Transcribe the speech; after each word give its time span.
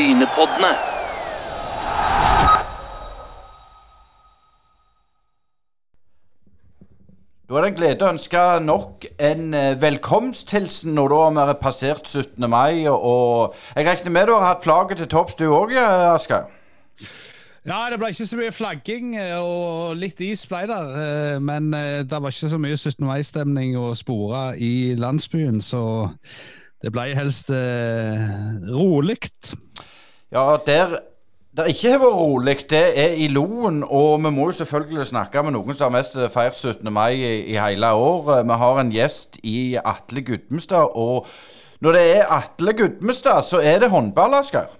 Brynepoddene. 0.00 0.68
Da 7.44 7.58
er 7.58 7.64
det 7.66 7.68
en 7.68 7.76
glede 7.76 8.06
å 8.06 8.12
ønske 8.14 8.44
nok 8.64 9.04
en 9.20 9.42
eh, 9.58 9.74
velkomsthilsen 9.82 10.94
når 10.96 11.12
da 11.12 11.18
vi 11.34 11.42
har 11.50 11.58
passert 11.60 12.08
17. 12.08 12.46
mai. 12.48 12.86
Og, 12.88 12.96
og 13.10 13.58
jeg 13.76 13.88
regner 13.90 14.14
med 14.14 14.30
du 14.30 14.32
har 14.38 14.46
hatt 14.54 14.64
flagget 14.64 15.02
til 15.02 15.10
topps 15.12 15.36
du 15.36 15.44
òg, 15.50 15.74
Asker? 15.74 16.46
Ja, 17.68 17.82
det 17.92 17.98
ble 18.00 18.08
ikke 18.14 18.28
så 18.30 18.38
mye 18.40 18.54
flagging, 18.56 19.10
eh, 19.20 19.34
og 19.36 19.98
litt 20.00 20.22
is 20.24 20.46
ble 20.48 20.62
der. 20.70 20.94
eh, 21.02 21.36
Men 21.44 21.68
eh, 21.76 21.98
det 22.08 22.22
var 22.24 22.32
ikke 22.32 22.52
så 22.54 22.62
mye 22.62 22.80
17. 22.80 23.04
mai-stemning 23.04 23.76
å 23.76 23.90
spore 23.98 24.46
i 24.56 24.94
landsbyen, 24.96 25.60
så 25.60 25.82
det 26.80 26.94
ble 26.94 27.10
helst 27.12 27.50
eh, 27.52 28.22
rolig. 28.72 29.18
Ja, 30.30 30.56
der 30.66 30.98
det 31.50 31.64
ikke 31.72 31.90
har 31.90 31.98
vært 31.98 32.14
rolig, 32.14 32.52
det 32.70 32.82
er 33.02 33.16
i 33.18 33.26
Loen. 33.26 33.80
Og 33.82 34.20
vi 34.22 34.30
må 34.30 34.46
jo 34.50 34.58
selvfølgelig 34.60 35.08
snakke 35.08 35.42
med 35.42 35.56
noen 35.56 35.74
som 35.74 35.88
har 35.88 35.96
mest 35.98 36.14
feirt 36.30 36.54
17. 36.54 36.86
mai 36.94 37.16
i, 37.18 37.32
i 37.50 37.56
hele 37.58 37.90
år. 37.90 38.44
Vi 38.46 38.58
har 38.62 38.78
en 38.78 38.92
gjest 38.94 39.40
i 39.42 39.74
Atle 39.82 40.22
Gudmestad. 40.28 40.94
Og 40.94 41.26
når 41.82 41.98
det 41.98 42.04
er 42.20 42.30
Atle 42.36 42.76
Gudmestad, 42.78 43.42
så 43.50 43.58
er 43.58 43.82
det 43.82 43.90
håndball, 43.90 44.38
Asgeir? 44.38 44.70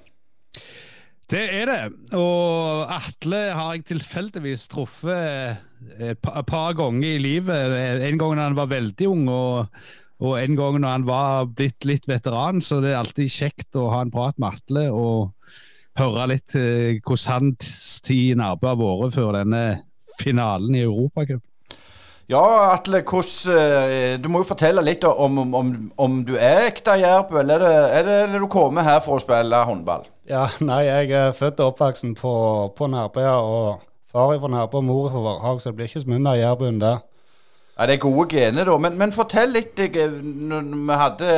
Det 1.30 1.42
er 1.58 1.66
det. 1.66 1.80
Og 2.19 2.86
Atle 2.91 3.42
har 3.55 3.74
jeg 3.74 3.88
tilfeldigvis 3.91 4.69
truffet 4.70 5.58
et 5.98 6.22
par 6.22 6.78
ganger 6.78 7.16
i 7.16 7.22
livet. 7.22 7.74
En 8.06 8.19
gang 8.19 8.38
da 8.38 8.46
han 8.46 8.58
var 8.58 8.70
veldig 8.70 9.10
ung, 9.10 9.27
og, 9.27 9.82
og 10.20 10.37
en 10.37 10.56
gang 10.56 10.79
når 10.80 10.95
han 10.95 11.09
var 11.09 11.51
blitt 11.56 11.87
litt 11.88 12.09
veteran. 12.09 12.61
Så 12.65 12.83
det 12.84 12.92
er 12.92 13.01
alltid 13.01 13.33
kjekt 13.33 13.78
å 13.80 13.88
ha 13.95 14.02
en 14.05 14.12
prat 14.12 14.37
med 14.41 14.59
Atle 14.59 14.87
og 14.92 15.30
høre 16.01 16.27
litt 16.34 16.56
eh, 16.59 16.98
hvordan 17.01 17.55
hans 17.55 18.01
tid 18.05 18.34
i 18.34 18.39
Nærbø 18.39 18.72
har 18.72 18.81
vært 18.81 19.17
før 19.17 19.33
denne 19.41 19.62
finalen 20.20 20.77
i 20.77 20.84
Europacup. 20.84 21.42
Ja, 22.31 22.44
Atle, 22.77 23.00
hvordan 23.03 23.91
eh, 23.91 24.20
Du 24.22 24.28
må 24.31 24.44
jo 24.44 24.50
fortelle 24.53 24.84
litt 24.86 25.03
om, 25.09 25.41
om, 25.42 25.72
om, 25.98 26.20
du 26.27 26.37
er 26.37 26.69
ekte 26.69 26.94
jærbu, 27.00 27.41
eller 27.41 27.59
er 27.59 27.64
det, 27.64 27.91
er 27.98 28.06
det, 28.06 28.19
er 28.22 28.33
det 28.34 28.42
du 28.44 28.47
kommer 28.53 28.87
her 28.87 29.00
for 29.03 29.19
å 29.19 29.22
spille 29.22 29.64
håndball? 29.66 30.06
Ja, 30.31 30.47
nei, 30.62 30.84
jeg 30.87 31.11
er 31.16 31.34
født 31.34 31.59
og 31.64 31.72
oppvoksen 31.72 32.14
på, 32.20 32.34
på 32.78 32.91
Nærbø, 32.92 33.25
og 33.27 34.12
far 34.12 34.37
er 34.37 34.42
fra 34.42 34.53
Nærbø 34.53 34.78
og 34.78 34.87
mor 34.87 35.09
er 35.09 35.16
fra 35.16 35.25
Varhaug, 35.27 35.62
så 35.62 35.72
det 35.72 35.81
blir 35.81 35.91
ikke 35.91 36.05
så 36.05 36.12
mye 36.12 36.22
mer 36.28 36.39
jærbu 36.39 36.69
enn 36.69 36.78
det. 36.84 36.94
Ja, 37.81 37.86
Det 37.89 37.95
er 37.95 38.03
gode 38.03 38.27
gener, 38.28 38.69
da. 38.69 38.75
Men, 38.77 38.97
men 39.00 39.12
fortell 39.17 39.55
litt. 39.56 39.78
Eh, 39.81 40.11
vi 40.12 40.97
hadde 41.00 41.28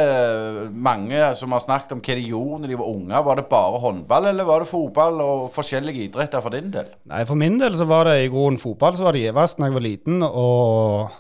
mange 0.75 1.21
som 1.39 1.53
har 1.55 1.63
snakket 1.63 1.95
om 1.95 2.01
hva 2.03 2.17
de 2.19 2.25
gjorde 2.33 2.59
når 2.65 2.73
de 2.73 2.79
var 2.81 2.89
unge. 2.91 3.21
Var 3.29 3.39
det 3.39 3.45
bare 3.53 3.83
håndball, 3.85 4.27
eller 4.33 4.49
var 4.49 4.65
det 4.65 4.73
fotball 4.73 5.23
og 5.23 5.45
forskjellige 5.55 6.09
idretter 6.09 6.43
for 6.43 6.57
din 6.57 6.73
del? 6.75 6.89
Nei, 7.13 7.23
for 7.29 7.39
min 7.39 7.61
del 7.63 7.79
så 7.79 7.87
var 7.87 8.11
det 8.11 8.25
i 8.25 8.33
grunnen 8.33 8.59
fotball 8.59 8.99
så 8.99 9.07
var 9.07 9.15
det 9.15 9.23
gjeveste 9.23 9.63
da 9.63 9.71
jeg 9.71 9.77
var 9.77 9.87
liten, 9.87 10.27
og, 10.27 11.15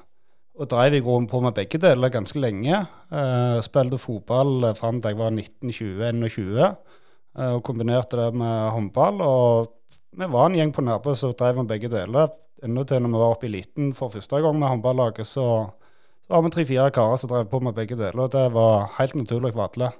og 0.58 0.72
drev 0.74 0.98
i 0.98 1.04
grunnen 1.06 1.30
på 1.30 1.44
med 1.46 1.54
begge 1.54 1.78
deler 1.86 2.16
ganske 2.18 2.42
lenge. 2.42 2.82
Uh, 3.14 3.62
spilte 3.62 4.02
fotball 4.02 4.72
eh, 4.72 4.74
fram 4.74 4.98
til 4.98 5.14
jeg 5.14 5.22
var 5.22 5.38
19-20-21, 5.38 6.66
uh, 6.66 7.52
og 7.52 7.62
kombinerte 7.70 8.18
det 8.24 8.32
med 8.42 8.72
håndball. 8.74 9.22
Og 9.22 9.70
vi 10.18 10.34
var 10.34 10.50
en 10.50 10.58
gjeng 10.58 10.74
på 10.74 10.82
Nærbø 10.82 11.14
som 11.14 11.30
drev 11.38 11.62
med 11.62 11.70
begge 11.70 11.94
deler. 11.94 12.34
Enda 12.62 12.84
til 12.86 13.02
når 13.02 13.10
vi 13.10 13.20
var 13.24 13.34
oppe 13.34 13.48
i 13.48 13.54
liten 13.56 13.90
for 13.96 14.12
første 14.12 14.38
gang 14.44 14.58
med 14.58 14.70
håndballaget, 14.70 15.26
så, 15.26 15.46
så 16.22 16.34
var 16.36 16.44
vi 16.46 16.54
tre-fire 16.54 16.92
karer 16.94 17.18
som 17.18 17.32
drev 17.32 17.50
på 17.50 17.58
med 17.64 17.74
begge 17.74 17.98
deler. 17.98 18.26
og 18.26 18.32
Det 18.32 18.46
var 18.54 18.92
helt 19.00 19.18
naturlig 19.18 19.52
for 19.56 19.66
alle. 19.66 19.90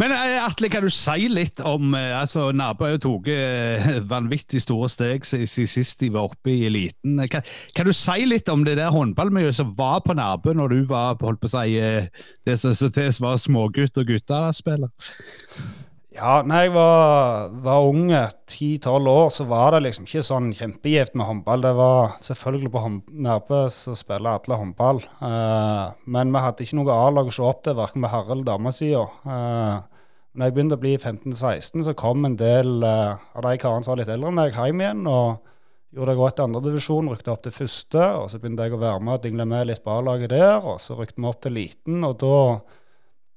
Men 0.00 0.14
eh, 0.14 0.38
Atle, 0.40 0.70
kan 0.72 0.84
du 0.86 0.90
si 0.92 1.28
litt 1.28 1.60
om 1.66 1.94
eh, 1.98 2.12
altså 2.16 2.48
Nærbø 2.56 2.88
har 2.88 3.00
tatt 3.02 3.28
eh, 3.34 3.98
vanvittig 4.14 4.62
store 4.64 4.88
steg 4.92 5.26
siden 5.28 5.68
sist 5.70 6.00
de 6.00 6.10
var 6.14 6.30
oppe 6.30 6.54
i 6.54 6.64
eliten. 6.68 7.20
Kan, 7.30 7.44
kan 7.76 7.88
du 7.88 7.92
si 7.96 8.24
litt 8.28 8.48
om 8.52 8.64
det 8.66 8.78
der 8.80 8.94
håndballmiljøet 8.94 9.58
som 9.60 9.74
var 9.78 10.00
på 10.06 10.16
Nærbø 10.16 10.54
når 10.56 10.74
du 10.74 10.84
var 10.90 11.18
holdt 11.20 11.42
på 11.42 11.50
å 11.50 11.54
si, 11.56 11.78
eh, 11.82 12.10
det 12.46 12.58
som 12.62 13.26
var 13.26 13.42
smågutt 13.42 14.00
og 14.00 14.08
guttespiller? 14.10 14.92
Ja, 16.14 16.44
når 16.46 16.60
jeg 16.62 16.70
var, 16.76 17.54
var 17.64 17.84
unge, 17.88 18.18
10-12 18.46 19.08
år, 19.10 19.30
så 19.34 19.44
var 19.50 19.74
det 19.74 19.80
liksom 19.82 20.04
ikke 20.06 20.20
sånn 20.22 20.52
kjempegift 20.54 21.16
med 21.18 21.26
håndball. 21.26 21.64
Det 21.64 21.72
var 21.74 22.12
selvfølgelig 22.22 22.70
på 22.70 22.82
Nærbø 23.26 23.62
så 23.74 23.96
spiller 23.98 24.38
alle 24.38 24.58
håndball. 24.60 25.00
Uh, 25.18 25.90
men 26.06 26.30
vi 26.30 26.42
hadde 26.44 26.62
ikke 26.62 26.78
noe 26.78 26.94
A-lag 26.94 27.32
å 27.32 27.34
se 27.34 27.42
opp 27.42 27.64
til, 27.66 27.74
verken 27.80 28.04
med 28.04 28.12
herre- 28.12 28.30
eller 28.36 28.46
damesida. 28.46 29.02
Uh, 29.26 30.06
når 30.38 30.46
jeg 30.46 30.54
begynte 30.54 30.78
å 30.78 30.84
bli 30.84 30.94
15-16, 31.00 31.82
så 31.88 31.96
kom 31.98 32.30
en 32.30 32.38
del 32.38 32.86
uh, 32.86 33.18
av 33.34 33.48
de 33.48 33.56
karene 33.64 33.82
som 33.82 33.96
var 33.96 34.04
litt 34.04 34.14
eldre 34.14 34.30
enn 34.30 34.38
meg, 34.38 34.54
hjem 34.54 34.84
igjen. 34.86 35.02
og 35.10 35.50
Gjorde 35.94 36.10
det 36.14 36.18
godt 36.22 36.38
i 36.38 36.46
andredivisjon, 36.46 37.10
rykte 37.10 37.34
opp 37.34 37.42
til 37.42 37.58
første. 37.58 38.06
og 38.20 38.30
Så 38.30 38.38
begynte 38.38 38.66
jeg 38.66 38.78
å 38.78 38.82
være 38.86 39.02
med 39.02 39.18
og 39.18 39.26
dingle 39.26 39.50
med 39.50 39.66
litt 39.66 39.82
på 39.82 39.98
A-laget 39.98 40.30
der. 40.30 40.62
og 40.62 40.78
Så 40.82 40.94
rykte 40.94 41.18
vi 41.18 41.26
opp 41.30 41.42
til 41.42 41.58
liten, 41.58 42.06
og 42.06 42.20
da 42.22 42.38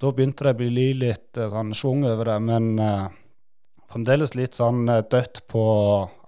da 0.01 0.11
begynte 0.13 0.45
det 0.45 0.53
å 0.53 0.59
bli 0.59 0.89
litt 0.97 1.39
eh, 1.39 1.49
sånn 1.51 1.73
schwung 1.77 2.05
over 2.07 2.29
det, 2.29 2.37
men 2.45 2.73
eh, 2.81 3.05
fremdeles 3.91 4.35
litt 4.37 4.57
sånn 4.57 4.85
eh, 4.93 5.03
dødt 5.09 5.43
på 5.49 5.63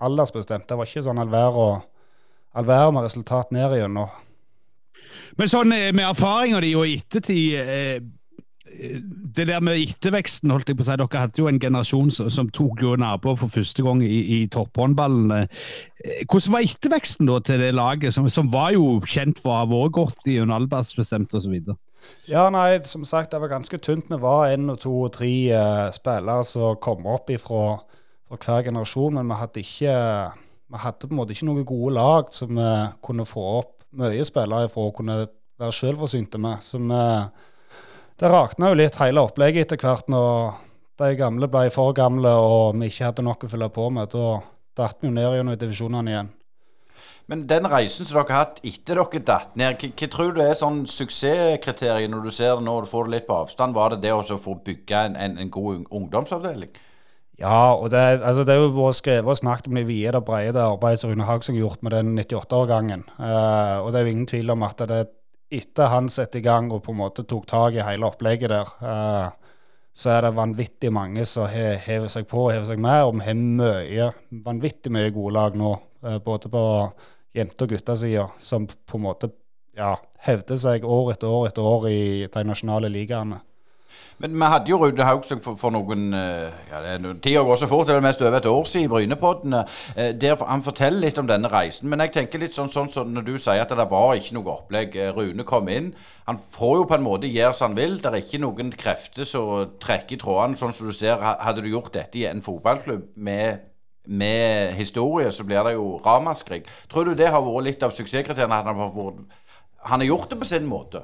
aldersbestemt. 0.05 0.67
Det 0.69 0.77
var 0.79 0.89
ikke 0.89 1.05
sånn 1.05 1.21
all 1.21 1.29
verden 1.29 2.95
med 2.95 3.05
resultat 3.05 3.53
ned 3.53 3.77
igjennom. 3.77 4.09
Men 5.37 5.51
sånn 5.51 5.69
med 5.71 6.01
erfaringa 6.03 6.59
di 6.63 6.73
og 6.75 6.89
ettertid 6.89 8.07
Det 8.69 9.45
der 9.47 9.61
med 9.63 9.79
etterveksten, 9.79 10.51
holdt 10.51 10.69
jeg 10.69 10.77
på 10.77 10.83
å 10.83 10.87
si. 10.87 10.95
Dere 10.99 11.21
hadde 11.21 11.41
jo 11.41 11.47
en 11.49 11.59
generasjon 11.61 12.11
som, 12.11 12.49
tok 12.53 12.81
jo 12.83 12.93
naboer 12.99 13.37
for 13.39 13.51
første 13.53 13.83
gang 13.85 14.01
i, 14.05 14.19
i 14.35 14.39
topphåndballen. 14.51 15.47
Hvordan 16.29 16.53
var 16.53 16.67
etterveksten 16.67 17.29
da 17.29 17.39
til 17.43 17.63
det 17.63 17.71
laget, 17.75 18.13
som, 18.15 18.29
som 18.31 18.51
var 18.53 18.73
jo 18.75 18.99
kjent 19.09 19.41
for 19.41 19.53
å 19.53 19.59
ha 19.61 19.69
vært 19.69 19.95
godt 19.97 20.29
i 20.31 20.37
en 20.43 20.53
aldersbestemt 20.55 21.33
osv.? 21.37 21.57
Ja, 22.29 22.47
nei, 22.53 22.79
som 22.85 23.05
sagt, 23.07 23.31
det 23.31 23.41
var 23.41 23.51
ganske 23.51 23.77
tynt. 23.81 24.09
Vi 24.11 24.19
var 24.21 24.51
én 24.53 24.69
og 24.71 24.79
to 24.83 24.93
og 25.07 25.13
tre 25.15 25.31
eh, 25.49 25.87
spillere 25.95 26.45
som 26.45 26.77
kom 26.81 27.07
opp 27.09 27.31
ifra, 27.33 27.79
fra 28.29 28.37
hver 28.37 28.69
generasjon, 28.69 29.17
men 29.17 29.31
vi 29.31 29.39
hadde 29.39 29.63
ikke 29.65 29.97
vi 30.69 30.77
hadde 30.77 31.07
på 31.07 31.13
en 31.15 31.17
måte 31.17 31.33
ikke 31.33 31.47
noen 31.49 31.65
gode 31.65 31.95
lag 31.97 32.27
som 32.33 32.53
vi 32.53 32.71
kunne 33.05 33.25
få 33.25 33.45
opp 33.57 33.75
mye 33.97 34.25
spillere 34.27 34.67
ifra 34.67 34.85
og 34.85 34.95
kunne 34.99 35.15
være 35.59 35.73
selvforsynte 35.73 36.37
med. 36.41 36.61
Så 36.61 36.77
vi, 36.77 37.03
det 38.21 38.29
rakna 38.29 38.69
jo 38.69 38.77
litt 38.77 38.99
hele 39.01 39.23
opplegget 39.25 39.65
etter 39.65 39.81
hvert 39.81 40.11
når 40.13 40.59
de 41.01 41.15
gamle 41.17 41.49
ble 41.49 41.69
for 41.73 41.95
gamle 41.97 42.31
og 42.43 42.77
vi 42.77 42.91
ikke 42.91 43.07
hadde 43.07 43.25
nok 43.25 43.47
å 43.47 43.49
fylle 43.49 43.71
på 43.73 43.87
med. 43.95 44.13
Da 44.13 44.41
datt 44.77 45.01
vi 45.01 45.09
jo 45.09 45.15
ned 45.15 45.39
gjennom 45.39 45.57
divisjonene 45.57 46.13
igjen. 46.13 46.29
Men 47.29 47.43
den 47.45 47.67
reisen 47.69 48.07
som 48.07 48.17
dere 48.17 48.33
har 48.33 48.47
hatt 48.47 48.59
etter 48.65 48.97
dere 48.97 49.19
datt 49.21 49.57
ned, 49.59 49.83
hva, 49.85 50.07
tror 50.09 50.31
du 50.33 50.41
er 50.41 50.55
sånn 50.57 50.81
suksesskriterium 50.89 52.15
når 52.15 52.23
du 52.25 52.31
ser 52.33 52.55
det 52.57 52.65
nå 52.65 52.79
og 52.81 52.89
får 52.89 53.05
det 53.05 53.15
litt 53.15 53.27
på 53.27 53.35
avstand? 53.43 53.77
Var 53.77 53.93
det 53.93 53.99
det 54.07 54.13
å 54.15 54.39
få 54.41 54.55
bygge 54.65 55.03
en, 55.11 55.17
en, 55.19 55.35
en 55.37 55.51
god 55.53 55.83
ungdomsavdeling? 55.93 56.71
Ja, 57.39 57.75
og 57.77 57.91
det, 57.93 57.99
altså 58.25 58.43
det 58.43 58.55
er 58.55 58.63
jo 58.65 58.71
vært 58.75 58.97
skrevet 58.97 59.31
og 59.31 59.37
snakket 59.39 59.69
om 59.69 59.77
det 59.79 59.85
vide 59.87 60.17
og 60.17 60.25
brede 60.27 60.57
det 60.57 60.63
arbeidet 60.65 60.99
som 61.03 61.13
Rune 61.13 61.27
Hagseng 61.27 61.55
har 61.55 61.61
gjort 61.67 61.85
med 61.85 61.93
den 61.95 62.17
98-årgangen. 62.19 63.05
Uh, 63.15 63.77
og 63.85 63.93
det 63.93 63.99
er 63.99 64.07
jo 64.07 64.15
ingen 64.15 64.27
tvil 64.27 64.51
om 64.51 64.65
at 64.67 64.81
det 64.89 64.97
etter 65.59 65.93
han 65.93 66.09
satte 66.11 66.41
i 66.41 66.43
gang 66.45 66.67
og 66.73 66.81
på 66.85 66.91
en 66.91 66.99
måte 66.99 67.23
tok 67.29 67.45
tak 67.49 67.77
i 67.77 67.85
hele 67.85 68.09
opplegget 68.09 68.51
der, 68.51 68.73
uh, 68.83 69.53
så 69.95 70.11
er 70.17 70.27
det 70.27 70.33
vanvittig 70.35 70.91
mange 70.93 71.23
som 71.27 71.47
he- 71.51 71.79
hever 71.85 72.11
seg 72.11 72.27
på 72.27 72.43
og 72.47 72.51
hever 72.57 72.67
seg 72.73 72.81
med. 72.83 73.05
Og 73.05 73.15
vi 73.21 73.29
har 73.29 73.39
mye, 73.39 74.11
vanvittig 74.49 74.91
mye 74.97 75.13
gode 75.15 75.37
lag 75.37 75.55
nå, 75.61 75.71
uh, 76.09 76.17
både 76.25 76.51
på 76.51 76.65
jente- 77.35 77.65
og 77.65 77.69
guttesida, 77.75 78.29
som 78.39 78.67
på 78.67 78.97
en 78.97 79.05
måte 79.05 79.31
ja, 79.77 79.95
hevder 80.25 80.57
seg 80.59 80.83
år 80.83 81.13
etter 81.13 81.27
år 81.31 81.47
etter 81.51 81.61
år 81.63 81.85
i 81.91 82.01
de 82.27 82.43
nasjonale 82.43 82.89
ligaene. 82.91 83.39
Men 84.21 84.35
vi 84.35 84.47
hadde 84.51 84.69
jo 84.69 84.77
Rune 84.77 85.05
Haugseng 85.07 85.39
for, 85.41 85.55
for 85.57 85.73
noen 85.73 86.11
eh, 86.13 86.51
ja, 86.69 86.97
Tida 87.23 87.41
går 87.47 87.57
så 87.57 87.69
fort, 87.71 87.87
det 87.87 87.95
er 87.95 88.03
mest 88.03 88.21
over 88.21 88.35
et 88.37 88.45
år 88.51 88.67
siden 88.67 88.85
i 88.85 88.91
Brynepoddene. 88.91 89.61
eh, 89.95 90.11
Der 90.19 90.35
han 90.45 90.61
forteller 90.65 90.99
litt 91.05 91.17
om 91.17 91.29
denne 91.29 91.49
reisen. 91.49 91.89
Men 91.89 92.03
jeg 92.03 92.13
tenker 92.17 92.43
litt 92.43 92.53
sånn, 92.53 92.69
sånn 92.69 92.91
sånn 92.91 93.15
når 93.15 93.25
du 93.25 93.31
sier 93.39 93.63
at 93.63 93.71
det 93.73 93.87
var 93.89 94.13
ikke 94.19 94.35
noe 94.37 94.51
opplegg. 94.57 94.97
Eh, 94.99 95.13
Rune 95.15 95.45
kom 95.47 95.71
inn. 95.73 95.93
Han 96.27 96.37
får 96.37 96.75
jo 96.81 96.85
på 96.91 96.99
en 96.99 97.07
måte 97.07 97.31
gjøre 97.31 97.55
som 97.55 97.71
han 97.71 97.79
vil. 97.79 97.97
Det 98.03 98.11
er 98.11 98.19
ikke 98.21 98.43
noen 98.43 98.75
krefter 98.77 99.25
som 99.29 99.71
trekker 99.81 100.19
i 100.19 100.21
trådene, 100.21 100.59
sånn 100.59 100.75
som 100.75 100.91
du 100.91 100.93
ser. 100.93 101.17
Hadde 101.23 101.63
du 101.65 101.71
gjort 101.71 101.95
dette 101.95 102.19
i 102.19 102.27
en 102.29 102.43
fotballklubb 102.45 103.15
med 103.15 103.68
med 104.09 104.73
historie, 104.73 105.29
så 105.31 105.45
blir 105.45 105.63
det 105.67 105.75
jo 105.75 105.99
ramaskrik. 106.05 106.67
Tror 106.89 107.05
du 107.05 107.13
det 107.17 107.29
har 107.29 107.43
vært 107.45 107.67
litt 107.67 107.85
av 107.85 107.93
suksesskriteriene? 107.93 108.59
Han 108.65 108.79
har, 108.79 109.13
han 109.91 110.01
har 110.01 110.07
gjort 110.07 110.31
det 110.31 110.39
på 110.41 110.49
sin 110.49 110.65
måte? 110.69 111.03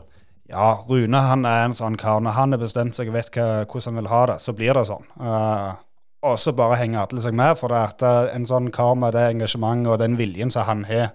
Ja, 0.50 0.82
Rune 0.90 1.22
han 1.26 1.46
er 1.46 1.64
en 1.66 1.78
sånn 1.78 1.98
kar. 2.02 2.20
Når 2.22 2.38
han 2.38 2.54
har 2.54 2.62
bestemt 2.62 2.98
seg 2.98 3.10
og 3.10 3.18
vet 3.18 3.32
hva, 3.34 3.66
hvordan 3.66 3.94
han 3.94 4.02
vil 4.02 4.12
ha 4.12 4.26
det, 4.34 4.40
så 4.42 4.54
blir 4.58 4.78
det 4.78 4.86
sånn. 4.90 5.08
Uh, 5.22 5.78
og 6.26 6.36
så 6.42 6.54
bare 6.58 6.82
henger 6.82 7.06
alle 7.06 7.22
seg 7.22 7.38
med. 7.38 7.56
For 7.60 7.74
det 7.74 7.80
er 7.80 7.96
at 7.96 8.06
eh, 8.06 8.34
en 8.34 8.46
sånn 8.50 8.72
kar 8.74 8.94
med 8.98 9.14
det 9.14 9.28
engasjementet 9.36 9.94
og 9.94 10.02
den 10.02 10.18
viljen 10.18 10.54
som 10.54 10.66
han 10.66 10.86
har, 10.90 11.12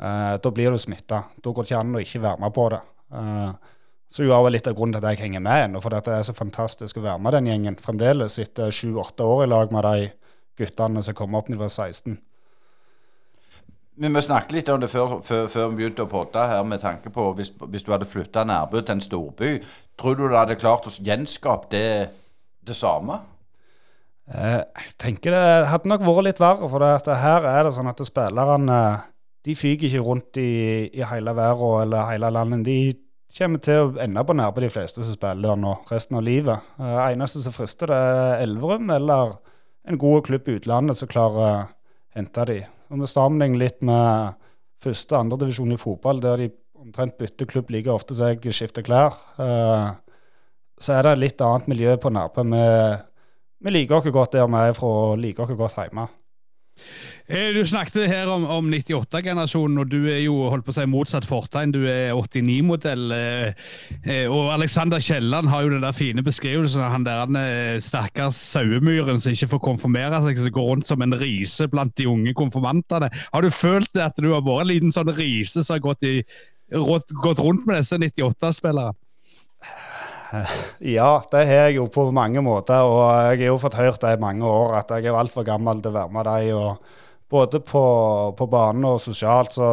uh, 0.00 0.36
da 0.40 0.52
blir 0.52 0.72
du 0.72 0.80
smitta. 0.80 1.26
Da 1.44 1.52
går 1.52 1.64
det 1.64 1.72
ikke 1.72 1.80
an 1.84 1.96
å 1.96 2.04
ikke 2.04 2.22
være 2.24 2.44
med 2.44 2.54
på 2.56 2.68
det. 2.72 2.84
Uh, 3.12 3.74
Så 4.16 4.22
jo 4.22 4.32
er 4.32 4.52
litt 4.54 4.68
av 4.70 4.76
grunnen 4.78 4.94
til 4.94 5.02
at 5.02 5.16
jeg 5.16 5.26
henger 5.26 5.42
med 5.42 5.64
ennå, 5.64 5.80
for 5.82 5.92
det 5.92 6.06
er 6.06 6.22
så 6.24 6.32
fantastisk 6.32 7.00
å 7.00 7.02
være 7.04 7.20
med 7.20 7.34
den 7.34 7.48
gjengen 7.50 7.76
fremdeles 7.82 8.38
etter 8.38 8.70
sju-åtte 8.70 9.26
år 9.26 9.42
i 9.44 9.48
lag 9.50 9.72
med 9.74 9.82
de 9.82 10.10
guttene 10.58 11.02
som 11.02 11.16
kom 11.16 11.36
opp 11.38 11.50
nivå 11.52 11.68
16. 11.68 12.16
Men 13.96 14.12
vi 14.12 14.22
snakket 14.26 14.52
litt 14.52 14.68
om 14.68 14.80
det 14.80 14.90
før, 14.92 15.20
før, 15.24 15.46
før 15.48 15.70
vi 15.70 15.78
begynte 15.80 16.04
å 16.04 16.10
podde 16.10 16.42
her, 16.50 16.60
med 16.68 16.82
tanke 16.82 17.08
på 17.12 17.30
hvis, 17.38 17.48
hvis 17.56 17.84
du 17.86 17.94
hadde 17.94 18.08
flytta 18.08 18.44
Nærbø 18.44 18.82
til 18.82 18.98
en 18.98 19.04
storby. 19.04 19.54
Tror 19.96 20.18
du 20.18 20.26
du 20.26 20.36
hadde 20.36 20.58
klart 20.60 20.88
å 20.88 20.92
gjenskape 20.92 21.70
det, 21.72 21.88
det 22.68 22.76
samme? 22.76 23.22
Eh, 24.28 24.60
jeg 24.60 24.92
tenker 25.00 25.32
det 25.32 25.68
hadde 25.70 25.88
nok 25.88 26.04
vært 26.04 26.28
litt 26.28 26.42
verre, 26.42 26.68
for 26.68 26.84
her 26.84 27.48
er 27.48 27.64
det 27.64 27.72
sånn 27.76 27.88
at 27.88 28.04
spillerne 28.04 28.80
de 29.46 29.54
fyker 29.54 29.88
ikke 29.88 30.04
rundt 30.04 30.38
i, 30.42 30.52
i 30.90 31.04
hele 31.06 31.32
verden 31.38 31.84
eller 31.86 32.10
hele 32.10 32.30
landet. 32.34 32.66
De 32.66 32.78
kommer 33.36 33.62
til 33.62 33.84
å 33.84 33.90
ende 34.02 34.24
på 34.26 34.34
Nærbø, 34.36 34.60
de 34.64 34.72
fleste 34.74 35.04
som 35.06 35.16
spiller 35.16 35.56
nå 35.60 35.76
resten 35.88 36.18
av 36.18 36.26
livet. 36.26 36.72
Det 36.76 36.96
eneste 37.06 37.44
som 37.44 37.54
frister, 37.54 37.92
det 37.92 38.00
er 38.12 38.42
Elverum 38.44 38.90
eller 38.92 39.38
en 39.86 39.98
god 39.98 40.24
klubb 40.26 40.48
i 40.48 40.56
utlandet 40.58 40.98
som 40.98 41.10
klarer 41.10 41.42
å 41.42 41.50
hente 42.16 42.46
de. 42.48 42.60
Og 42.90 43.00
Vi 43.02 43.10
sammenligner 43.10 43.58
litt 43.58 43.82
med 43.82 44.34
første- 44.82 45.14
og 45.14 45.24
andredivisjon 45.24 45.72
i 45.72 45.80
fotball, 45.80 46.20
der 46.20 46.36
de 46.36 46.50
omtrent 46.74 47.16
bytter 47.18 47.46
klubb 47.46 47.70
like 47.70 47.90
ofte 47.90 48.14
som 48.14 48.28
jeg 48.28 48.54
skifter 48.54 48.82
klær. 48.86 49.16
Uh, 49.38 49.94
så 50.78 50.98
er 50.98 51.02
det 51.02 51.18
litt 51.18 51.40
annet 51.40 51.68
miljø 51.68 51.96
på 51.96 52.12
Nærbø. 52.12 52.44
Vi, 52.52 52.64
vi 53.64 53.72
liker 53.72 53.96
oss 53.98 54.12
godt 54.12 54.36
der 54.36 54.46
vi 54.46 54.62
er 54.68 54.76
fra, 54.76 54.86
og 54.86 55.18
liker 55.18 55.46
oss 55.46 55.58
godt 55.58 55.80
hjemme. 55.80 56.08
Eh, 57.26 57.48
du 57.50 57.64
snakket 57.66 58.06
her 58.06 58.28
om, 58.30 58.44
om 58.46 58.68
98-generasjonen, 58.70 59.80
og 59.82 59.88
du 59.90 60.04
er 60.06 60.20
jo 60.22 60.46
holdt 60.52 60.62
på 60.66 60.70
å 60.70 60.76
si 60.76 60.84
motsatt 60.86 61.26
fortegn. 61.26 61.72
Du 61.74 61.80
er 61.90 62.14
89-modell. 62.14 63.06
Eh, 63.16 63.64
eh, 64.04 64.26
og 64.30 64.52
Alexander 64.54 65.02
Kielland 65.02 65.50
har 65.50 65.64
jo 65.64 65.72
den 65.74 65.82
der 65.82 65.96
fine 65.96 66.22
beskrivelsen 66.26 66.84
av 66.86 66.94
han 66.94 67.06
der 67.06 67.80
stakkars 67.82 68.38
sauemyren 68.54 69.18
som 69.18 69.34
ikke 69.34 69.50
får 69.56 69.62
konfirmere 69.64 70.20
seg, 70.22 70.38
som 70.44 70.54
går 70.54 70.68
rundt 70.70 70.90
som 70.90 71.02
en 71.02 71.16
rise 71.18 71.66
blant 71.72 71.96
de 71.98 72.06
unge 72.10 72.34
konfirmantene. 72.38 73.10
Har 73.32 73.42
du 73.42 73.50
følt 73.50 73.90
det 73.96 74.04
at 74.06 74.22
du 74.22 74.30
har 74.30 74.44
vært 74.46 74.68
en 74.68 74.70
liten 74.70 74.94
sånn 74.94 75.10
rise 75.16 75.64
som 75.64 75.74
har 75.74 75.82
gått, 75.82 76.06
i, 76.06 76.20
gått 76.70 77.42
rundt 77.42 77.66
med 77.66 77.80
disse 77.80 77.98
98-spillerne? 77.98 78.94
Ja, 80.82 81.22
det 81.32 81.42
har 81.46 81.66
jeg 81.66 81.76
jo 81.78 81.88
på 81.90 82.06
mange 82.14 82.42
måter. 82.44 82.86
Og 82.86 83.02
jeg 83.32 83.42
har 83.42 83.50
jo 83.50 83.58
fått 83.62 83.78
hørt 83.78 83.98
det 84.02 84.14
i 84.14 84.22
mange 84.22 84.46
år 84.46 84.78
at 84.78 84.94
jeg 84.94 85.10
er 85.10 85.18
altfor 85.18 85.46
gammel 85.46 85.82
til 85.82 85.90
å 85.90 85.98
være 85.98 86.14
med 86.14 86.30
dem. 86.30 86.54
og 86.60 87.02
både 87.30 87.60
på, 87.64 87.84
på 88.38 88.48
banen 88.50 88.86
og 88.88 89.00
sosialt. 89.02 89.56
Så 89.56 89.72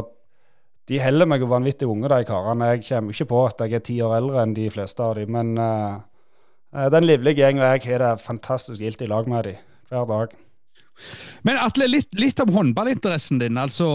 de 0.89 0.99
heller 0.99 1.29
meg 1.29 1.43
jo 1.43 1.51
vanvittig 1.51 1.87
unge, 1.89 2.09
de 2.11 2.27
karene. 2.27 2.73
Jeg 2.73 2.85
kommer 2.89 3.15
ikke 3.15 3.29
på 3.31 3.43
at 3.47 3.65
jeg 3.65 3.77
er 3.79 3.85
ti 3.87 3.99
år 4.03 4.17
eldre 4.19 4.43
enn 4.43 4.55
de 4.57 4.69
fleste 4.73 5.03
av 5.03 5.19
dem. 5.19 5.31
Men 5.35 5.53
uh, 5.59 6.89
den 6.93 7.07
livlige 7.07 7.43
gjengen 7.43 7.63
og 7.63 7.75
jeg 7.75 7.85
har 7.93 8.07
det 8.07 8.15
fantastisk 8.23 8.83
gildt 8.83 9.05
i 9.05 9.11
lag 9.11 9.29
med 9.29 9.51
dem 9.51 9.61
hver 9.93 10.09
dag. 10.09 10.39
Men 11.43 11.57
Atle, 11.59 11.87
litt, 11.89 12.07
litt, 12.15 12.39
om 12.39 12.51
håndballinteressen 12.53 13.41
din. 13.41 13.57
altså 13.59 13.87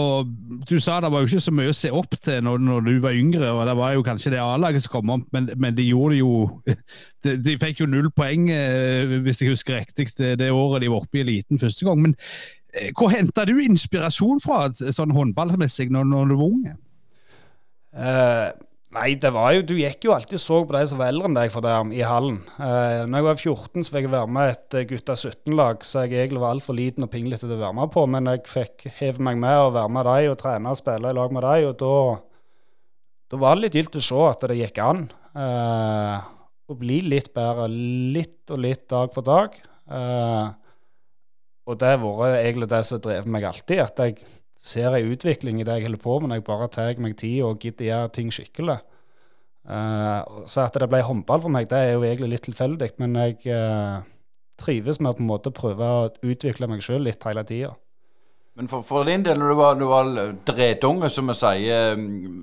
Du 0.68 0.76
sa 0.82 0.98
det 1.00 1.10
var 1.12 1.22
jo 1.22 1.30
ikke 1.30 1.44
så 1.46 1.54
mye 1.54 1.72
å 1.72 1.76
se 1.76 1.90
opp 1.94 2.16
til 2.20 2.42
når, 2.44 2.60
når 2.64 2.84
du 2.84 2.92
var 3.04 3.16
yngre. 3.16 3.52
og 3.52 3.62
Det 3.68 3.76
var 3.78 3.94
jo 3.94 4.04
kanskje 4.04 4.32
det 4.34 4.42
A-laget 4.42 4.84
som 4.84 4.96
kom 4.96 5.14
opp, 5.16 5.24
men, 5.32 5.48
men, 5.56 5.76
de 5.78 5.86
gjorde 5.88 6.18
jo 6.18 6.32
de, 7.24 7.36
de, 7.40 7.56
fikk 7.60 7.82
jo 7.82 7.88
null 7.88 8.10
poeng, 8.14 8.50
eh, 8.52 9.16
hvis 9.24 9.40
jeg 9.42 9.54
husker 9.54 9.80
riktig, 9.80 10.10
det, 10.18 10.36
det, 10.42 10.52
året 10.52 10.84
de 10.84 10.92
var 10.92 11.06
oppe 11.06 11.20
i 11.20 11.24
eliten 11.24 11.62
første 11.62 11.88
gang. 11.88 12.02
Men 12.04 12.16
hvor 12.98 13.12
henta 13.12 13.46
du 13.48 13.56
inspirasjon 13.62 14.42
fra 14.44 14.66
sånn 14.72 15.14
håndballmessig 15.16 15.88
når, 15.94 16.08
når 16.10 16.32
du 16.32 16.34
var 16.36 16.48
ung? 16.48 16.64
Uh, 17.98 18.52
nei, 18.94 19.14
det 19.20 19.30
var 19.34 19.54
jo 19.56 19.64
Du 19.66 19.72
gikk 19.78 20.04
jo 20.06 20.12
alltid 20.14 20.40
så 20.42 20.60
på 20.66 20.74
de 20.76 20.82
som 20.90 21.00
var 21.00 21.10
eldre 21.10 21.30
enn 21.30 21.38
deg 21.38 21.52
for 21.54 21.64
dem 21.64 21.92
i 21.96 22.04
hallen. 22.04 22.38
Uh, 22.60 23.08
når 23.08 23.16
jeg 23.16 23.26
var 23.28 23.42
14, 23.42 23.86
så 23.86 23.94
fikk 23.94 24.06
jeg 24.06 24.14
være 24.14 24.34
med 24.36 24.52
et 24.52 24.78
gutta 24.92 25.16
17-lag, 25.16 25.84
så 25.86 26.04
jeg 26.04 26.20
egentlig 26.20 26.44
var 26.44 26.56
altfor 26.56 26.78
liten 26.78 27.06
og 27.08 27.12
pinglete 27.12 27.46
til 27.46 27.56
å 27.56 27.62
være 27.64 27.78
med 27.80 27.92
på. 27.94 28.04
Men 28.12 28.32
jeg 28.32 28.44
fikk 28.50 28.88
heve 29.00 29.24
meg 29.24 29.40
med 29.42 29.64
og 29.64 29.74
være 29.78 29.94
med 29.96 30.10
dem 30.10 30.32
og 30.34 30.40
trene 30.44 30.74
og 30.74 30.80
spille 30.80 31.12
i 31.12 31.18
lag 31.18 31.34
med 31.34 31.48
dem. 31.48 31.68
Og 31.72 31.78
da, 31.82 31.94
da, 33.32 33.42
var 33.42 33.56
det 33.56 33.66
litt 33.66 33.80
gildt 33.80 34.00
å 34.00 34.06
se 34.10 34.24
at 34.28 34.48
det 34.52 34.60
gikk 34.60 34.82
an 34.84 35.04
uh, 35.32 36.16
å 36.68 36.76
bli 36.78 37.00
litt 37.08 37.32
bedre 37.36 37.70
litt 37.72 38.52
og 38.52 38.60
litt 38.60 38.86
dag 38.92 39.12
for 39.16 39.26
dag. 39.26 39.56
Uh, 39.88 40.52
og 41.68 41.76
det 41.76 41.88
har 41.92 41.98
vært 42.00 42.38
egentlig 42.40 42.68
det 42.72 42.82
som 42.88 43.00
drev 43.04 43.26
meg 43.28 43.44
alltid. 43.44 43.80
At 43.84 44.00
jeg 44.00 44.16
ser 44.58 44.94
en 44.96 45.10
utvikling 45.12 45.60
i 45.60 45.66
det 45.66 45.78
jeg 45.78 45.88
holder 45.88 46.02
på 46.02 46.18
med, 46.18 46.30
når 46.30 46.40
jeg 46.40 46.46
bare 46.46 46.68
tar 46.72 47.02
meg 47.04 47.16
tid 47.20 47.42
og 47.46 47.58
gidder 47.60 47.90
gjøre 47.90 48.12
ting 48.16 48.30
skikkelig. 48.34 48.78
Uh, 49.68 50.46
så 50.48 50.64
at 50.64 50.78
det 50.80 50.88
ble 50.88 51.02
håndball 51.04 51.42
for 51.44 51.52
meg, 51.52 51.68
det 51.68 51.76
er 51.78 51.90
jo 51.92 52.06
egentlig 52.08 52.32
litt 52.32 52.46
tilfeldig. 52.48 52.94
Men 53.02 53.18
jeg 53.20 53.52
uh, 53.52 54.00
trives 54.60 55.00
med 55.00 55.12
å 55.12 55.18
på 55.18 55.24
en 55.24 55.28
måte 55.28 55.52
prøve 55.54 55.90
å 55.98 56.08
utvikle 56.24 56.70
meg 56.70 56.80
sjøl 56.84 57.04
litt 57.04 57.28
hele 57.28 57.44
tida. 57.48 57.74
Men 58.58 58.66
for, 58.66 58.82
for, 58.82 59.04
din 59.06 59.22
del, 59.22 59.38
når 59.38 59.52
du 59.52 59.58
var, 59.60 59.82
var 59.86 60.08
dredunge, 60.48 61.12
som 61.14 61.28
vi 61.30 61.36
sier, 61.38 62.00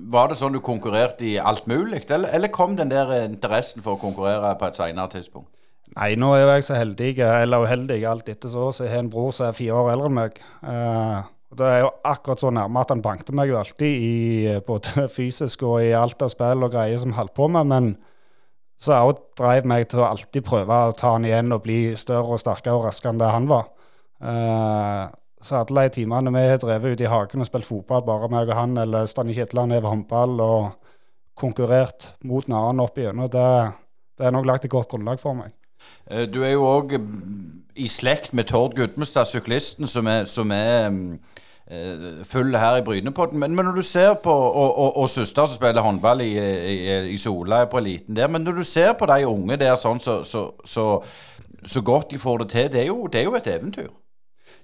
var 0.08 0.30
det 0.30 0.38
sånn 0.40 0.54
du 0.54 0.62
konkurrerte 0.64 1.26
i 1.28 1.34
alt 1.36 1.66
mulig? 1.68 2.06
Eller, 2.06 2.30
eller 2.38 2.54
kom 2.54 2.78
den 2.78 2.94
der 2.94 3.12
interessen 3.26 3.84
for 3.84 3.98
å 3.98 4.00
konkurrere 4.00 4.54
på 4.56 4.70
et 4.70 4.78
senere 4.78 5.12
tidspunkt? 5.12 5.50
Nei, 5.96 6.10
nå 6.20 6.28
er 6.34 6.42
jo 6.42 6.48
jeg 6.50 6.64
så 6.66 6.76
heldig, 6.76 7.12
eller 7.24 7.64
uheldig, 7.64 8.02
alt 8.04 8.26
etter 8.28 8.52
så, 8.52 8.68
så 8.74 8.84
jeg 8.84 8.92
har 8.92 9.00
en 9.00 9.12
bror 9.12 9.30
som 9.32 9.46
er 9.48 9.56
fire 9.56 9.78
år 9.80 9.94
eldre 9.94 10.10
enn 10.10 10.18
meg. 10.18 10.40
Uh, 10.60 11.22
og 11.52 11.60
Det 11.60 11.68
er 11.72 11.78
jo 11.80 11.92
akkurat 12.04 12.42
så 12.42 12.50
nærme 12.52 12.82
at 12.82 12.92
han 12.92 13.04
bankte 13.04 13.32
meg 13.36 13.48
jo 13.48 13.56
alltid 13.56 14.02
i 14.04 14.18
eh, 14.50 14.62
både 14.66 15.06
fysisk 15.16 15.62
og 15.64 15.78
i 15.86 15.94
alt 15.96 16.20
av 16.20 16.32
spill 16.32 16.66
og 16.66 16.74
greier 16.74 17.00
som 17.00 17.14
holdt 17.16 17.32
på 17.38 17.48
med, 17.48 17.70
men 17.70 17.88
så 18.76 18.98
òg 18.98 19.22
drev 19.40 19.64
meg 19.64 19.86
til 19.88 20.02
å 20.02 20.10
alltid 20.10 20.44
prøve 20.44 20.82
å 20.90 20.92
ta 20.92 21.14
han 21.14 21.24
igjen 21.24 21.54
og 21.54 21.62
bli 21.64 21.78
større 21.96 22.36
og 22.36 22.42
sterkere 22.42 22.76
og 22.76 22.84
raskere 22.90 23.14
enn 23.14 23.22
det 23.22 23.32
han 23.32 23.48
var. 23.48 23.70
Uh, 24.20 25.08
så 25.40 25.62
alle 25.62 25.86
de 25.86 25.96
timene 25.96 26.32
vi 26.34 26.44
har 26.50 26.60
drevet 26.60 26.96
ute 26.96 27.06
i 27.06 27.12
hagen 27.12 27.40
og 27.40 27.48
spilt 27.48 27.68
fotball, 27.68 28.04
bare 28.04 28.28
meg 28.32 28.50
og 28.50 28.58
han, 28.58 28.76
eller 28.82 29.08
Stanley 29.08 29.38
Kitland 29.38 29.72
over 29.72 29.94
håndball 29.94 30.40
og 30.44 30.90
konkurrert 31.40 32.10
mot 32.26 32.44
en 32.50 32.58
annen 32.58 32.84
opp 32.84 32.98
igjennom, 33.00 33.30
det, 33.32 33.46
det 34.18 34.28
er 34.28 34.36
nok 34.36 34.50
lagt 34.50 34.68
et 34.68 34.72
godt 34.72 34.92
grunnlag 34.92 35.22
for 35.22 35.38
meg. 35.38 35.56
Eh, 36.10 36.26
du 36.34 36.42
er 36.44 36.54
jo 36.54 36.66
òg 36.66 36.94
eh, 36.96 37.08
i 37.76 37.88
slekt 37.88 38.34
med 38.34 38.48
Tord 38.50 38.76
Gudmestad, 38.76 39.26
syklisten, 39.28 39.86
som 39.86 40.06
er, 40.06 40.24
som 40.32 40.50
er 40.54 40.86
uh, 40.88 42.24
full 42.24 42.56
her 42.56 42.78
i 42.78 42.84
Brynepodden. 42.86 43.38
Men, 43.38 43.54
men, 43.54 43.66
når 43.68 43.74
du 43.76 43.82
ser 43.82 44.14
på 44.14 44.32
Og, 44.32 44.78
og, 44.78 44.96
og 44.96 45.08
søster 45.10 45.46
som 45.46 45.58
spiller 45.58 45.82
håndball 45.82 46.20
i, 46.20 46.32
i, 46.38 47.12
i 47.12 47.16
Sola, 47.16 47.64
på 47.64 47.78
eliten 47.78 48.16
der. 48.16 48.28
Men 48.28 48.40
når 48.40 48.52
du 48.52 48.64
ser 48.64 48.92
på 48.92 49.06
de 49.06 49.26
unge 49.26 49.56
der 49.60 49.76
sånn 49.76 50.00
så, 50.00 50.22
så, 50.24 50.48
så, 50.64 51.02
så 51.66 51.82
godt 51.82 52.10
de 52.10 52.18
får 52.18 52.38
det 52.38 52.50
til, 52.50 52.72
det 52.72 52.80
er 52.80 52.86
jo, 52.86 53.06
det 53.12 53.20
er 53.20 53.28
jo 53.28 53.36
et 53.36 53.46
eventyr. 53.46 53.92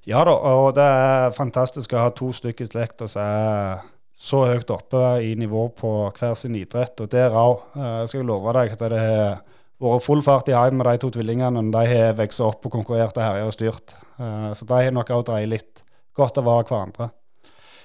Ja 0.06 0.24
da, 0.24 0.32
og 0.32 0.72
det 0.74 0.82
er 0.82 1.36
fantastisk 1.36 1.92
å 1.92 2.06
ha 2.06 2.10
to 2.16 2.32
stykker 2.32 2.66
slekt 2.66 3.04
og 3.04 3.10
som 3.12 3.22
er 3.22 3.84
så 4.22 4.44
høyt 4.46 4.70
oppe 4.70 5.02
i 5.22 5.34
nivå 5.38 5.68
på 5.76 5.90
hver 6.18 6.34
sin 6.38 6.56
idrett. 6.56 6.98
Og 7.02 7.10
der 7.12 7.34
òg, 7.34 7.64
jeg 7.76 8.08
skal 8.08 8.26
love 8.26 8.54
deg 8.56 8.74
at 8.74 8.84
det 8.88 8.98
er 8.98 9.51
vært 9.82 10.06
full 10.06 10.22
fart 10.24 10.50
i 10.50 10.56
heim 10.56 10.78
med 10.80 10.88
de 10.88 11.00
to 11.02 11.10
tvillingene. 11.14 11.64
De 11.74 11.86
har 11.88 12.14
vokst 12.18 12.44
opp 12.44 12.68
og 12.68 12.76
konkurrert 12.76 13.18
og 13.18 13.24
herja 13.24 13.48
og 13.48 13.56
styrt. 13.56 13.96
Uh, 14.20 14.52
så 14.56 14.68
de 14.68 14.84
har 14.86 14.94
nok 14.94 15.10
òg 15.14 15.26
dreid 15.28 15.50
litt 15.52 15.82
godt 16.16 16.38
av 16.40 16.48
hverandre. 16.48 17.10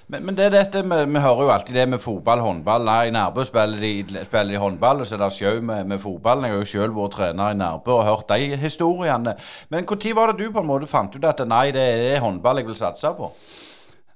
Men, 0.08 0.22
men 0.24 0.36
det 0.38 0.46
er 0.46 0.54
dette 0.54 0.80
med, 0.88 1.02
vi 1.12 1.20
hører 1.20 1.42
jo 1.44 1.50
alltid 1.52 1.76
det 1.76 1.84
med 1.92 2.00
fotball, 2.00 2.40
håndball. 2.40 2.86
Nei, 2.88 3.10
I 3.10 3.12
Nærbø 3.12 3.44
spiller 3.44 3.82
de, 3.82 4.22
spiller 4.24 4.54
de 4.54 4.62
håndball, 4.62 5.02
og 5.02 5.08
så 5.08 5.18
er 5.18 5.20
det 5.20 5.28
sjau 5.36 5.58
med, 5.60 5.84
med 5.90 6.00
fotballen. 6.00 6.46
Jeg 6.48 6.54
har 6.54 6.62
jo 6.62 6.70
selv 6.70 6.96
vært 6.96 7.16
trener 7.18 7.52
i 7.52 7.58
Nærbø 7.60 7.92
og 7.98 8.06
hørt 8.08 8.32
de 8.32 8.56
historiene. 8.62 9.34
Men 9.68 9.84
når 9.84 10.16
var 10.16 10.32
det 10.32 10.40
du 10.40 10.54
på 10.54 10.64
en 10.64 10.70
måte 10.70 10.88
fant 10.88 11.12
ut 11.12 11.28
at 11.28 11.44
nei, 11.44 11.66
det 11.76 11.84
er 12.14 12.24
håndball 12.24 12.62
jeg 12.62 12.70
vil 12.70 12.80
satse 12.80 13.12
på? 13.18 13.28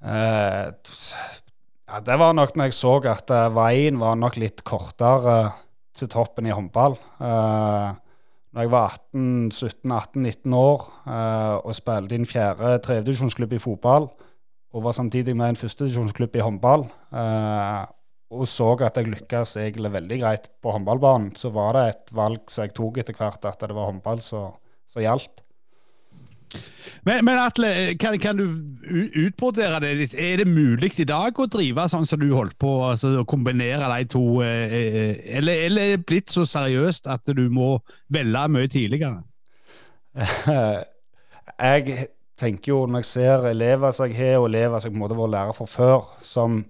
Eh, 0.01 0.73
ja, 1.93 2.01
det 2.01 2.17
var 2.25 2.33
nok 2.41 2.57
når 2.57 2.71
jeg 2.71 2.79
så 2.79 2.97
at 3.13 3.29
uh, 3.31 3.51
veien 3.53 4.01
var 4.01 4.17
nok 4.17 4.41
litt 4.41 4.65
kortere 4.65 5.37
til 6.03 6.11
toppen 6.13 6.49
i 6.49 6.55
håndball. 6.55 6.99
Uh, 7.23 7.95
når 8.53 8.67
jeg 8.67 8.73
var 8.75 8.99
18-17-18-19 9.17 10.57
år 10.59 10.85
uh, 11.07 11.57
og 11.65 11.73
spilte 11.79 12.17
i 12.17 12.21
en 12.21 12.29
fjerde 12.29 12.75
tredjedivisjonsklubb 12.85 13.57
i 13.57 13.63
fotball, 13.63 14.11
og 14.73 14.85
var 14.85 14.97
samtidig 14.97 15.35
med 15.37 15.53
en 15.53 15.61
førstedivisjonsklubb 15.61 16.37
i 16.37 16.45
håndball, 16.45 16.87
uh, 17.15 17.85
og 18.33 18.49
så 18.49 18.71
at 18.81 18.97
jeg 18.97 19.11
lykkes 19.13 19.57
egentlig 19.61 19.93
veldig 19.93 20.19
greit 20.23 20.51
på 20.65 20.73
håndballbanen, 20.73 21.35
så 21.37 21.53
var 21.53 21.77
det 21.77 21.87
et 21.89 22.13
valg 22.17 22.45
som 22.53 22.65
jeg 22.65 22.77
tok 22.77 23.01
etter 23.03 23.17
hvert, 23.17 23.45
at 23.45 23.61
det 23.61 23.77
var 23.77 23.91
håndball 23.91 24.23
som 24.25 24.57
gjaldt. 24.97 25.45
Men, 27.03 27.25
men 27.27 27.39
Atle, 27.41 27.69
kan, 27.99 28.15
kan, 28.23 28.39
du 28.39 28.45
utbrodere 29.25 29.81
det? 29.83 30.13
Er 30.15 30.43
det 30.43 30.47
mulig 30.47 30.93
i 31.03 31.07
dag 31.09 31.39
å 31.39 31.49
drive 31.51 31.89
sånn 31.91 32.07
som 32.07 32.21
du 32.23 32.29
holdt 32.31 32.55
på, 32.63 32.71
altså 32.87 33.11
å 33.23 33.27
kombinere 33.29 33.89
de 33.91 34.09
to? 34.13 34.25
Eh, 34.47 34.77
eh, 34.79 35.23
eller, 35.39 35.65
er 35.67 35.77
det 35.77 36.07
blitt 36.07 36.31
så 36.31 36.47
seriøst 36.47 37.11
at 37.11 37.27
du 37.35 37.49
må 37.51 37.75
velge 38.13 38.45
mye 38.55 38.71
tidligere? 38.71 39.25
jeg 41.73 42.09
tenker 42.39 42.75
jo 42.75 42.85
når 42.87 43.03
jeg 43.03 43.11
ser 43.11 43.51
elever 43.51 43.97
som 43.97 44.11
jeg 44.11 44.19
har, 44.21 44.39
og 44.39 44.51
elever 44.53 44.79
som 44.79 44.91
jeg 44.91 44.95
på 44.95 45.01
en 45.01 45.05
måte 45.07 45.19
var 45.19 45.35
lærer 45.35 45.59
for 45.59 45.71
før, 45.71 46.09
som 46.23 46.63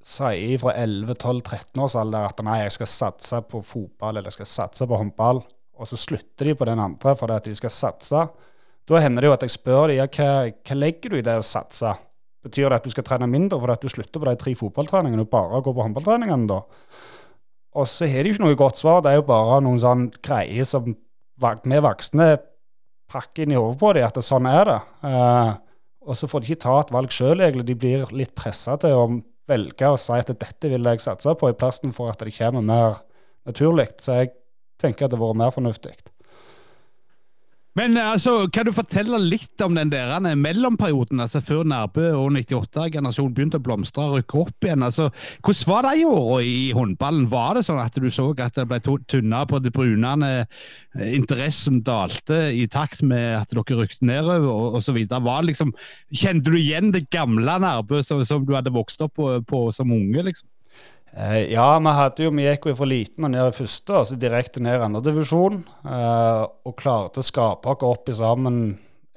sier 0.00 0.56
fra 0.60 0.72
11-12-13 0.80 1.80
års 1.84 1.96
alder 2.00 2.30
at 2.30 2.40
nei, 2.44 2.62
jeg 2.62 2.78
skal 2.78 2.88
satse 2.88 3.40
på 3.50 3.60
fotball 3.66 4.16
eller 4.16 4.32
jeg 4.32 4.40
skal 4.40 4.48
satse 4.48 4.88
på 4.88 5.00
håndball, 5.00 5.42
og 5.80 5.88
så 5.88 5.98
slutter 6.00 6.48
de 6.48 6.56
på 6.56 6.68
den 6.68 6.80
andre 6.80 7.12
fordi 7.16 7.36
at 7.36 7.48
de 7.48 7.56
skal 7.56 7.72
satse, 7.74 8.22
da 8.90 9.00
hender 9.04 9.22
det 9.22 9.30
jo 9.30 9.34
at 9.36 9.44
jeg 9.46 9.54
spør 9.54 9.90
dem 9.90 10.00
ja, 10.00 10.06
hva, 10.10 10.30
hva 10.50 10.76
legger 10.78 11.12
du 11.12 11.20
i 11.20 11.26
det 11.26 11.36
å 11.38 11.46
satse? 11.46 11.94
Betyr 12.42 12.70
det 12.70 12.80
at 12.80 12.86
du 12.88 12.92
skal 12.92 13.06
trene 13.06 13.28
mindre 13.30 13.60
fordi 13.60 13.86
du 13.86 13.92
slutter 13.92 14.18
på 14.22 14.26
de 14.26 14.36
tre 14.40 14.54
fotballtreningene 14.56 15.26
og 15.26 15.32
bare 15.32 15.60
går 15.62 15.76
på 15.76 15.84
håndballtreningene, 15.86 16.48
da? 16.50 16.62
Og 17.78 17.86
så 17.86 18.08
har 18.10 18.26
de 18.26 18.32
ikke 18.32 18.42
noe 18.42 18.58
godt 18.58 18.80
svar. 18.80 19.02
Det 19.04 19.12
er 19.12 19.20
jo 19.20 19.28
bare 19.28 19.60
noen 19.62 19.78
sånn 19.78 20.08
greier 20.24 20.66
som 20.66 20.88
vi 20.90 21.82
voksne 21.84 22.32
pakker 23.10 23.44
inn 23.44 23.54
i 23.54 23.58
hodet 23.58 23.78
på 23.80 23.92
dem, 23.96 24.06
at 24.06 24.16
det, 24.18 24.24
sånn 24.26 24.48
er 24.50 24.64
det. 24.66 24.78
Eh, 25.06 25.52
og 26.10 26.18
så 26.18 26.28
får 26.30 26.42
de 26.42 26.50
ikke 26.50 26.64
ta 26.64 26.76
et 26.80 26.92
valg 26.94 27.14
sjøl, 27.14 27.38
egentlig. 27.38 27.66
De 27.68 27.78
blir 27.78 28.14
litt 28.16 28.34
pressa 28.38 28.76
til 28.80 28.96
å 28.96 29.04
velge 29.50 29.90
å 29.90 29.98
si 30.00 30.16
at 30.16 30.30
dette 30.30 30.70
vil 30.70 30.90
jeg 30.90 31.02
satse 31.02 31.34
på, 31.38 31.50
i 31.50 31.58
plassen 31.58 31.94
for 31.94 32.12
at 32.12 32.22
det 32.22 32.34
kommer 32.36 32.64
mer 32.66 33.00
naturlig. 33.46 33.90
Så 34.02 34.20
jeg 34.20 34.34
tenker 34.80 35.06
at 35.06 35.12
det 35.12 35.18
hadde 35.18 35.26
vært 35.26 35.42
mer 35.42 35.54
fornuftig. 35.54 35.94
Men 37.78 37.94
altså, 38.02 38.48
kan 38.50 38.66
du 38.66 38.72
fortelle 38.74 39.18
litt 39.22 39.62
om 39.62 39.76
den 39.78 39.92
der 39.92 40.10
mellomperioden, 40.34 41.20
altså 41.22 41.38
før 41.44 41.62
Nærbø 41.70 42.08
og 42.18 42.32
98-generasjonen 42.34 43.36
begynte 43.36 43.60
å 43.60 43.62
blomstre 43.62 44.08
og 44.08 44.16
rykke 44.18 44.40
opp 44.40 44.66
igjen? 44.66 44.82
altså, 44.82 45.06
Hvordan 45.46 45.68
var 45.70 45.86
de 45.86 46.08
åra 46.08 46.40
i 46.42 46.58
håndballen? 46.74 47.28
Var 47.30 47.54
det 47.56 47.64
sånn 47.68 47.78
at 47.82 47.94
du 47.94 48.08
så 48.10 48.26
at 48.42 48.58
det 48.58 48.66
ble 48.70 48.80
tynna 48.82 49.44
på 49.46 49.62
det 49.62 49.70
brunende, 49.76 50.32
interessen 51.06 51.78
dalte 51.86 52.48
i 52.58 52.66
takt 52.66 53.04
med 53.06 53.38
at 53.44 53.54
dere 53.54 53.78
rykte 53.84 54.08
nedover 54.08 54.80
osv.? 54.80 55.04
Liksom, 55.46 55.70
kjente 56.10 56.50
du 56.50 56.58
igjen 56.58 56.90
det 56.96 57.06
gamle 57.14 57.60
Nærbø 57.62 58.02
som, 58.02 58.24
som, 58.26 58.42
du 58.46 58.56
hadde 58.58 58.74
vokst 58.74 59.06
opp 59.06 59.14
på, 59.20 59.36
på 59.46 59.68
som 59.76 59.94
unge? 59.94 60.26
liksom? 60.26 60.48
Eh, 61.10 61.50
ja, 61.50 61.78
vi 61.82 61.94
hadde 61.96 62.22
jo, 62.22 62.30
vi 62.36 62.44
gikk 62.46 62.68
jo 62.70 62.76
fra 62.78 62.86
liten 62.86 63.26
og 63.26 63.32
ned 63.32 63.48
i 63.48 63.56
første, 63.56 63.96
altså 63.98 64.18
direkte 64.20 64.62
ned 64.62 64.78
i 64.78 64.84
andredivisjon. 64.86 65.58
Eh, 65.82 66.44
og 66.68 66.76
klarte 66.78 67.22
å 67.22 67.26
skape 67.26 67.72
oss 67.72 67.82
opp 67.88 68.10
i 68.10 68.14
sammen 68.14 68.60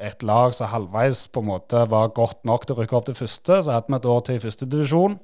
et 0.03 0.25
lag 0.25 0.55
som 0.57 0.71
halvveis 0.71 1.27
på 1.31 1.43
en 1.43 1.51
måte 1.51 1.83
var 1.91 2.11
godt 2.17 2.41
nok 2.49 2.65
til 2.65 2.75
å 2.75 2.81
rykke 2.81 2.97
opp 2.97 3.07
til 3.11 3.19
første. 3.19 3.61
Så 3.61 3.75
hadde 3.75 3.93
vi 3.93 3.99
et 3.99 4.09
år 4.09 4.25
til 4.25 4.39
i 4.39 4.43
førstedivisjon. 4.43 5.19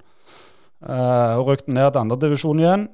Eh, 0.86 1.34
og 1.40 1.50
rykte 1.50 1.74
ned 1.74 1.90
til 1.90 2.04
andredivisjon 2.04 2.62
igjen. 2.62 2.88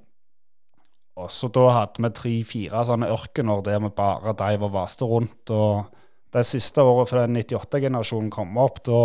Og 1.20 1.30
så 1.32 1.52
da 1.52 1.68
hadde 1.72 2.04
vi 2.04 2.12
tre-fire 2.16 2.82
sånne 2.88 3.12
ørkener 3.12 3.62
der 3.64 3.84
vi 3.84 3.92
bare 3.96 4.36
deiv 4.40 4.66
og 4.68 4.74
vaste 4.74 5.08
rundt. 5.08 5.52
Og 5.52 5.86
det 6.36 6.48
siste 6.48 6.84
året 6.84 7.12
før 7.12 7.28
98-generasjonen 7.28 8.32
kom 8.34 8.58
opp, 8.60 8.82
da, 8.88 9.04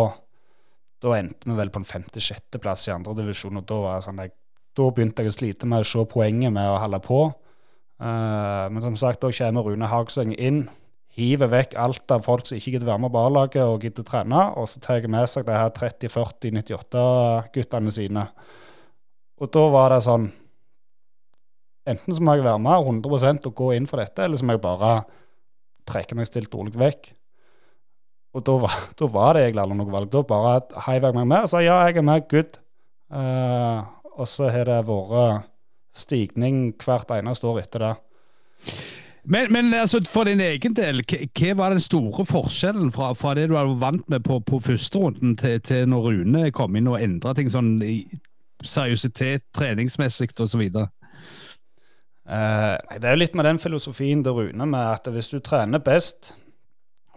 da 1.02 1.18
endte 1.18 1.50
vi 1.50 1.58
vel 1.58 1.70
på 1.74 1.82
en 1.82 1.90
femte-sjetteplass 1.90 2.88
i 2.88 2.94
andredivisjon. 2.94 3.60
Og 3.60 3.66
da 3.66 3.82
var 3.84 3.98
det 3.98 4.06
sånn 4.08 4.22
jeg 4.24 4.34
da 4.80 4.88
begynte 4.96 5.24
jeg 5.24 5.30
å 5.30 5.36
slite 5.36 5.68
med 5.68 5.84
å 5.84 5.88
se 5.88 6.02
poenget 6.08 6.52
med 6.54 6.72
å 6.72 6.80
holde 6.80 7.00
på. 7.04 7.20
Uh, 8.00 8.64
men 8.72 8.80
som 8.84 8.96
sagt, 8.96 9.20
da 9.20 9.28
kommer 9.36 9.66
Rune 9.66 9.88
Hagseng 9.90 10.32
inn, 10.40 10.60
hiver 11.20 11.50
vekk 11.52 11.74
alt 11.80 12.12
av 12.14 12.20
folk 12.24 12.46
som 12.48 12.56
ikke 12.56 12.72
gidder 12.76 12.88
være 12.88 13.02
med 13.04 13.12
på 13.12 13.22
A-laget 13.26 13.64
og 13.66 13.82
gidder 13.84 14.04
trene, 14.06 14.42
og 14.56 14.64
så 14.70 14.76
tar 14.80 14.94
jeg 15.00 15.12
med 15.12 15.26
seg 15.28 15.42
det 15.48 15.58
her 15.58 15.70
30-40-98-guttene 15.76 17.90
sine. 17.92 18.24
Og 19.40 19.46
da 19.52 19.62
var 19.72 19.88
det 19.94 20.02
sånn 20.06 20.26
Enten 21.88 22.12
så 22.14 22.20
må 22.22 22.34
jeg 22.36 22.44
være 22.44 22.60
med 22.60 22.86
100% 23.02 23.46
og 23.48 23.54
gå 23.56 23.68
inn 23.74 23.86
for 23.88 23.96
dette, 23.98 24.22
eller 24.22 24.36
så 24.38 24.44
må 24.46 24.52
jeg 24.54 24.62
bare 24.62 25.02
trekke 25.88 26.14
meg 26.14 26.28
stilt 26.28 26.52
rolig 26.54 26.76
vekk. 26.78 27.16
Og 28.36 28.40
da 28.46 28.54
var, 28.62 28.74
da 29.00 29.04
var 29.10 29.30
det 29.34 29.42
egentlig 29.46 29.62
aldri 29.64 29.78
noe 29.80 29.94
valg. 29.94 30.08
Da 30.12 30.20
bare 30.28 30.60
heiv 30.86 31.02
jeg 31.08 31.16
meg 31.16 31.26
med 31.32 31.40
og 31.48 31.50
sa 31.50 31.58
ja, 31.64 31.76
jeg 31.88 31.96
er 31.98 32.06
med, 32.06 32.28
good. 32.30 32.52
Uh, 33.10 33.80
og 34.20 34.28
så 34.28 34.50
har 34.52 34.68
det 34.68 34.80
vært 34.88 35.48
stigning 35.96 36.70
hvert 36.78 37.10
eneste 37.16 37.48
år 37.48 37.62
etter 37.64 37.86
det. 37.86 37.94
Men, 39.24 39.52
men 39.52 39.74
altså, 39.74 40.00
for 40.08 40.24
din 40.24 40.40
egen 40.40 40.74
del, 40.76 41.02
hva 41.04 41.52
var 41.58 41.74
den 41.74 41.82
store 41.82 42.24
forskjellen 42.28 42.92
fra, 42.94 43.12
fra 43.18 43.34
det 43.36 43.48
du 43.50 43.56
var 43.56 43.68
vant 43.80 44.06
med 44.08 44.24
på, 44.24 44.38
på 44.40 44.60
førsterunden, 44.64 45.36
til, 45.40 45.60
til 45.60 45.88
når 45.90 46.08
Rune 46.08 46.50
kom 46.56 46.76
inn 46.76 46.88
og 46.88 47.00
endra 47.02 47.34
ting 47.36 47.50
sånn 47.52 47.76
i 47.84 48.00
seriøsitet, 48.64 49.44
treningsmessig 49.56 50.30
osv.? 50.40 50.64
Eh, 52.30 52.74
det 52.96 53.04
er 53.04 53.14
jo 53.14 53.20
litt 53.20 53.36
med 53.36 53.48
den 53.48 53.60
filosofien 53.60 54.24
til 54.24 54.36
Rune 54.38 54.68
med 54.72 54.84
at 54.96 55.12
hvis 55.12 55.32
du 55.32 55.40
trener 55.44 55.84
best, 55.84 56.32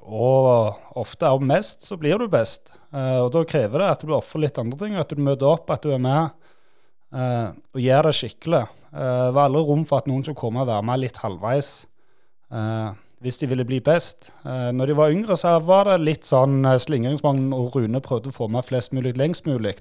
og 0.03 0.75
ofte 0.99 1.29
er 1.29 1.43
mest, 1.47 1.85
så 1.87 1.95
blir 1.99 2.19
du 2.19 2.27
best. 2.31 2.73
Eh, 2.91 3.19
og 3.23 3.31
Da 3.31 3.45
krever 3.47 3.79
det 3.79 3.91
at 3.95 4.03
du 4.03 4.11
ofrer 4.15 4.43
litt 4.43 4.59
andre 4.59 4.79
ting, 4.79 4.99
at 4.99 5.09
du 5.09 5.23
møter 5.23 5.47
opp, 5.53 5.71
at 5.71 5.83
du 5.85 5.93
er 5.95 6.03
med 6.03 6.35
Uh, 7.13 7.53
og 7.75 7.81
gjør 7.81 8.09
det 8.09 8.15
skikkelig. 8.17 8.63
Uh, 8.89 9.29
det 9.29 9.33
var 9.35 9.47
aldri 9.47 9.63
rom 9.67 9.83
for 9.89 10.01
at 10.01 10.09
noen 10.09 10.23
skulle 10.25 10.39
komme 10.39 10.63
og 10.63 10.69
være 10.69 10.85
med 10.87 11.03
litt 11.03 11.19
halvveis 11.21 11.71
uh, 12.53 12.93
hvis 13.23 13.37
de 13.39 13.49
ville 13.51 13.65
bli 13.67 13.79
best. 13.83 14.31
Uh, 14.41 14.71
når 14.75 14.89
de 14.89 14.95
var 14.97 15.13
yngre, 15.13 15.37
så 15.39 15.55
var 15.63 15.91
det 15.91 15.99
litt 16.03 16.27
sånn 16.27 16.63
uh, 16.65 16.73
og 16.73 17.77
Rune 17.77 18.01
prøvde 18.03 18.33
å 18.33 18.35
få 18.35 18.49
med 18.51 18.65
flest 18.65 18.95
mulig 18.97 19.13
lengst 19.19 19.45
mulig. 19.49 19.77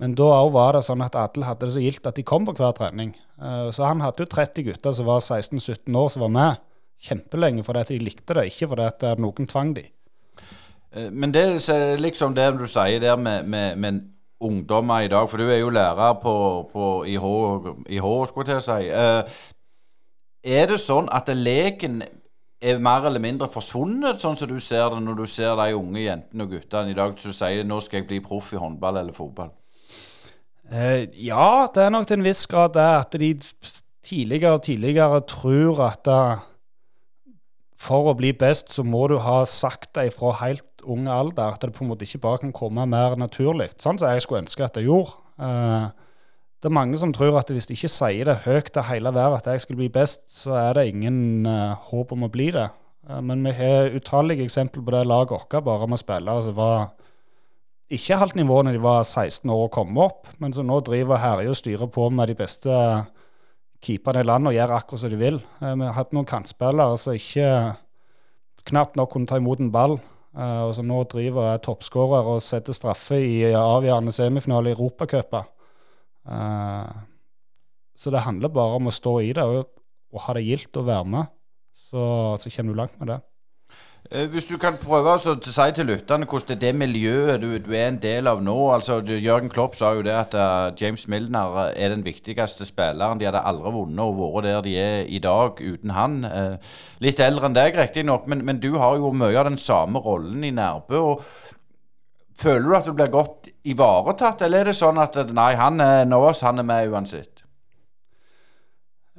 Men 0.00 0.16
da 0.16 0.30
òg 0.40 0.54
var 0.54 0.78
det 0.78 0.86
sånn 0.86 1.04
at 1.04 1.18
alle 1.18 1.44
hadde 1.44 1.66
det 1.66 1.74
så 1.76 1.82
gildt 1.84 2.08
at 2.08 2.16
de 2.16 2.24
kom 2.24 2.46
på 2.48 2.54
hver 2.56 2.72
trening. 2.72 3.10
så 3.74 3.84
han 3.84 4.00
hadde 4.00 4.22
jo 4.22 4.30
30 4.32 4.64
gutter 4.64 4.92
som 4.96 5.04
var 5.04 5.20
16-17 5.20 5.96
år 5.98 6.08
som 6.08 6.22
var 6.22 6.30
med 6.32 6.62
kjempelenge 7.04 7.64
fordi 7.66 7.80
at 7.82 7.90
de 7.90 7.98
likte 8.00 8.36
det, 8.38 8.46
ikke 8.48 8.68
fordi 8.70 8.86
at 8.86 9.04
noen 9.20 9.48
tvang 9.50 9.74
de. 9.76 9.82
Men 11.10 11.34
det 11.34 11.42
er 11.74 12.00
liksom 12.00 12.32
det 12.38 12.46
du 12.56 12.64
sier 12.70 13.02
der 13.02 13.20
med, 13.20 13.44
med, 13.50 13.76
med 13.76 14.00
ungdommer 14.40 15.04
i 15.04 15.10
dag? 15.12 15.28
For 15.28 15.40
du 15.40 15.48
er 15.48 15.60
jo 15.60 15.72
lærer 15.74 16.16
på, 16.22 16.34
på 16.72 16.86
IH, 17.08 17.26
IH, 17.88 18.08
skulle 18.28 18.56
jeg 18.56 18.66
si. 18.66 18.88
Eh, 18.88 19.42
er 20.60 20.70
det 20.70 20.80
sånn 20.80 21.10
at 21.12 21.28
leken 21.36 22.00
er 22.60 22.80
mer 22.80 23.06
eller 23.08 23.22
mindre 23.22 23.48
forsvunnet, 23.48 24.20
sånn 24.20 24.36
som 24.36 24.48
du 24.48 24.58
ser 24.60 24.92
det 24.92 25.00
når 25.04 25.22
du 25.22 25.26
ser 25.28 25.56
de 25.56 25.76
unge 25.76 26.04
jentene 26.04 26.44
og 26.44 26.52
guttene 26.56 26.92
i 26.92 26.96
dag 26.96 27.16
som 27.18 27.32
sier 27.32 27.64
'nå 27.64 27.80
skal 27.80 28.00
jeg 28.00 28.08
bli 28.08 28.20
proff 28.20 28.52
i 28.52 28.60
håndball 28.60 28.96
eller 29.00 29.16
fotball'? 29.16 29.52
Eh, 30.70 31.08
ja, 31.26 31.66
det 31.74 31.82
er 31.82 31.90
nok 31.90 32.06
til 32.06 32.18
en 32.18 32.24
viss 32.24 32.46
grad 32.46 32.74
det 32.74 32.90
at 33.00 33.12
de 33.18 33.34
tidligere 34.04 34.52
og 34.52 34.62
tidligere 34.62 35.20
tror 35.26 35.80
at 35.88 36.06
uh, 36.06 36.38
for 37.80 38.10
å 38.10 38.14
bli 38.14 38.32
best, 38.32 38.70
så 38.72 38.84
må 38.84 39.06
du 39.08 39.18
ha 39.18 39.44
sagt 39.44 39.94
det 39.96 40.10
ifra 40.12 40.34
helt 40.44 40.69
ung 40.82 41.08
alder. 41.08 41.54
At 41.54 41.62
det 41.62 41.72
på 41.76 41.84
en 41.84 41.90
måte 41.90 42.06
ikke 42.06 42.22
bare 42.22 42.42
kan 42.44 42.52
komme 42.56 42.86
mer 42.88 43.16
naturlig. 43.20 43.70
Sånn 43.82 43.98
som 44.00 44.12
jeg 44.12 44.24
skulle 44.24 44.44
ønske 44.44 44.64
at 44.66 44.76
det 44.78 44.86
gjorde. 44.86 45.16
Uh, 45.40 45.90
det 46.60 46.68
er 46.68 46.76
mange 46.76 46.98
som 47.00 47.12
tror 47.16 47.38
at 47.40 47.48
hvis 47.48 47.70
de 47.70 47.76
ikke 47.76 47.88
sier 47.88 48.28
det 48.28 48.42
høyt 48.44 48.68
til 48.74 48.84
hele 48.84 49.12
verden 49.16 49.38
at 49.38 49.48
jeg 49.48 49.62
skulle 49.64 49.80
bli 49.80 49.92
best, 49.92 50.26
så 50.28 50.56
er 50.60 50.76
det 50.76 50.90
ingen 50.90 51.48
uh, 51.48 51.78
håp 51.90 52.12
om 52.16 52.26
å 52.26 52.32
bli 52.32 52.50
det. 52.56 52.68
Uh, 53.08 53.20
men 53.24 53.44
vi 53.46 53.54
har 53.56 53.94
utallige 53.96 54.44
eksempler 54.44 54.84
på 54.84 54.94
det 54.94 55.06
laget 55.08 55.36
vårt, 55.36 55.62
bare 55.64 55.88
med 55.88 56.02
spillere 56.02 56.44
som 56.44 56.58
var 56.58 56.90
ikke 57.90 58.20
halvt 58.20 58.36
nivå 58.38 58.60
når 58.62 58.76
de 58.76 58.82
var 58.84 59.00
16 59.02 59.50
år 59.50 59.64
og 59.64 59.72
kom 59.74 59.96
opp, 59.98 60.28
men 60.38 60.52
som 60.54 60.68
nå 60.68 60.76
driver 60.86 61.16
og 61.16 61.24
herjer 61.24 61.50
og 61.50 61.58
styrer 61.58 61.90
på 61.90 62.04
med 62.14 62.30
de 62.30 62.36
beste 62.38 62.76
keeperne 63.82 64.22
i 64.22 64.28
landet 64.28 64.52
og 64.52 64.54
gjør 64.54 64.74
akkurat 64.76 65.02
som 65.02 65.10
de 65.10 65.18
vil. 65.18 65.40
vi 65.58 65.88
har 65.88 65.96
hatt 65.96 66.12
noen 66.14 66.28
kantspillere 66.28 66.98
som 67.00 67.16
ikke 67.16 67.48
knapt 68.68 68.98
nok 69.00 69.10
kunne 69.10 69.26
ta 69.26 69.40
imot 69.40 69.62
en 69.62 69.72
ball. 69.72 69.98
Uh, 70.30 70.68
og 70.68 70.74
som 70.76 70.86
nå 70.86 71.00
driver 71.10 71.48
er 71.50 71.62
toppskårer 71.64 72.28
og 72.30 72.42
setter 72.44 72.76
straffe 72.76 73.18
i 73.18 73.50
avgjørende 73.50 74.14
semifinale 74.14 74.70
i 74.70 74.76
Europacupen. 74.76 75.48
Uh, 76.28 76.86
så 77.98 78.12
det 78.14 78.22
handler 78.24 78.52
bare 78.54 78.78
om 78.78 78.88
å 78.88 78.94
stå 78.94 79.16
i 79.26 79.32
det 79.36 79.44
og, 79.44 79.66
og 80.14 80.24
ha 80.26 80.36
det 80.38 80.46
gildt 80.46 80.78
å 80.78 80.86
være 80.86 81.08
med. 81.16 81.34
Så, 81.74 82.02
så 82.38 82.52
kommer 82.54 82.72
du 82.72 82.78
langt 82.78 82.96
med 83.00 83.10
det. 83.10 83.18
Eh, 84.10 84.26
hvis 84.26 84.48
du 84.50 84.56
kan 84.58 84.74
prøve 84.74 85.12
å 85.14 85.18
si 85.22 85.64
til 85.76 85.86
lytterne 85.86 86.26
hvordan 86.26 86.58
det 86.58 86.70
miljøet 86.74 87.38
du, 87.44 87.52
du, 87.62 87.68
er 87.78 87.92
en 87.92 87.98
del 88.02 88.26
av 88.26 88.40
nå. 88.42 88.56
altså 88.74 88.96
Jørgen 89.06 89.52
Klopp 89.52 89.76
sa 89.78 89.92
jo 89.94 90.02
det 90.02 90.16
at 90.18 90.34
uh, 90.34 90.72
James 90.74 91.06
Milner 91.06 91.70
er 91.76 91.92
den 91.94 92.02
viktigste 92.02 92.66
spilleren. 92.66 93.20
De 93.20 93.28
hadde 93.28 93.44
aldri 93.46 93.70
vunnet 93.70 94.02
og 94.02 94.18
vært 94.18 94.48
der 94.48 94.64
de 94.66 94.74
er 94.82 95.06
i 95.06 95.20
dag 95.22 95.62
uten 95.62 95.94
han. 95.94 96.18
Uh, 96.26 96.74
litt 96.98 97.22
eldre 97.22 97.46
enn 97.46 97.54
deg, 97.54 97.78
riktignok, 97.78 98.26
men, 98.26 98.42
men 98.48 98.58
du 98.58 98.72
har 98.82 98.98
jo 98.98 99.12
mye 99.14 99.38
av 99.38 99.46
den 99.46 99.60
samme 99.62 100.02
rollen 100.02 100.42
i 100.42 100.50
Nærbø. 100.58 101.04
Føler 102.40 102.66
du 102.66 102.76
at 102.80 102.90
du 102.90 102.96
blir 102.98 103.14
godt 103.14 103.52
ivaretatt, 103.62 104.42
eller 104.42 104.64
er 104.64 104.72
det 104.72 104.80
sånn 104.80 104.98
at 104.98 105.22
nei, 105.30 105.52
han 105.54 105.78
er 105.86 106.18
oss, 106.18 106.42
han 106.42 106.58
er 106.58 106.66
med 106.66 106.90
uansett? 106.90 107.39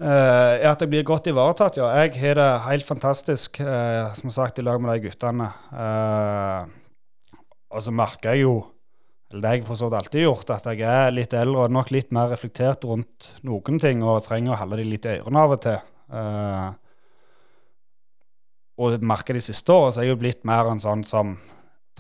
Uh, 0.02 0.58
at 0.66 0.82
jeg 0.82 0.90
blir 0.90 1.04
godt 1.06 1.28
ivaretatt, 1.30 1.76
ja. 1.78 1.86
Jeg 2.02 2.16
har 2.18 2.40
det 2.40 2.50
helt 2.66 2.88
fantastisk, 2.88 3.60
uh, 3.62 4.10
som 4.18 4.32
sagt, 4.34 4.58
i 4.58 4.64
lag 4.66 4.82
med 4.82 4.96
de 4.96 5.04
guttene. 5.04 5.52
Uh, 5.70 6.66
og 7.70 7.84
så 7.86 7.94
merker 7.94 8.34
jeg 8.34 8.48
jo, 8.48 8.56
eller 9.30 9.44
det 9.44 9.52
har 9.52 9.60
jeg 9.60 9.68
for 9.68 9.78
så 9.78 9.92
vidt 9.92 10.00
alltid 10.00 10.26
gjort, 10.26 10.50
at 10.56 10.66
jeg 10.72 10.82
er 10.90 11.14
litt 11.14 11.36
eldre 11.38 11.68
og 11.68 11.76
nok 11.78 11.94
litt 11.94 12.10
mer 12.18 12.34
reflektert 12.34 12.82
rundt 12.90 13.30
noen 13.46 13.78
ting 13.80 14.02
og 14.02 14.26
trenger 14.26 14.56
å 14.56 14.60
holde 14.64 14.82
de 14.82 14.90
litt 14.90 15.06
i 15.06 15.20
ørene 15.22 15.46
av 15.46 15.54
og 15.56 15.62
til. 15.68 15.78
og 18.82 18.92
jeg 18.92 19.06
merker 19.06 19.38
de 19.38 19.46
siste 19.46 19.72
årene 19.72 19.94
så 19.94 20.02
er 20.02 20.10
jeg 20.10 20.16
jo 20.16 20.22
blitt 20.26 20.44
mer 20.50 20.68
en 20.68 20.82
sånn 20.82 21.06
som 21.08 21.38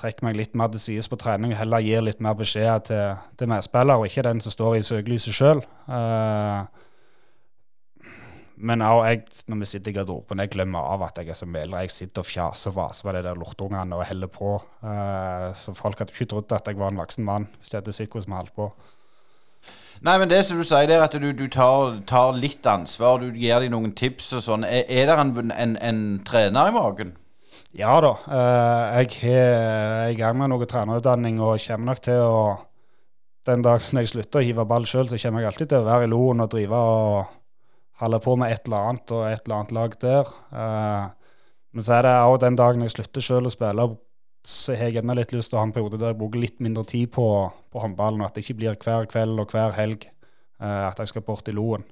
trekker 0.01 0.25
meg 0.25 0.41
litt 0.41 0.57
mer 0.57 0.73
til 0.73 0.81
sides 0.81 1.07
på 1.07 1.21
trening, 1.21 1.53
og 1.53 1.61
heller 1.61 1.85
gir 1.85 2.01
litt 2.03 2.19
mer 2.19 2.33
beskjed 2.35 2.89
til, 2.89 3.21
til 3.37 3.53
medspillere, 3.53 4.01
og 4.01 4.09
ikke 4.09 4.25
den 4.25 4.41
som 4.41 4.57
står 4.57 4.79
i 4.79 4.85
søkelyset 4.89 5.37
sjøl. 5.37 5.61
Men 8.61 8.83
også 8.85 9.05
jeg, 9.09 9.21
når 9.49 9.59
vi 9.61 9.67
sitter 9.71 9.91
i 9.91 9.95
garderoben, 9.95 10.41
jeg 10.43 10.51
glemmer 10.53 10.85
av 10.93 11.03
at 11.07 11.17
jeg 11.17 11.33
er 11.33 11.37
som 11.37 11.55
eldre. 11.57 11.81
Jeg 11.81 11.93
sitter 11.93 12.21
og 12.21 12.29
fjaser 12.29 12.69
og 12.69 12.77
vaser 12.77 13.07
med 13.07 13.17
de 13.17 13.23
der 13.25 13.39
lortungene 13.39 13.97
og 13.97 14.05
heller 14.05 14.29
på. 14.29 14.55
Uh, 14.83 15.49
så 15.57 15.73
folk 15.77 16.01
hadde 16.01 16.13
ikke 16.13 16.29
trodd 16.29 16.53
at 16.53 16.69
jeg 16.69 16.77
var 16.77 16.93
en 16.93 17.01
voksen 17.01 17.25
mann 17.25 17.47
hvis 17.57 17.73
de 17.73 17.79
hadde 17.79 17.95
sett 17.95 18.13
hvordan 18.13 18.29
vi 18.29 18.37
holdt 18.37 18.57
på. 18.59 18.69
Nei, 20.01 20.15
men 20.17 20.29
det 20.29 20.43
som 20.45 20.57
du 20.57 20.65
sier 20.65 20.87
der, 20.89 21.03
at 21.05 21.13
du, 21.13 21.27
du 21.37 21.45
tar, 21.51 21.99
tar, 22.09 22.37
litt 22.37 22.65
ansvar, 22.65 23.21
du 23.21 23.37
gir 23.37 23.61
dem 23.61 23.75
noen 23.75 23.91
tips 23.97 24.31
og 24.37 24.45
sånn. 24.45 24.65
Er, 24.65 24.85
er 24.89 25.09
det 25.09 25.17
en, 25.21 25.51
en, 25.53 25.75
en, 25.77 25.99
trener 26.25 26.71
i 26.71 26.77
magen? 26.77 27.15
Ja 27.77 27.99
da. 28.03 28.15
Uh, 28.25 29.01
jeg 29.01 29.37
er 29.41 30.13
i 30.13 30.17
gang 30.17 30.37
med 30.37 30.53
noe 30.53 30.69
trenerutdanning 30.69 31.41
og 31.41 31.61
kommer 31.65 31.93
nok 31.93 32.03
til 32.05 32.25
å 32.25 32.43
Den 33.41 33.63
dagen 33.65 33.97
jeg 33.97 34.09
slutter 34.11 34.37
å 34.37 34.45
hive 34.45 34.63
ball 34.69 34.83
sjøl, 34.85 35.07
så 35.09 35.17
kommer 35.17 35.41
jeg 35.41 35.49
alltid 35.49 35.69
til 35.71 35.81
å 35.81 35.85
være 35.87 36.05
i 36.05 36.09
loen 36.11 36.43
og 36.43 36.51
drive 36.53 36.77
og 36.77 37.39
holder 38.01 38.21
på 38.23 38.35
med 38.39 38.53
et 38.53 38.67
eller 38.67 38.91
annet 38.91 39.13
og 39.15 39.25
et 39.27 39.43
eller 39.45 39.57
annet 39.57 39.75
lag 39.77 39.97
der. 40.01 40.31
Uh, 40.51 41.35
men 41.71 41.87
så 41.87 41.97
er 41.97 42.07
det 42.07 42.15
òg 42.27 42.39
den 42.43 42.57
dagen 42.59 42.83
jeg 42.85 42.95
slutter 42.95 43.23
sjøl 43.23 43.47
å 43.47 43.53
spille, 43.53 43.87
så 44.47 44.75
har 44.75 44.89
jeg 44.89 45.03
ennå 45.03 45.15
litt 45.19 45.33
lyst 45.35 45.51
til 45.51 45.59
å 45.59 45.61
ha 45.61 45.67
en 45.67 45.73
periode 45.75 45.99
der 46.01 46.11
jeg 46.11 46.19
bruker 46.19 46.41
litt 46.41 46.57
mindre 46.63 46.83
tid 46.89 47.11
på, 47.13 47.25
på 47.71 47.83
håndballen, 47.83 48.23
og 48.23 48.29
at 48.29 48.37
det 48.37 48.45
ikke 48.45 48.57
blir 48.61 48.79
hver 48.81 49.07
kveld 49.11 49.43
og 49.43 49.53
hver 49.53 49.75
helg 49.77 50.07
uh, 50.09 50.89
at 50.89 50.99
jeg 50.99 51.13
skal 51.13 51.25
bort 51.27 51.47
i 51.47 51.55
Loen. 51.55 51.85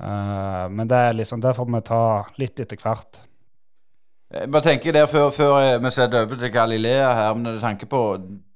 Uh, 0.00 0.66
men 0.74 0.88
det 0.90 0.98
er 0.98 1.20
liksom, 1.20 1.44
det 1.44 1.54
får 1.54 1.70
vi 1.70 1.84
ta 1.86 2.02
litt 2.40 2.64
etter 2.64 2.80
hvert. 2.80 3.20
Jeg 4.34 4.50
bare 4.50 4.66
tenker 4.66 4.96
der 4.96 5.06
før, 5.06 5.28
før 5.30 5.60
vi 5.78 5.92
setter 5.94 6.24
over 6.24 6.40
til 6.40 6.50
Galilea 6.50 7.12
her, 7.14 7.36
men 7.38 7.54
du 7.54 7.62
tenker 7.62 7.86
på 7.86 8.00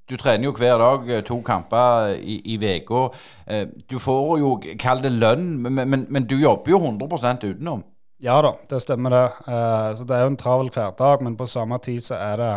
du 0.08 0.16
trener 0.16 0.48
jo 0.48 0.54
hver 0.56 0.80
dag 0.80 1.10
eh, 1.12 1.22
to 1.26 1.38
kamper 1.44 2.14
i 2.16 2.56
uka. 2.56 3.04
Eh, 3.46 3.66
du 3.90 3.98
får 4.00 4.38
jo, 4.40 4.54
kall 4.80 5.02
det 5.04 5.12
lønn, 5.12 5.50
men, 5.62 5.82
men, 5.84 6.06
men, 6.08 6.26
du 6.28 6.38
jobber 6.40 6.72
jo 6.72 6.80
100% 6.80 7.44
utenom. 7.44 7.84
Ja 8.24 8.40
da, 8.42 8.54
det 8.70 8.80
stemmer 8.82 9.14
det. 9.14 9.26
Eh, 9.46 9.90
så 9.98 10.08
det 10.08 10.16
er 10.16 10.24
jo 10.24 10.32
en 10.32 10.40
travel 10.40 10.72
hverdag, 10.74 11.22
men 11.22 11.36
på 11.38 11.46
samme 11.50 11.78
tid 11.84 12.02
så 12.08 12.18
er 12.18 12.42
det 12.42 12.52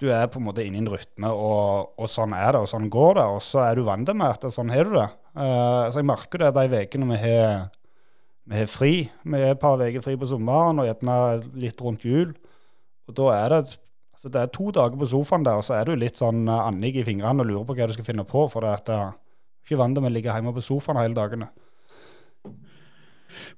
Du 0.00 0.06
er 0.08 0.30
på 0.32 0.40
en 0.40 0.46
måte 0.46 0.64
inne 0.64 0.78
i 0.78 0.80
en 0.80 0.88
rytme, 0.88 1.28
og, 1.28 1.90
og, 2.00 2.06
sånn 2.08 2.32
er 2.32 2.54
det, 2.54 2.62
og 2.62 2.70
sånn 2.70 2.88
går 2.92 3.18
det. 3.18 3.26
Og 3.36 3.42
så 3.44 3.64
er 3.66 3.76
du 3.76 3.84
vant 3.84 4.14
med 4.16 4.30
at 4.30 4.46
sånn 4.48 4.72
har 4.72 4.88
du 4.88 4.94
det. 4.96 5.10
Så 5.36 6.00
jeg 6.00 6.08
merker 6.08 6.40
det 6.40 6.54
de 6.56 6.80
ukene 6.86 7.08
vi 7.10 7.18
har 7.20 7.68
vi 8.50 8.56
har 8.56 8.66
fri. 8.66 8.94
Vi 9.22 9.42
har 9.42 9.52
et 9.52 9.60
par 9.60 9.78
uker 9.78 10.02
fri 10.02 10.16
på 10.18 10.26
sommeren 10.26 10.80
og 10.80 10.88
gjerne 10.88 11.18
litt 11.60 11.80
rundt 11.84 12.06
jul. 12.08 12.32
Og 13.06 13.14
da 13.18 13.28
er 13.36 13.52
det 13.52 13.76
så 14.20 14.28
det 14.28 14.40
er 14.42 14.52
to 14.52 14.68
dager 14.76 15.00
på 15.00 15.08
sofaen 15.08 15.46
der, 15.46 15.56
og 15.56 15.64
så 15.64 15.78
er 15.78 15.88
du 15.88 15.94
litt 15.96 16.20
sånn 16.20 16.44
uh, 16.44 16.66
annig 16.66 16.92
i 17.00 17.06
fingrene 17.06 17.40
og 17.40 17.48
lurer 17.48 17.64
på 17.68 17.76
hva 17.78 17.88
du 17.88 17.94
skal 17.96 18.04
finne 18.04 18.26
på. 18.28 18.44
For 18.52 18.66
det 18.66 18.92
er 18.92 19.08
uh, 19.08 19.16
ikke 19.64 19.80
vant 19.80 19.96
til 19.96 20.04
å 20.04 20.12
ligge 20.12 20.34
hjemme 20.34 20.52
på 20.52 20.64
sofaen 20.64 21.00
hele 21.00 21.16
dagene. 21.16 21.48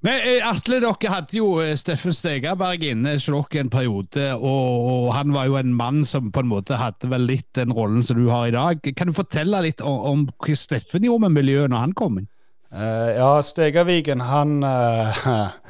Men 0.03 0.21
eh, 0.27 0.45
Atle, 0.47 0.81
dere 0.83 1.11
hadde 1.13 1.37
jo 1.39 1.49
eh, 1.63 1.75
Steffen 1.79 2.15
Stegaberg 2.15 2.85
inne 2.87 3.15
hos 3.17 3.29
dere 3.29 3.63
en 3.63 3.73
periode. 3.73 4.29
Og, 4.39 4.89
og, 4.93 5.09
han 5.17 5.33
var 5.35 5.49
jo 5.49 5.59
en 5.61 5.75
mann 5.79 6.03
som 6.09 6.31
på 6.35 6.43
en 6.43 6.51
måte 6.51 6.79
hadde 6.79 7.11
vel 7.11 7.27
litt 7.31 7.49
den 7.59 7.75
rollen 7.75 8.03
som 8.07 8.21
du 8.21 8.29
har 8.31 8.51
i 8.51 8.55
dag. 8.55 8.93
Kan 8.99 9.11
du 9.11 9.17
fortelle 9.17 9.65
litt 9.67 9.83
om, 9.83 9.99
om 10.13 10.27
hva 10.43 10.59
Steffen 10.59 11.07
gjorde 11.07 11.29
med 11.29 11.41
miljøet 11.41 11.73
når 11.73 11.87
han 11.87 11.97
kom 11.99 12.21
inn? 12.23 12.29
Uh, 12.73 13.11
ja, 13.19 13.33
Stegavigen, 13.45 14.23
han 14.25 14.63
uh, 14.65 15.51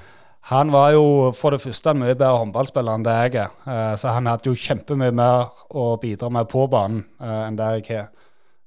Han 0.50 0.72
var 0.74 0.90
jo 0.96 1.30
for 1.38 1.54
det 1.54 1.62
første 1.62 1.92
en 1.92 2.00
mye 2.00 2.16
bedre 2.16 2.40
håndballspiller 2.40 2.98
enn 2.98 3.04
det 3.06 3.14
jeg 3.14 3.34
er. 3.44 3.52
Uh, 3.62 3.94
så 3.98 4.14
han 4.16 4.26
hadde 4.26 4.50
jo 4.50 4.58
kjempemye 4.58 5.14
mer 5.14 5.52
å 5.70 5.92
bidra 6.02 6.32
med 6.34 6.48
på 6.50 6.66
banen 6.70 7.04
uh, 7.22 7.44
enn 7.46 7.58
det 7.58 7.68
jeg 7.76 7.86
har. 7.92 8.08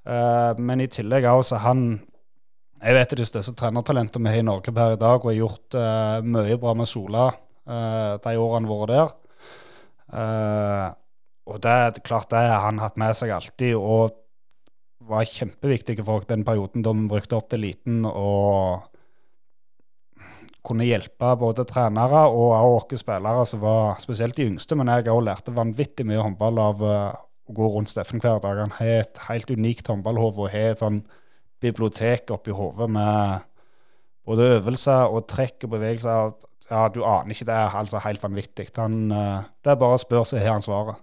Uh, 0.07 0.51
men 0.61 0.85
i 0.85 0.91
tillegg 0.91 1.27
også 1.27 1.59
han 1.65 1.87
Jeg 2.85 2.93
vet 2.93 3.13
er 3.15 3.19
de 3.19 3.25
største 3.25 3.55
trenertalentene 3.57 4.27
vi 4.27 4.35
har 4.35 4.43
i 4.43 4.45
Norge 4.45 4.71
per 4.75 4.93
i 4.93 4.99
dag, 5.01 5.23
og 5.23 5.31
har 5.31 5.37
gjort 5.39 5.75
mye 6.27 6.57
bra 6.61 6.73
med 6.77 6.85
Sola 6.85 7.23
de 7.65 8.33
årene 8.37 8.69
våre 8.69 8.91
der. 8.91 9.13
og 11.47 11.61
det 11.63 11.71
er 11.71 11.97
klart 12.05 12.29
det 12.29 12.43
har 12.45 12.61
han 12.67 12.83
hatt 12.83 12.99
med 13.01 13.15
seg 13.17 13.31
alltid, 13.33 13.73
og 13.79 14.13
var 14.99 15.25
kjempeviktig 15.25 15.97
for 16.05 16.27
den 16.29 16.45
perioden 16.45 16.85
da 16.85 16.93
vi 16.93 17.07
brukte 17.09 17.39
opp 17.39 17.49
til 17.49 17.63
eliten. 17.63 18.05
og 18.05 18.85
kunne 20.65 20.87
hjelpe 20.87 21.31
både 21.39 21.65
trenere 21.69 22.25
og 22.31 22.55
også 22.55 22.99
spillere 23.01 23.45
som 23.49 23.61
var 23.63 23.99
spesielt 24.01 24.37
de 24.37 24.47
yngste. 24.49 24.77
Men 24.77 24.91
jeg 24.91 25.09
òg 25.13 25.23
lærte 25.27 25.53
vanvittig 25.55 26.07
mye 26.07 26.23
håndball 26.23 26.61
av 26.61 26.83
uh, 26.83 27.13
å 27.45 27.55
gå 27.55 27.69
rundt 27.75 27.91
Steffen 27.91 28.23
hver 28.23 28.41
dag. 28.43 28.63
Han 28.63 28.75
har 28.79 29.03
et 29.03 29.23
helt 29.27 29.51
unikt 29.53 29.91
håndballhode 29.91 30.47
og 30.47 30.53
har 30.53 30.73
et 30.73 30.83
sånn 30.83 31.03
bibliotek 31.63 32.33
oppi 32.35 32.53
hodet 32.53 32.89
med 32.91 33.45
både 34.25 34.51
øvelser 34.57 35.13
og 35.13 35.27
trekk 35.31 35.67
og 35.67 35.75
bevegelser. 35.77 36.35
Ja, 36.69 36.87
du 36.89 37.03
aner 37.05 37.33
ikke 37.33 37.47
det. 37.47 37.55
er 37.55 37.79
altså 37.81 38.01
helt 38.01 38.23
vanvittig. 38.23 38.69
Han, 38.77 39.11
uh, 39.13 39.43
det 39.63 39.73
er 39.73 39.81
bare 39.81 39.99
å 39.99 40.01
spørre, 40.01 40.29
så 40.29 40.41
har 40.41 40.57
han 40.57 40.65
svaret. 40.65 41.01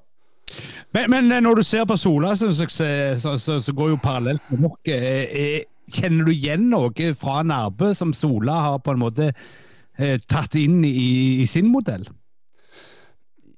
Men, 0.93 1.11
men, 1.11 1.33
eh, 1.33 1.41
når 1.41 1.55
du 1.55 1.63
ser 1.65 1.85
på 1.89 1.97
Sola 1.97 2.35
suksess, 2.37 3.23
så, 3.23 3.39
så, 3.39 3.61
så, 3.61 3.73
går 3.73 3.95
jo 3.95 4.01
parallelt 4.03 4.43
med 4.51 4.69
dere. 4.85 5.65
Kjenner 5.93 6.29
du 6.29 6.33
igjen 6.33 6.71
noe 6.73 7.13
fra 7.19 7.43
Nærbø 7.45 7.93
som 7.97 8.15
Sola 8.17 8.59
har 8.69 8.83
på 8.85 8.95
en 8.95 9.03
måte 9.03 9.31
eh, 9.33 10.19
tatt 10.25 10.57
inn 10.61 10.81
i, 10.89 11.43
i, 11.43 11.47
sin 11.51 11.69
modell? 11.73 12.07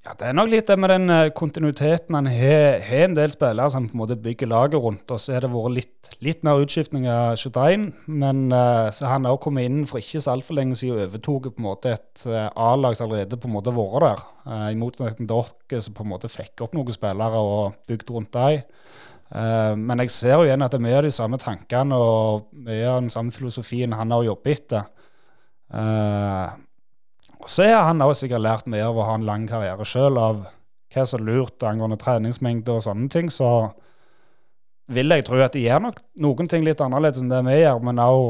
Ja, 0.04 0.12
Det 0.20 0.26
er 0.28 0.34
nok 0.36 0.50
litt 0.52 0.68
det 0.68 0.76
med 0.76 0.90
den 0.92 1.08
uh, 1.08 1.30
kontinuiteten. 1.32 2.12
Han 2.12 2.26
har, 2.28 2.82
en 2.98 3.14
del 3.16 3.30
spillere 3.32 3.72
som 3.72 3.86
på 3.88 3.96
en 3.96 4.02
måte 4.02 4.18
bygger 4.20 4.50
laget 4.50 4.82
rundt. 4.82 5.08
Og 5.08 5.20
så 5.22 5.32
har 5.32 5.46
det 5.46 5.52
vært 5.54 5.76
litt, 5.78 6.10
litt 6.26 6.42
mer 6.44 6.60
utskiftning 6.60 7.06
av 7.08 7.38
Shedain. 7.40 7.86
Men 8.04 8.50
uh, 8.52 8.90
så 8.92 9.08
han 9.08 9.24
har 9.24 9.40
kommet 9.40 9.70
inn 9.70 9.86
for 9.88 10.02
ikke 10.02 10.20
så 10.20 10.34
altfor 10.34 10.58
lenge 10.58 10.76
siden 10.76 10.98
og 10.98 11.06
overtok 11.06 11.48
på 11.54 11.62
en 11.62 11.68
måte 11.70 11.94
et 11.96 12.26
uh, 12.28 12.50
A-lag 12.52 12.98
som 12.98 13.08
allerede 13.08 13.40
på 13.40 13.48
en 13.48 13.56
måte 13.56 13.72
vært 13.78 14.04
der. 14.04 14.26
I 14.44 14.76
motsetning 14.76 15.24
til 15.24 15.46
dere 15.70 15.80
som 15.80 15.96
på 15.96 16.04
en 16.04 16.12
måte 16.12 16.28
fikk 16.28 16.66
opp 16.66 16.76
noen 16.76 16.92
spillere 16.92 17.40
og 17.40 17.78
bygd 17.88 18.12
rundt 18.12 18.36
dem. 18.36 18.66
Uh, 19.32 19.72
men 19.78 20.02
jeg 20.04 20.12
ser 20.14 20.36
jo 20.36 20.44
igjen 20.46 20.62
at 20.62 20.74
det 20.74 20.78
er 20.78 20.84
mye 20.84 20.98
av 20.98 21.06
de 21.06 21.14
samme 21.14 21.38
tankene 21.40 21.96
og 21.98 22.50
mye 22.66 22.84
av 22.90 23.00
den 23.02 23.12
samme 23.14 23.34
filosofien 23.34 23.96
han 23.96 24.12
har 24.14 24.26
jobbet 24.28 24.52
etter. 24.58 24.90
Uh, 25.74 26.52
og 27.40 27.50
så 27.50 27.66
har 27.68 27.88
han 27.90 28.02
også 28.04 28.24
sikkert 28.24 28.44
lært 28.44 28.68
mye 28.70 28.84
av 28.86 28.96
å 28.96 29.08
ha 29.08 29.16
en 29.18 29.26
lang 29.26 29.48
karriere 29.48 29.84
sjøl, 29.88 30.16
av 30.20 30.44
hva 30.94 31.06
som 31.08 31.20
er 31.20 31.26
lurt 31.26 31.66
angående 31.66 31.98
treningsmengde 32.00 32.72
og 32.72 32.84
sånne 32.86 33.10
ting. 33.12 33.28
Så 33.32 33.48
vil 34.94 35.12
jeg 35.12 35.26
tro 35.26 35.40
at 35.42 35.56
de 35.56 35.64
gjør 35.64 35.82
nok 35.88 36.00
noen 36.24 36.48
ting 36.50 36.64
litt 36.64 36.82
annerledes 36.84 37.22
enn 37.22 37.32
det 37.32 37.42
vi 37.48 37.58
gjør, 37.58 37.82
men 37.84 38.00
òg 38.00 38.24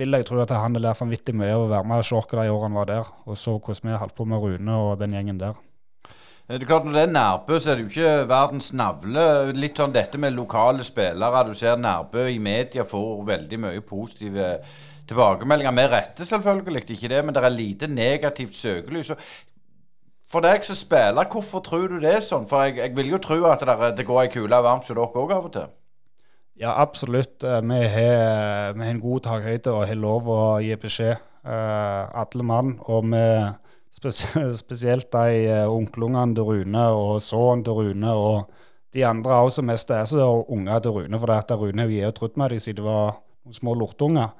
vil 0.00 0.14
jeg 0.14 0.26
tro 0.28 0.38
at 0.42 0.52
han 0.54 0.76
har 0.78 0.84
lært 0.84 1.00
vanvittig 1.02 1.34
mye 1.36 1.54
av 1.54 1.64
å 1.64 1.70
være 1.72 1.90
med 1.90 2.02
og 2.02 2.06
se 2.06 2.20
de 2.30 2.46
årene 2.46 2.68
han 2.68 2.78
var 2.78 2.90
der, 2.90 3.10
og 3.26 3.38
så 3.38 3.56
hvordan 3.58 3.90
vi 3.90 4.00
holdt 4.02 4.16
på 4.18 4.26
med 4.28 4.44
Rune 4.44 4.78
og 4.78 4.92
den 5.00 5.16
gjengen 5.16 5.40
der. 5.40 5.58
Eh, 6.50 6.58
det 6.58 6.64
er 6.64 6.66
klart 6.66 6.84
Når 6.84 6.92
det 6.92 7.02
er 7.02 7.12
Nærbø, 7.12 7.58
så 7.58 7.70
er 7.70 7.74
det 7.74 7.84
jo 7.84 7.88
ikke 7.88 8.28
verdens 8.28 8.72
navle. 8.72 9.26
Litt 9.54 9.78
sånn 9.78 9.94
dette 9.94 10.18
med 10.18 10.34
lokale 10.34 10.84
spillere. 10.86 11.44
Du 11.46 11.54
ser 11.54 11.78
Nærbø 11.78 12.26
i 12.26 12.40
media 12.42 12.84
får 12.84 13.24
veldig 13.26 13.60
mye 13.66 13.84
positive 13.86 14.56
tilbakemeldinger. 15.06 15.74
Med 15.74 15.90
rette, 15.92 16.26
selvfølgelig, 16.26 16.90
ikke 16.90 17.08
det, 17.08 17.24
men 17.24 17.34
det 17.34 17.44
er 17.44 17.54
lite 17.54 17.86
negativt 17.86 18.56
søkelys. 18.56 19.12
For 20.30 20.42
deg 20.42 20.62
som 20.66 20.78
spiller, 20.78 21.26
hvorfor 21.30 21.62
tror 21.66 21.88
du 21.90 21.98
det 22.02 22.16
er 22.16 22.22
sånn? 22.22 22.46
For 22.46 22.66
jeg, 22.66 22.78
jeg 22.78 22.96
vil 22.96 23.14
jo 23.14 23.22
tro 23.22 23.38
at 23.50 23.62
det, 23.66 23.96
det 23.98 24.06
går 24.06 24.24
ei 24.24 24.30
kule 24.30 24.62
varmt 24.62 24.86
hos 24.86 24.94
dere 24.94 25.06
òg 25.06 25.32
av 25.34 25.48
og 25.48 25.54
til. 25.54 25.70
Ja, 26.60 26.74
absolutt. 26.82 27.42
Eh, 27.46 27.62
vi 27.62 27.80
har, 27.94 28.74
en 28.74 29.00
god 29.00 29.26
takhøyde 29.26 29.72
og 29.72 29.86
har 29.88 29.98
lov 29.98 30.28
å 30.28 30.42
gi 30.62 30.74
beskjed, 30.76 31.22
uh, 31.46 32.10
alle 32.20 32.44
mann. 32.44 32.74
Og 32.90 33.06
vi 33.06 33.24
spesielt 34.64 35.10
de 35.12 35.42
uh, 35.50 35.72
onkelungene 35.74 36.36
til 36.36 36.46
Rune 36.48 36.86
og 36.96 37.22
sønnen 37.24 37.64
til 37.66 37.78
Rune 37.78 38.14
og 38.16 38.60
de 38.94 39.04
andre 39.06 39.42
òg 39.44 39.50
som 39.54 39.68
mest 39.70 39.90
er 39.94 40.06
så 40.08 40.24
unger 40.50 40.82
til 40.82 40.96
Rune, 40.96 41.18
for 41.18 41.30
det 41.30 41.38
at 41.44 41.52
Rune 41.58 41.84
har 41.84 41.92
jo 41.92 42.14
trodd 42.16 42.38
med 42.40 42.54
dem 42.54 42.62
siden 42.62 42.80
de 42.80 42.86
var 42.88 43.20
små 43.54 43.74
lortunger. 43.78 44.32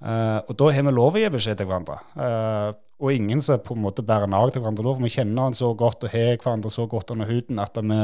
Uh, 0.00 0.40
og 0.48 0.54
da 0.56 0.70
har 0.72 0.86
vi 0.86 0.92
lov 0.96 1.16
å 1.16 1.20
gi 1.20 1.32
beskjed 1.32 1.60
til 1.60 1.68
hverandre. 1.68 1.98
Uh, 2.16 2.70
og 3.00 3.16
ingen 3.16 3.40
som 3.44 3.60
på 3.64 3.76
en 3.76 3.84
måte 3.84 4.04
bærer 4.04 4.28
nag 4.28 4.52
til 4.52 4.62
hverandre. 4.62 4.84
For 4.84 5.04
vi 5.04 5.12
kjenner 5.12 5.48
han 5.48 5.56
så 5.56 5.72
godt 5.76 6.04
og 6.04 6.12
har 6.12 6.36
hverandre 6.40 6.72
så 6.72 6.86
godt 6.88 7.12
under 7.14 7.28
huden 7.28 7.60
at 7.60 7.76
vi 7.80 8.02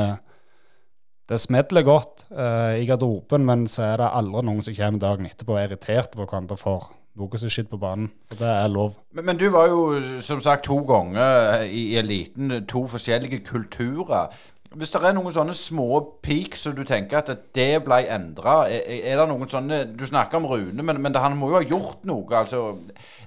det 1.27 1.41
smeller 1.43 1.83
godt 1.83 2.29
uh, 2.31 2.77
i 2.79 2.85
garderoben, 2.87 3.43
men 3.47 3.65
så 3.71 3.89
er 3.89 3.99
det 3.99 4.13
aldri 4.15 4.45
noen 4.47 4.63
som 4.63 4.77
kommer 4.77 5.03
dagen 5.03 5.27
etterpå 5.27 5.57
og 5.57 5.59
er 5.59 5.73
irritert 5.73 6.13
på 6.13 6.23
hverandre 6.23 6.59
for 6.61 6.93
noe 7.17 7.41
som 7.41 7.53
skjedde 7.53 7.73
på 7.73 7.81
banen. 7.81 8.11
Og 8.31 8.41
det 8.41 8.51
er 8.51 8.69
lov. 8.73 8.99
Men, 9.15 9.29
men, 9.31 9.41
du 9.41 9.49
var 9.55 9.71
jo 9.73 10.21
som 10.25 10.43
sagt 10.45 10.67
to 10.69 10.79
ganger 10.89 11.65
i 11.65 11.97
eliten, 12.01 12.53
to 12.69 12.87
forskjellige 12.93 13.43
kulturer. 13.47 14.33
Hvis 14.77 14.91
det 14.93 15.01
er 15.01 15.15
noen 15.17 15.33
sånne 15.33 15.55
små 15.57 16.01
peak 16.25 16.59
som 16.59 16.75
du 16.77 16.83
tenker 16.85 17.23
at 17.23 17.31
det 17.57 17.71
ble 17.87 18.03
endra, 18.13 18.67
er, 18.69 18.83
er, 18.99 19.21
det 19.21 19.29
noen 19.31 19.49
sånne 19.49 19.85
Du 19.97 20.05
snakker 20.05 20.41
om 20.41 20.49
Rune, 20.51 20.83
men, 20.83 21.01
men 21.01 21.15
det, 21.15 21.23
han 21.23 21.39
må 21.39 21.53
jo 21.53 21.61
ha 21.61 21.65
gjort 21.65 22.05
noe. 22.05 22.27
altså 22.35 22.67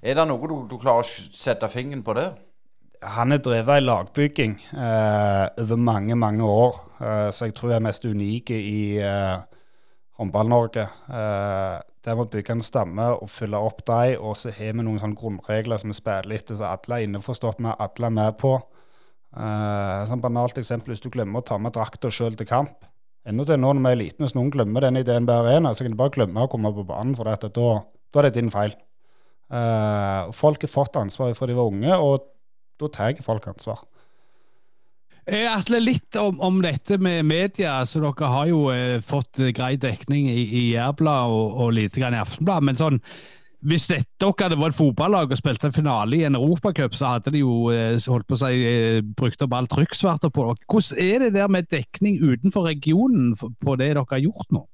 Er 0.04 0.20
det 0.20 0.28
noe 0.30 0.52
du, 0.52 0.60
du 0.70 0.78
klarer 0.78 1.02
å 1.02 1.10
sette 1.10 1.72
fingeren 1.72 2.06
på 2.06 2.18
det? 2.20 2.30
han 3.00 3.32
er 3.32 3.40
drevet 3.44 3.78
ei 3.78 3.84
lagbygging 3.84 4.58
eh, 4.76 5.46
over 5.62 5.80
mange, 5.80 6.16
mange 6.20 6.44
år. 6.44 6.80
Eh, 7.00 7.30
så 7.32 7.48
jeg 7.48 7.56
tror 7.56 7.72
jeg 7.72 7.80
er 7.80 7.86
mest 7.86 8.06
unike 8.06 8.58
i 8.60 8.82
eh, 9.00 9.38
Håndball-Norge. 10.20 10.88
Eh, 11.08 11.78
der 12.06 12.16
vi 12.16 12.26
bygge 12.36 12.56
en 12.56 12.64
stamme 12.64 13.06
og 13.18 13.30
fylle 13.32 13.60
opp 13.60 13.82
dem, 13.88 14.20
og 14.24 14.38
så 14.40 14.54
har 14.56 14.76
vi 14.76 14.86
noen 14.86 15.00
sånne 15.02 15.20
grunnregler 15.20 15.82
som 15.82 15.92
vi 15.92 15.98
spiller 15.98 16.38
etter, 16.38 16.56
så 16.56 16.70
alle 16.72 17.00
er 17.00 17.08
innforstått 17.08 17.60
med, 17.64 17.76
alle 17.76 18.08
er 18.08 18.16
med 18.16 18.38
på. 18.40 18.54
Uh, 19.30 20.08
sånn 20.10 20.24
banalt 20.24 20.58
eksempel, 20.58 20.96
hvis 20.96 21.04
du 21.04 21.12
glemmer 21.14 21.44
å 21.44 21.46
ta 21.46 21.60
med 21.62 21.76
drakta 21.76 22.10
sjøl 22.14 22.40
til 22.40 22.48
kamp. 22.50 22.88
Enda 23.28 23.46
til 23.46 23.60
nå 23.62 23.76
når 23.76 23.84
vi 23.84 23.92
er 23.92 24.00
liten, 24.00 24.26
hvis 24.26 24.38
noen 24.38 24.50
glemmer 24.54 24.88
den 24.88 24.98
i 24.98 25.04
DNB 25.06 25.30
Arena, 25.36 25.74
så 25.76 25.86
kan 25.86 25.94
de 25.94 26.00
bare 26.00 26.16
glemme 26.16 26.48
å 26.48 26.52
komme 26.52 26.72
på 26.74 26.88
banen, 26.88 27.14
for 27.20 27.30
dette, 27.30 27.52
da, 27.54 27.84
da 28.10 28.22
er 28.22 28.30
det 28.30 28.38
din 28.40 28.54
feil. 28.54 28.74
Uh, 29.52 30.32
folk 30.36 30.64
har 30.66 30.72
fått 30.72 30.98
ansvar 31.02 31.36
fra 31.38 31.50
de 31.50 31.58
var 31.58 31.70
unge, 31.70 32.00
og 32.00 32.30
da 32.80 32.90
tar 32.96 33.20
folk 33.26 33.52
ansvar. 33.52 33.84
Eh, 35.30 35.46
Atle, 35.46 35.78
litt 35.84 36.16
om, 36.18 36.40
om, 36.42 36.62
dette 36.64 36.98
med 36.98 37.26
media. 37.30 37.84
så 37.86 38.02
Dere 38.02 38.30
har 38.32 38.48
jo 38.50 38.64
eh, 38.74 38.98
fått 39.06 39.38
eh, 39.38 39.52
grei 39.54 39.76
dekning 39.78 40.30
i, 40.32 40.42
i 40.42 40.64
Jærbladet 40.72 41.36
og, 41.36 41.60
og 41.66 41.76
lite 41.78 42.02
grann 42.02 42.16
i 42.18 42.22
Aftenbladet. 42.22 42.66
Men 42.66 42.80
sånn, 42.80 42.98
hvis 43.70 43.86
dette, 43.92 44.10
dere 44.24 44.48
hadde 44.48 44.58
vært 44.58 44.78
fotballag 44.80 45.30
og 45.30 45.38
spilt 45.38 45.68
en 45.68 45.76
finale 45.76 46.18
i 46.18 46.24
en 46.26 46.40
europacup, 46.40 46.98
så 46.98 47.14
hadde 47.14 47.36
de 47.36 47.44
jo 47.44 47.70
eh, 47.74 48.00
holdt 48.10 48.26
på 48.26 48.40
å 48.40 48.42
si, 48.42 49.04
brukt 49.20 49.46
opp 49.46 49.54
all 49.54 49.70
trykksverte 49.70 50.32
på 50.34 50.48
dere. 50.48 50.66
Hvordan 50.74 51.04
er 51.06 51.26
det 51.26 51.32
der 51.38 51.54
med 51.54 51.70
dekning 51.70 52.18
utenfor 52.24 52.66
regionen 52.72 53.36
på 53.38 53.78
det 53.78 53.94
dere 53.94 54.08
har 54.10 54.26
gjort 54.26 54.58
nå? 54.58 54.66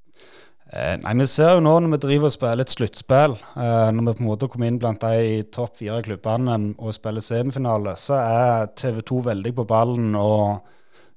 Eh, 0.76 0.96
nei, 1.00 1.14
Vi 1.22 1.26
ser 1.30 1.56
jo 1.56 1.64
nå 1.64 1.72
når 1.80 1.94
vi 1.94 1.98
driver 2.02 2.28
og 2.28 2.34
spiller 2.34 2.66
et 2.66 2.72
sluttspill, 2.72 3.36
eh, 3.56 3.90
når 3.96 4.08
vi 4.08 4.14
på 4.18 4.22
en 4.24 4.28
måte 4.28 4.48
kommer 4.52 4.68
inn 4.68 4.80
blant 4.82 5.00
de 5.00 5.42
topp 5.54 5.78
fire 5.80 6.02
klubbene 6.04 6.56
og 6.76 6.92
spiller 6.92 7.24
semifinale, 7.24 7.94
så 8.00 8.18
er 8.18 8.72
TV 8.76 9.00
2 9.08 9.22
veldig 9.30 9.54
på 9.56 9.66
ballen 9.68 10.12
og 10.20 10.66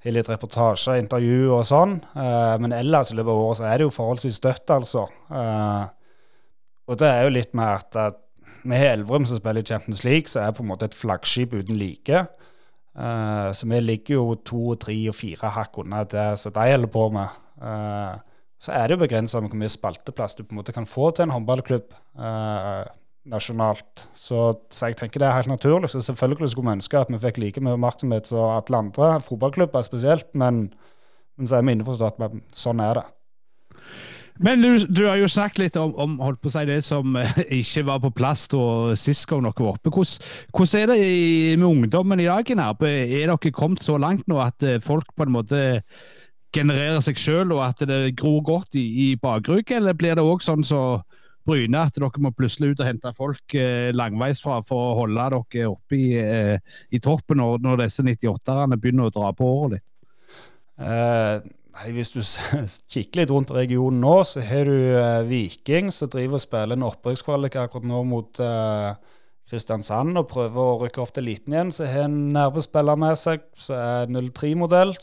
har 0.06 0.16
litt 0.16 0.30
reportasjer, 0.32 1.02
intervju 1.02 1.50
og 1.58 1.66
sånn. 1.68 1.98
Eh, 2.16 2.56
men 2.64 2.76
ellers 2.78 3.12
i 3.12 3.18
løpet 3.18 3.34
av 3.34 3.42
året 3.42 3.60
så 3.60 3.68
er 3.68 3.78
det 3.78 3.88
jo 3.90 3.96
forholdsvis 3.98 4.40
støtt, 4.40 4.76
altså. 4.78 5.10
Eh, 5.28 5.84
og 6.88 7.02
det 7.02 7.10
er 7.10 7.26
jo 7.26 7.36
litt 7.36 7.54
med 7.58 7.84
at, 7.84 8.24
vi 8.64 8.76
har 8.80 8.94
Elverum 8.94 9.26
som 9.28 9.40
spiller 9.40 9.64
i 9.64 9.68
Champions 9.68 10.06
League, 10.06 10.28
så 10.32 10.44
er 10.44 10.56
på 10.56 10.64
en 10.64 10.72
måte 10.72 10.88
et 10.88 10.96
flaggskip 10.96 11.54
uten 11.54 11.78
like. 11.80 12.26
Så 13.56 13.68
vi 13.72 13.80
ligger 13.80 14.18
jo 14.18 14.24
to, 14.44 14.74
tre 14.76 14.96
og 15.08 15.16
fire 15.16 15.52
hakk 15.56 15.78
unna 15.80 16.02
det 16.04 16.26
som 16.42 16.52
de 16.52 16.66
holder 16.68 16.92
på 16.92 17.06
med. 17.16 17.38
Uh, 17.62 18.20
så 18.60 18.74
er 18.76 18.88
det 18.88 18.98
jo 18.98 19.04
begrensa 19.06 19.40
hvor 19.40 19.56
mye 19.56 19.72
spalteplass 19.72 20.36
du 20.36 20.44
på 20.44 20.54
en 20.54 20.60
måte 20.60 20.76
kan 20.76 20.88
få 20.90 21.12
til 21.16 21.28
en 21.28 21.36
håndballklubb 21.36 21.94
eh, 22.20 22.90
nasjonalt. 23.30 24.08
Så, 24.16 24.42
så, 24.72 24.90
jeg 24.90 25.00
tenker 25.00 25.22
det 25.22 25.30
er 25.30 25.38
helt 25.38 25.52
naturlig. 25.52 25.92
Så 25.92 26.02
selvfølgelig 26.04 26.52
skulle 26.52 26.68
vi 26.68 26.80
ønske 26.80 27.00
at 27.00 27.12
vi 27.14 27.22
fikk 27.22 27.40
like 27.40 27.64
mye 27.64 27.78
oppmerksomhet 27.78 28.28
som 28.28 28.58
alle 28.58 28.84
andre 28.84 29.14
fotballklubber 29.24 29.86
spesielt, 29.88 30.28
men, 30.34 30.68
men 31.38 31.50
så 31.50 31.60
er 31.60 31.66
vi 31.66 31.78
innforstått 31.78 32.20
med 32.20 32.44
sånn 32.56 32.84
er 32.84 33.02
det. 33.02 33.08
Men 34.40 34.62
du, 34.64 34.86
du, 34.88 35.02
har 35.04 35.18
jo 35.20 35.28
snakket 35.28 35.60
litt 35.60 35.78
om, 35.80 35.92
om 36.00 36.14
holdt 36.24 36.40
på 36.40 36.48
å 36.48 36.54
si 36.54 36.62
det 36.70 36.78
som 36.88 37.18
eh, 37.20 37.42
ikke 37.60 37.84
var 37.90 38.00
på 38.06 38.14
plass 38.16 38.46
da 38.52 38.96
sist 39.00 39.28
gang 39.28 39.44
dere 39.44 39.66
var 39.66 39.76
oppe. 39.76 39.92
Hvordan, 39.92 40.30
hvordan 40.56 40.80
er 40.80 40.94
det 40.94 41.00
i, 41.04 41.58
med 41.60 41.68
ungdommen 41.68 42.24
i 42.24 42.30
dag? 42.30 42.54
Er 42.56 43.28
dere 43.28 43.52
kommet 43.52 43.84
så 43.84 43.98
langt 44.00 44.24
nå 44.32 44.40
at 44.40 44.64
eh, 44.64 44.80
folk 44.84 45.12
på 45.16 45.28
en 45.28 45.36
måte 45.36 45.60
generere 46.56 47.02
seg 47.06 47.20
sjøl, 47.22 47.54
og 47.56 47.64
at 47.68 47.84
det 47.88 48.16
gror 48.20 48.42
godt 48.46 48.78
i, 48.80 48.86
i 49.06 49.08
bakrygg, 49.22 49.72
eller 49.78 49.98
blir 49.98 50.18
det 50.18 50.26
òg 50.26 50.46
sånn 50.46 50.66
så 50.66 51.02
Bryne 51.50 51.82
at 51.82 51.96
dere 51.96 52.22
må 52.22 52.32
plutselig 52.36 52.74
ut 52.74 52.82
og 52.84 52.88
hente 52.88 53.12
folk 53.18 53.56
eh, 53.58 53.90
langveisfra 53.96 54.60
for 54.66 54.92
å 54.92 54.98
holde 55.02 55.28
dere 55.32 55.70
oppe 55.72 55.98
i, 55.98 56.10
eh, 56.20 56.58
i 56.94 57.00
toppen 57.02 57.40
når, 57.42 57.62
når 57.64 57.86
disse 57.86 58.06
98-erne 58.06 58.78
begynner 58.78 59.10
å 59.10 59.14
dra 59.16 59.32
på 59.36 59.48
året 59.48 59.78
litt? 59.78 59.86
Eh, 60.80 61.40
nei, 61.76 61.88
Hvis 61.96 62.14
du 62.14 62.20
kikker 62.94 63.24
litt 63.24 63.34
rundt 63.34 63.54
regionen 63.56 64.04
nå, 64.04 64.18
så 64.28 64.44
har 64.46 64.70
du 64.70 64.78
uh, 65.00 65.24
Viking 65.28 65.94
som 65.96 66.12
driver 66.12 66.40
og 66.40 66.44
spiller 66.44 66.78
en 66.78 66.90
opprykkskvalik 66.92 67.58
akkurat 67.60 67.88
nå 67.88 68.04
mot 68.08 68.44
uh, 68.44 68.94
Kristiansand 69.50 70.20
og 70.20 70.30
prøver 70.30 70.60
å 70.60 70.80
rykke 70.84 71.02
opp 71.02 71.16
til 71.16 71.26
eliten 71.26 71.56
igjen. 71.56 71.74
Så 71.74 71.88
har 71.90 72.06
en 72.06 72.20
nervespiller 72.36 73.00
med 73.00 73.18
seg 73.20 73.48
som 73.58 73.80
er 73.80 74.30
03-modell 74.30 74.94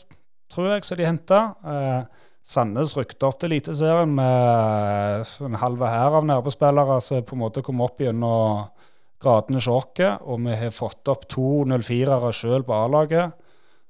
tror 0.53 0.71
jeg, 0.71 0.85
som 0.87 0.99
de 0.99 1.07
henta. 1.07 1.41
Eh, 1.65 2.25
Sandnes 2.47 2.93
rykte 2.95 3.27
opp 3.27 3.41
til 3.41 3.51
Eliteserien 3.51 4.13
med 4.15 5.31
en 5.43 5.57
halv 5.59 5.83
hær 5.83 6.19
av 6.21 6.27
nærmespillere 6.27 7.01
som 7.03 7.25
på 7.27 7.35
en 7.35 7.41
måte 7.41 7.63
kom 7.65 7.83
opp 7.83 7.99
gjennom 7.99 8.69
gradene 9.23 9.61
sjokket. 9.63 10.23
Og 10.23 10.39
vi 10.45 10.55
har 10.61 10.75
fått 10.75 11.11
opp 11.11 11.27
to 11.31 11.65
04-ere 11.67 12.31
sjøl 12.35 12.63
på 12.67 12.77
A-laget. 12.77 13.35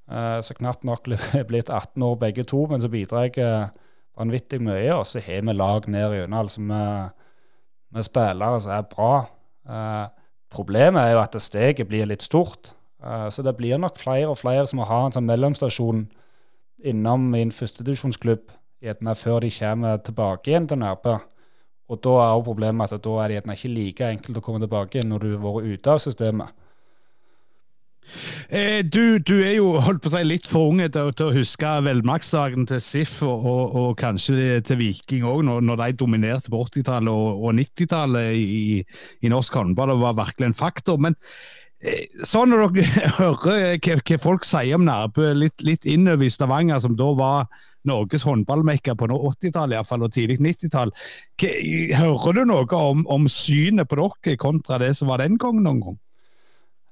Eh, 0.09 0.39
så 0.41 0.57
knapt 0.57 0.87
nok 0.87 1.09
er 1.37 1.45
blitt 1.49 1.69
18 1.69 2.07
år 2.07 2.17
begge 2.23 2.47
to, 2.49 2.65
men 2.71 2.81
så 2.81 2.89
bidrar 2.91 3.29
jeg 3.29 3.69
vanvittig 4.17 4.61
mye. 4.63 4.89
Og 4.95 5.05
så 5.07 5.21
har 5.23 5.45
vi 5.45 5.55
lag 5.55 5.89
ned 5.91 6.17
gjennom, 6.17 6.39
altså 6.41 6.63
med, 6.65 7.27
med 7.93 8.07
spillere 8.07 8.61
som 8.63 8.73
er 8.79 8.89
bra. 8.89 9.13
Eh, 9.67 10.05
problemet 10.53 11.03
er 11.03 11.15
jo 11.15 11.23
at 11.23 11.37
steget 11.43 11.89
blir 11.89 12.09
litt 12.09 12.25
stort. 12.25 12.73
Eh, 13.03 13.27
så 13.29 13.43
det 13.45 13.55
blir 13.57 13.77
nok 13.81 13.99
flere 13.99 14.31
og 14.31 14.39
flere 14.41 14.67
som 14.67 14.81
må 14.81 14.87
ha 14.89 15.05
en 15.05 15.15
sånn 15.15 15.29
mellomstasjon 15.29 16.07
innom 16.83 17.31
min 17.31 17.51
førstedivisjonsklubb 17.51 18.53
før 19.17 19.39
de 19.41 19.49
kommer 19.51 19.97
tilbake 19.97 20.51
igjen 20.51 20.67
til 20.67 20.79
Nærbø. 20.79 21.17
Og 21.87 21.99
da 22.03 22.09
er 22.09 22.31
jo 22.35 22.45
problemet 22.45 22.91
at 22.91 23.03
da 23.03 23.09
er 23.23 23.27
det 23.27 23.43
ikke 23.55 23.71
like 23.71 24.09
enkelt 24.11 24.37
å 24.37 24.43
komme 24.43 24.59
tilbake 24.59 25.03
når 25.03 25.23
du 25.23 25.29
har 25.33 25.43
vært 25.43 25.71
ute 25.71 25.91
av 25.91 26.01
systemet. 26.03 26.51
Eh, 28.49 28.85
du, 28.85 29.19
du, 29.19 29.41
er 29.43 29.57
jo 29.57 29.73
holdt 29.83 30.01
på 30.03 30.07
å 30.07 30.13
si 30.13 30.21
litt 30.23 30.47
for 30.47 30.71
unge 30.71 30.87
til, 30.93 31.11
til 31.17 31.27
å 31.27 31.35
huske 31.35 31.71
velmaktsdagen 31.83 32.67
til 32.69 32.79
SIF 32.83 33.17
og, 33.25 33.43
og, 33.43 33.75
og 33.75 33.89
kanskje 33.99 34.61
til 34.67 34.79
Viking 34.79 35.25
òg, 35.27 35.41
når, 35.47 35.65
når, 35.67 35.81
de 35.81 35.97
dominerte 35.99 36.53
på 36.53 36.61
80-tallet 36.69 37.11
og, 37.11 37.43
og 37.43 37.57
90-tallet 37.59 38.37
i, 38.39 38.61
i, 39.19 39.31
norsk 39.31 39.59
håndball 39.59 39.95
og 39.95 40.05
var 40.05 40.19
virkelig 40.21 40.51
en 40.51 40.59
faktor. 40.61 41.01
Men 41.03 41.19
sånn 42.25 42.49
når 42.49 42.71
dere 42.73 43.11
hører 43.19 43.77
hva, 43.77 43.97
hva 44.01 44.19
folk 44.21 44.45
sier 44.47 44.77
om 44.77 44.85
Nærbø, 44.87 45.29
litt, 45.37 45.61
litt 45.65 45.85
innover 45.85 46.25
i 46.25 46.33
Stavanger, 46.33 46.81
som 46.81 46.97
da 46.97 47.11
var 47.17 47.45
Norges 47.87 48.25
håndballmekka 48.27 48.97
på 48.97 49.07
80-tallet 49.13 49.93
og 49.95 50.11
tidlig 50.11 50.39
90-tall, 50.43 50.91
hører 51.95 52.35
du 52.35 52.43
noe 52.49 52.81
om, 52.81 53.05
om, 53.07 53.29
synet 53.31 53.89
på 53.89 53.99
dere 54.01 54.39
kontra 54.41 54.81
det 54.81 54.93
som 54.97 55.11
var 55.11 55.23
den 55.23 55.37
gangen 55.39 55.63
noen 55.67 55.83
gang? 55.85 55.99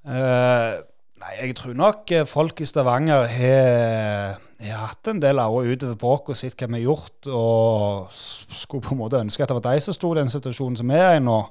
Uh, 0.06 0.86
nei, 1.24 1.34
jeg 1.42 1.58
tror 1.58 1.78
nok 1.82 2.14
folk 2.30 2.62
i 2.62 2.70
Stavanger 2.70 3.26
har, 3.26 4.42
hatt 4.66 5.10
en 5.12 5.20
del 5.20 5.42
år 5.42 5.74
utover 5.74 5.98
bråk 6.00 6.32
og 6.32 6.38
sett 6.38 6.56
hva 6.62 6.70
vi 6.70 6.78
har 6.80 6.86
gjort, 6.92 7.28
og 7.28 8.14
skulle 8.14 8.86
på 8.86 8.94
en 8.94 9.02
måte 9.02 9.20
ønske 9.26 9.44
at 9.44 9.52
det 9.52 9.58
var 9.58 9.72
de 9.74 9.84
som 9.84 9.98
sto 9.98 10.14
i 10.14 10.22
den 10.22 10.32
situasjonen 10.32 10.78
som 10.80 10.94
vi 10.94 11.02
er 11.02 11.18
i 11.18 11.24
nå. 11.26 11.42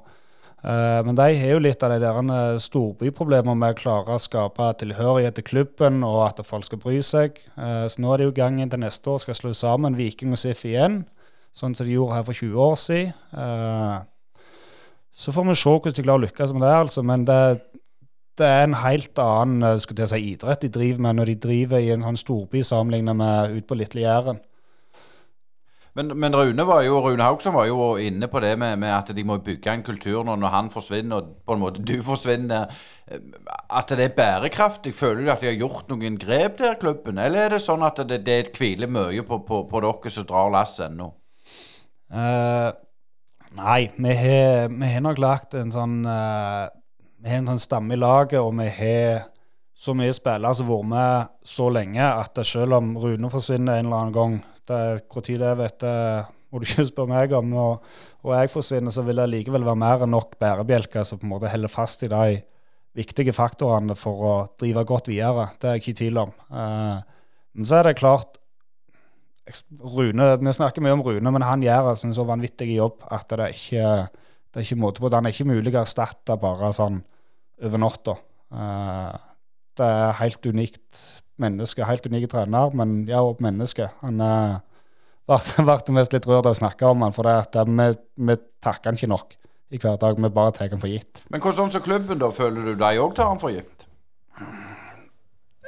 Uh, 0.65 1.03
men 1.05 1.13
de 1.13 1.27
har 1.37 1.51
jo 1.51 1.61
litt 1.61 1.83
av 1.85 1.91
de 1.93 1.99
der 2.01 2.17
eh, 2.17 2.55
storbyproblemene 2.63 3.53
med 3.61 3.75
å 3.75 3.77
klare 3.77 4.15
å 4.15 4.21
skape 4.21 4.71
tilhørighet 4.79 5.35
til 5.37 5.45
klubben, 5.45 5.99
og 6.07 6.23
at 6.25 6.41
folk 6.47 6.65
skal 6.65 6.81
bry 6.81 6.97
seg. 7.05 7.37
Uh, 7.53 7.85
så 7.85 8.01
nå 8.01 8.09
er 8.13 8.23
det 8.23 8.29
jo 8.31 8.37
gangen 8.39 8.71
til 8.71 8.81
neste 8.81 9.11
år 9.13 9.21
skal 9.21 9.37
slå 9.37 9.53
sammen 9.53 9.97
Viking 9.99 10.33
og 10.33 10.41
SIF 10.41 10.63
igjen, 10.65 11.03
sånn 11.53 11.77
som 11.77 11.85
de 11.85 11.93
gjorde 11.93 12.17
her 12.17 12.25
for 12.25 12.39
20 12.41 12.65
år 12.65 12.75
siden. 12.81 14.09
Så 15.15 15.31
får 15.31 15.45
vi 15.47 15.55
se 15.55 15.71
hvordan 15.71 15.95
de 15.95 16.03
klarer 16.03 16.19
å 16.19 16.25
lykkes 16.25 16.51
med 16.55 16.65
det, 16.65 16.73
altså. 16.75 17.03
Men 17.07 17.27
det, 17.29 17.37
det 18.41 18.49
er 18.49 18.65
en 18.65 18.79
helt 18.81 19.21
annen 19.21 19.79
si, 19.79 20.19
idrett 20.33 20.65
de 20.65 20.73
driver 20.75 21.05
med 21.05 21.21
når 21.21 21.31
de 21.31 21.37
driver 21.45 21.79
i 21.85 21.93
en 21.93 22.03
sånn 22.03 22.19
storby 22.19 22.65
sammenlignet 22.65 23.15
med 23.21 23.53
ute 23.53 23.69
på 23.69 23.77
Lille 23.79 24.03
Jæren. 24.03 24.41
Men, 25.95 26.11
men, 26.19 26.35
Rune 26.35 26.63
jo, 26.83 26.97
Rune 26.99 27.23
Haugsson 27.23 27.53
var 27.55 27.69
jo 27.69 27.93
inne 27.95 28.27
på 28.27 28.41
det 28.43 28.57
med, 28.59 28.75
med, 28.81 28.91
at 28.91 29.13
de 29.15 29.23
må 29.23 29.37
bygge 29.39 29.71
en 29.71 29.83
kultur 29.83 30.25
når, 30.27 30.41
når, 30.41 30.51
han 30.51 30.69
forsvinner, 30.73 31.21
og 31.21 31.37
på 31.47 31.55
en 31.55 31.61
måte 31.61 31.83
du 31.87 31.95
forsvinner. 32.03 32.71
At 33.07 33.93
det 33.95 34.09
er 34.09 34.17
bærekraftig. 34.17 34.91
Føler 34.93 35.23
du 35.23 35.31
at 35.31 35.43
de 35.43 35.53
har 35.53 35.61
gjort 35.61 35.87
noen 35.93 36.17
grep 36.19 36.57
der, 36.59 36.75
klubben? 36.81 37.21
Eller 37.21 37.45
er 37.45 37.55
det 37.55 37.61
sånn 37.63 37.85
at 37.87 38.01
det, 38.09 38.25
det 38.27 38.41
hviler 38.57 38.91
mye 38.91 39.23
på, 39.23 39.39
på, 39.47 39.61
på, 39.71 39.83
dere 39.85 40.11
som 40.11 40.27
drar 40.27 40.51
lasset 40.51 40.89
ennå? 40.89 41.13
Uh, 42.11 42.75
nei, 43.55 43.85
vi 43.95 44.17
har 44.19 45.05
nok 45.05 45.21
lagt 45.23 45.55
en 45.57 45.71
sånn 45.73 46.03
uh, 46.05 46.67
Vi 47.23 47.31
har 47.31 47.39
en 47.39 47.49
sånn 47.53 47.63
stamme 47.63 47.95
i 47.95 48.01
laget, 48.01 48.41
og 48.43 48.51
vi 48.59 48.67
har 48.81 49.23
så 49.79 49.95
mye 49.95 50.11
spillere 50.15 50.55
som 50.59 50.67
har 50.67 50.75
vært 50.75 50.91
med 50.91 51.31
så 51.55 51.69
lenge 51.71 52.03
at 52.03 52.43
selv 52.47 52.81
om 52.81 52.93
Rune 52.99 53.31
forsvinner 53.31 53.79
en 53.79 53.87
eller 53.87 54.03
annen 54.03 54.15
gang 54.19 54.37
når 54.69 55.27
det 55.39 55.53
vet 55.59 55.85
jeg, 55.85 56.25
må 56.55 56.61
du 56.61 56.67
ikke 56.67 56.87
spørre 56.87 57.11
meg 57.11 57.33
om. 57.35 57.53
Og, 57.59 57.87
og, 58.23 58.31
jeg 58.37 58.51
forsvinner, 58.53 58.93
så 58.93 59.03
vil 59.05 59.19
det 59.19 59.27
likevel 59.31 59.65
være 59.67 59.81
mer 59.81 60.05
enn 60.05 60.13
nok 60.15 60.37
bærebjelker 60.41 61.03
som 61.07 61.19
på 61.19 61.27
en 61.27 61.33
måte 61.35 61.51
holder 61.51 61.71
fast 61.71 62.05
i 62.07 62.11
de 62.11 62.39
viktige 62.95 63.35
faktorene 63.35 63.97
for 63.99 64.23
å 64.23 64.35
drive 64.59 64.85
godt 64.87 65.11
videre. 65.11 65.49
Det 65.59 65.67
er 65.67 65.75
jeg 65.75 65.83
ikke 65.83 65.93
i 65.93 65.99
tvil 65.99 66.21
om. 66.23 66.33
Eh, 66.47 67.27
men 67.55 67.67
så 67.67 67.79
er 67.79 67.89
det 67.89 67.99
klart 67.99 68.39
Rune, 69.45 70.25
Vi 70.41 70.51
snakker 70.57 70.81
mye 70.81 70.95
om 70.95 71.03
Rune, 71.05 71.31
men 71.31 71.43
han 71.45 71.61
gjør 71.61 71.91
altså 71.91 72.07
en 72.07 72.15
så 72.17 72.23
vanvittig 72.25 72.71
jobb 72.79 73.03
at 73.13 73.27
det 73.29 73.43
er 73.43 73.53
ikke, 73.53 73.91
det 74.49 74.57
er 74.57 74.65
ikke 74.65 74.79
måte 74.81 75.03
på. 75.03 75.11
Det 75.11 75.19
er 75.19 75.35
ikke 75.35 75.51
mulig 75.51 75.75
å 75.75 75.83
erstatte 75.83 76.39
bare 76.41 76.71
sånn 76.73 77.03
over 77.61 77.81
natta. 77.83 78.17
Eh, 78.55 79.31
Det 79.75 79.85
er 79.85 80.19
helt 80.21 80.45
unikt 80.47 80.99
menneske, 81.41 81.85
helt 81.87 82.05
unik 82.05 82.29
trener, 82.31 82.75
men 82.77 83.01
ja, 83.09 83.21
òg 83.25 83.41
menneske. 83.43 83.89
Han 84.03 84.21
uh, 84.23 84.59
ble 85.27 85.95
mest 85.97 86.15
litt 86.15 86.27
rørt 86.29 86.45
av 86.45 86.53
å 86.53 86.59
snakke 86.61 86.87
om 86.89 87.05
han, 87.05 87.15
for 87.15 87.27
det, 87.27 87.35
at 87.47 87.71
vi, 87.71 87.89
vi 88.29 88.37
takker 88.63 88.91
han 88.91 88.99
ikke 88.99 89.11
nok 89.11 89.35
i 89.73 89.81
hver 89.81 89.97
dag. 90.01 90.21
Vi 90.21 90.31
bare 90.31 90.53
tar 90.55 90.71
han 90.71 90.81
for 90.81 90.91
gitt. 90.91 91.23
Men 91.33 91.43
hvordan 91.43 91.73
som 91.73 91.83
klubben, 91.85 92.21
da? 92.21 92.31
Føler 92.33 92.71
du 92.71 92.75
de 92.79 92.91
òg 93.01 93.15
tar 93.17 93.31
han 93.31 93.41
for 93.41 93.53
gitt? 93.53 93.87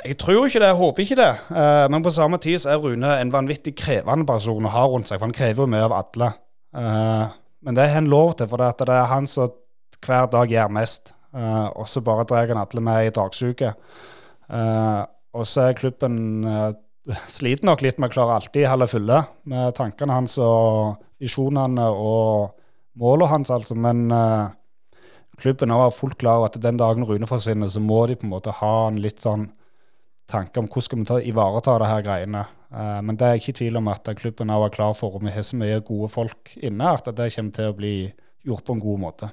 Jeg 0.06 0.20
tror 0.22 0.46
ikke 0.46 0.62
det, 0.62 0.70
jeg 0.70 0.80
håper 0.80 1.04
ikke 1.04 1.20
det. 1.20 1.32
Uh, 1.50 1.86
men 1.92 2.06
på 2.06 2.14
samme 2.16 2.40
tid 2.42 2.62
så 2.64 2.76
er 2.76 2.82
Rune 2.84 3.18
en 3.18 3.34
vanvittig 3.34 3.74
krevende 3.80 4.28
person 4.30 4.68
å 4.68 4.74
ha 4.74 4.86
rundt 4.88 5.10
seg, 5.10 5.20
for 5.20 5.28
han 5.28 5.36
krever 5.36 5.66
jo 5.66 5.72
mye 5.74 5.88
av 5.88 5.96
alle. 5.98 6.32
Uh, 6.78 7.36
men 7.66 7.76
det 7.76 7.88
har 7.90 8.00
han 8.00 8.12
lov 8.12 8.38
til, 8.38 8.48
for 8.48 8.62
det, 8.62 8.88
er 8.94 9.10
han 9.12 9.28
som 9.28 9.52
hver 10.06 10.30
dag 10.32 10.52
gjør 10.54 10.74
mest. 10.78 11.14
Uh, 11.36 11.68
og 11.76 11.90
så 11.90 12.02
bare 12.06 12.26
drar 12.30 12.48
han 12.54 12.62
alle 12.62 12.84
med 12.84 13.10
i 13.10 13.14
dagsuke. 13.14 13.74
Og 15.38 15.48
så 15.48 15.68
er 15.68 15.78
klubben 15.78 16.18
sliter 17.32 17.68
nok 17.70 17.84
litt 17.86 18.00
med 18.02 18.10
å 18.10 18.16
klare 18.18 18.36
alltid 18.36 18.68
holde 18.68 18.90
fulle 18.92 19.22
med 19.48 19.76
tankene 19.78 20.18
hans 20.18 20.36
og 20.44 20.98
visjonene 21.22 21.86
og 21.94 22.58
målene 23.00 23.30
hans, 23.32 23.52
altså. 23.54 23.78
Men 23.80 24.10
klubben 25.40 25.72
har 25.72 25.86
vært 25.86 25.98
fullt 26.00 26.18
klar 26.20 26.42
over 26.42 26.50
at 26.50 26.60
den 26.62 26.82
dagen 26.82 27.06
Rune 27.08 27.30
forsvinner, 27.30 27.70
så 27.72 27.80
må 27.80 28.02
de 28.10 28.18
på 28.20 28.28
en 28.28 28.34
måte 28.34 28.56
ha 28.60 28.74
en 28.90 29.00
litt 29.02 29.24
sånn 29.24 29.48
tanke 30.28 30.60
om 30.60 30.68
hvordan 30.68 30.86
skal 30.86 31.00
vi 31.02 31.08
ta, 31.08 31.18
ivareta 31.24 31.78
det 31.82 31.90
her 31.92 32.06
greiene. 32.06 32.44
Uh, 32.68 33.00
men 33.06 33.18
det 33.20 33.28
er 33.28 33.40
ikke 33.40 33.56
tvil 33.62 33.80
om 33.80 33.90
at 33.92 34.10
klubben 34.20 34.52
er 34.52 34.74
klar 34.74 34.96
for, 34.98 35.16
og 35.16 35.24
vi 35.24 35.34
har 35.34 35.46
så 35.46 35.60
mye 35.60 35.80
gode 35.88 36.12
folk 36.12 36.54
inne, 36.60 36.94
at 36.94 37.08
det 37.16 37.32
kommer 37.36 37.56
til 37.56 37.72
å 37.72 37.78
bli 37.78 37.96
gjort 38.48 38.66
på 38.68 38.76
en 38.76 38.84
god 38.84 39.04
måte. 39.04 39.32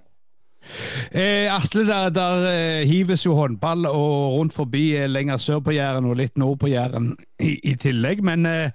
Eh, 1.12 1.46
Atle, 1.52 1.86
der, 1.88 2.10
der 2.14 2.46
eh, 2.50 2.88
hives 2.88 3.24
jo 3.26 3.36
håndball 3.38 3.86
og 3.86 4.38
rundt 4.38 4.56
forbi 4.56 4.94
eh, 4.96 5.08
lenger 5.10 5.40
sør 5.40 5.62
på 5.64 5.74
Jæren 5.76 6.08
og 6.10 6.18
litt 6.20 6.36
nord 6.40 6.58
på 6.62 6.72
Jæren 6.72 7.12
i, 7.40 7.56
i, 7.62 7.74
tillegg. 7.80 8.22
Men 8.24 8.46
eh, 8.46 8.70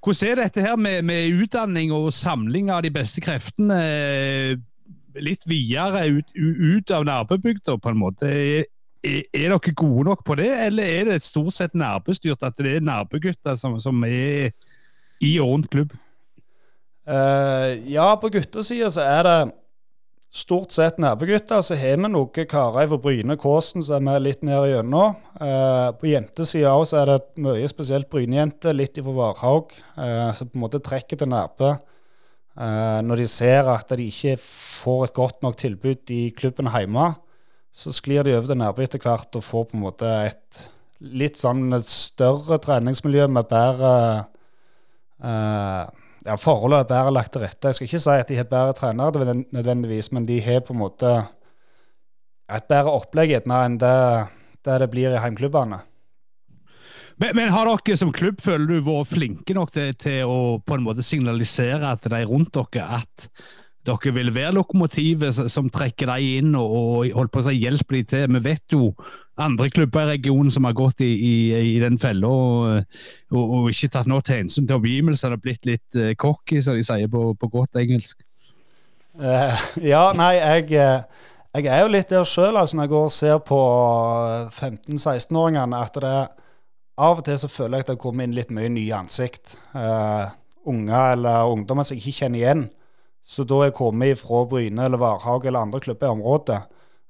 hvordan 0.00 0.30
er 0.30 0.42
dette 0.44 0.64
her 0.64 0.76
med, 0.80 1.02
med, 1.08 1.42
utdanning 1.42 1.92
og 1.92 2.12
samling 2.16 2.70
av 2.72 2.84
de 2.86 2.92
beste 2.94 3.22
kreftene 3.24 3.78
eh, 3.84 4.52
litt 5.20 5.46
videre 5.50 6.06
ut, 6.08 6.36
ut 6.36 6.92
av 6.94 7.08
nærbebygda, 7.08 7.76
på 7.76 7.92
en 7.92 8.00
måte? 8.00 8.30
er, 9.04 9.24
er, 9.32 9.48
dere 9.48 9.74
gode 9.74 10.04
nok 10.10 10.24
på 10.26 10.36
det, 10.40 10.50
eller 10.66 10.84
er 10.84 11.08
det 11.10 11.22
stort 11.24 11.56
sett 11.56 11.74
nærbestyrt 11.78 12.42
at 12.46 12.58
det 12.60 12.76
er 12.76 12.84
nærbegutter 12.84 13.56
som, 13.56 13.78
som 13.80 14.04
er 14.04 14.52
i 15.20 15.34
og 15.40 15.54
rundt 15.54 15.70
klubb? 15.72 15.94
Uh, 17.08 17.74
ja, 17.90 18.12
på 18.20 18.30
guttesida 18.30 18.90
så 18.92 19.02
er 19.02 19.26
det 19.26 19.38
stort 20.30 20.74
sett 20.74 21.00
nærbegutter. 21.02 21.62
Så 21.66 21.78
har 21.78 21.98
vi 21.98 22.10
noen 22.10 22.48
karer 22.50 22.90
fra 22.90 22.98
Bryne 23.02 23.36
Kåsen 23.40 23.84
som 23.86 24.08
er 24.10 24.22
litt 24.22 24.44
ned 24.46 24.70
igjennom. 24.70 25.16
Eh, 25.40 25.86
på 26.00 26.10
jentesida 26.12 26.74
òg 26.78 26.94
er 26.96 27.14
det 27.14 27.20
mye 27.46 27.70
spesielt 27.70 28.10
Bryne-jenter, 28.12 28.76
litt 28.76 29.00
ifra 29.00 29.16
Varhaug, 29.16 29.74
eh, 29.96 30.28
som 30.38 30.50
på 30.50 30.58
en 30.58 30.66
måte 30.66 30.82
trekker 30.84 31.20
til 31.20 31.32
nærbe. 31.32 31.78
Uh, 32.60 32.98
når 33.06 33.22
de 33.22 33.26
ser 33.30 33.68
at 33.70 33.92
de 33.96 34.08
ikke 34.10 34.34
får 34.42 35.04
et 35.06 35.12
godt 35.16 35.44
nok 35.46 35.54
tilbud 35.56 36.10
i 36.12 36.32
klubben 36.36 36.66
hjemme 36.74 37.04
så 37.72 37.92
sklir 37.94 38.26
de 38.26 38.34
over 38.34 38.50
til 38.50 38.58
Nærbø 38.60 38.84
etter 38.84 39.02
hvert 39.02 39.38
og 39.38 39.46
får 39.46 39.68
på 39.70 39.78
en 39.78 39.84
måte 39.84 40.10
et 40.26 40.64
litt 41.00 41.38
sånn 41.40 41.70
et 41.72 41.88
større 41.88 42.58
treningsmiljø 42.60 43.28
med 43.32 43.48
bedre 43.48 43.92
uh, 45.22 45.86
ja, 46.26 46.36
Forholdet 46.40 46.82
er 46.84 46.90
bedre 46.90 47.12
lagt 47.14 47.32
til 47.34 47.44
rette. 47.44 47.70
Jeg 47.70 47.78
skal 47.78 47.88
ikke 47.88 48.02
si 48.04 48.16
at 48.16 48.30
de 48.30 48.38
har 48.40 48.48
bedre 48.50 48.76
trenere 48.76 49.36
nødvendigvis, 49.40 50.10
men 50.12 50.26
de 50.28 50.40
har 50.44 50.64
på 50.64 50.74
en 50.76 50.82
måte 50.82 51.12
et 52.50 52.66
bedre 52.68 52.96
opplegg 52.98 53.36
enn 53.38 53.78
det, 53.80 53.94
det, 54.66 54.80
det 54.82 54.90
blir 54.92 55.14
i 55.14 55.22
heimklubbene. 55.22 55.80
Men, 57.20 57.34
men, 57.36 57.50
har 57.52 57.68
dere 57.68 57.98
som 58.00 58.12
klubb 58.16 58.40
føler 58.40 58.66
du 58.68 58.84
vært 58.84 59.10
flinke 59.10 59.54
nok 59.56 59.72
til, 59.74 59.92
til, 60.00 60.22
å 60.24 60.58
på 60.64 60.76
en 60.76 60.86
måte 60.86 61.04
signalisere 61.04 61.92
til 62.00 62.14
de 62.14 62.22
rundt 62.28 62.56
dere 62.56 63.00
at 63.00 63.26
dere 63.86 64.12
vil 64.12 64.32
være 64.34 64.54
lokomotivet 64.58 65.38
som 65.52 65.70
trekker 65.72 66.10
dem 66.10 66.26
inn 66.40 66.54
og, 66.58 66.72
og 66.76 67.12
holdt 67.16 67.32
på 67.32 67.40
å 67.40 67.46
si 67.48 67.56
hjelper 67.56 67.96
dem 67.96 68.08
til. 68.10 68.26
Vi 68.36 68.42
vet 68.44 68.74
jo 68.74 68.90
andre 69.40 69.70
klubber 69.72 70.04
i 70.04 70.16
regionen 70.16 70.52
som 70.52 70.66
har 70.68 70.76
gått 70.76 71.00
i, 71.00 71.10
i, 71.14 71.34
i 71.76 71.78
den 71.80 71.96
fella 71.98 72.28
og, 72.28 72.98
og, 73.32 73.40
og, 73.40 73.70
ikke 73.72 73.92
tatt 73.94 74.10
noe 74.10 74.24
til 74.26 74.42
hensyn 74.42 74.66
til 74.68 74.76
omgivelsene 74.76 75.38
og 75.38 75.44
blitt 75.44 75.68
litt 75.68 75.96
uh, 75.96 76.12
cocky, 76.20 76.60
som 76.64 76.76
de 76.76 76.84
sier 76.84 77.08
på, 77.10 77.30
på 77.40 77.50
godt 77.52 77.80
engelsk. 77.80 78.20
Uh, 79.16 79.56
ja, 79.92 80.10
nei, 80.16 80.34
jeg, 80.36 80.66
eh, 80.78 81.24
jeg, 81.56 81.70
er 81.72 81.80
jo 81.82 81.94
litt 81.94 82.12
der 82.12 82.28
sjøl, 82.28 82.56
altså, 82.56 82.76
når 82.76 82.86
jeg 82.86 82.92
går 82.92 83.06
og 83.08 83.14
ser 83.16 83.40
på 83.48 83.62
15-16-åringene, 84.60 85.80
at 85.80 85.98
det 86.04 86.18
av 87.00 87.22
og 87.22 87.24
til 87.24 87.38
så 87.40 87.48
føler 87.48 87.80
jeg 87.80 87.86
at 87.86 87.94
det 87.94 88.02
kommer 88.02 88.26
inn 88.26 88.36
litt 88.36 88.52
mye 88.52 88.68
nye 88.72 88.98
ansikt. 88.98 89.56
Uh, 89.72 90.28
unger 90.68 91.14
eller 91.14 91.48
ungdommer 91.48 91.86
som 91.86 91.96
jeg 91.96 92.04
ikke 92.04 92.26
kjenner 92.26 92.42
igjen. 92.42 92.66
Så 93.30 93.44
da 93.46 93.60
jeg 93.62 93.76
kommet 93.78 94.18
fra 94.18 94.42
Bryne 94.50 94.86
eller 94.88 94.98
Varhaug 94.98 95.44
eller 95.46 95.62
andre 95.62 95.80
klubber 95.82 96.08
i 96.08 96.14
området, 96.16 96.58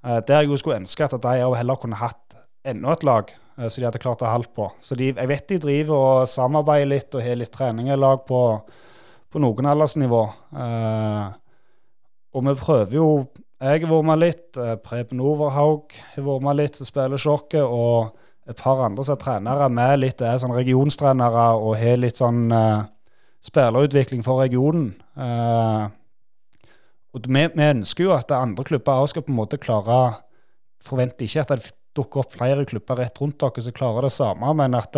eh, 0.05 0.19
der 0.29 0.43
jeg 0.43 0.51
jo 0.51 0.59
skulle 0.61 0.81
ønske 0.83 1.07
at 1.07 1.17
de 1.17 1.37
heller 1.57 1.81
kunne 1.81 1.97
hatt 1.97 2.37
enda 2.65 2.93
et 2.93 3.05
lag 3.09 3.31
eh, 3.33 3.69
så 3.69 3.81
de 3.81 3.87
hadde 3.89 4.03
klart 4.03 4.25
å 4.25 4.29
holde 4.29 4.53
på. 4.57 4.69
Så 4.85 4.99
de, 5.01 5.15
jeg 5.15 5.31
vet 5.31 5.47
de 5.49 5.61
driver 5.63 5.97
og 5.97 6.29
samarbeider 6.29 6.91
litt 6.93 7.17
og 7.17 7.25
har 7.25 7.39
litt 7.41 7.53
trening 7.55 7.89
i 7.89 7.97
lag 7.97 8.21
på, 8.29 8.41
på 9.33 9.41
noen 9.41 9.71
aldersnivå. 9.73 10.25
Eh, 10.65 11.31
og 12.31 12.45
vi 12.47 12.59
prøver 12.59 13.01
jo 13.01 13.13
Jeg 13.61 13.83
har 13.83 13.91
vært 13.91 14.07
med 14.09 14.21
litt. 14.23 14.59
Preben 14.85 15.21
Overhaug 15.21 15.93
har 16.15 16.25
vært 16.25 16.45
med 16.47 16.57
litt, 16.57 16.79
som 16.79 16.89
spiller 16.89 17.21
sjokket. 17.21 17.61
Og 17.61 18.15
et 18.49 18.57
par 18.57 18.81
andre 18.87 19.05
som 19.05 19.19
er 19.19 19.21
trenere 19.21 19.67
med 19.69 19.99
litt, 20.01 20.23
er 20.25 20.39
sånn 20.41 20.55
regionstrenere 20.57 21.43
og 21.61 21.75
har 21.77 22.01
litt 22.01 22.17
sånn 22.23 22.47
spillerutvikling 23.45 24.25
for 24.25 24.41
regionen. 24.41 24.95
Eh, 25.13 25.89
og 27.11 27.27
vi, 27.27 27.43
vi, 27.55 27.67
ønsker 27.67 28.07
jo 28.07 28.15
at 28.15 28.31
andre 28.35 28.65
klubber 28.67 29.03
også 29.03 29.17
skal 29.17 29.27
på 29.27 29.33
en 29.33 29.41
måte 29.41 29.61
klare 29.61 30.01
Forventer 30.81 31.27
ikke 31.27 31.43
at 31.43 31.51
det 31.53 31.73
dukker 31.99 32.23
opp 32.23 32.31
flere 32.33 32.65
klubber 32.65 33.03
rett 33.03 33.19
rundt 33.21 33.37
dere 33.43 33.61
som 33.61 33.75
klarer 33.77 34.07
det 34.07 34.15
samme, 34.15 34.49
men 34.57 34.73
at 34.79 34.95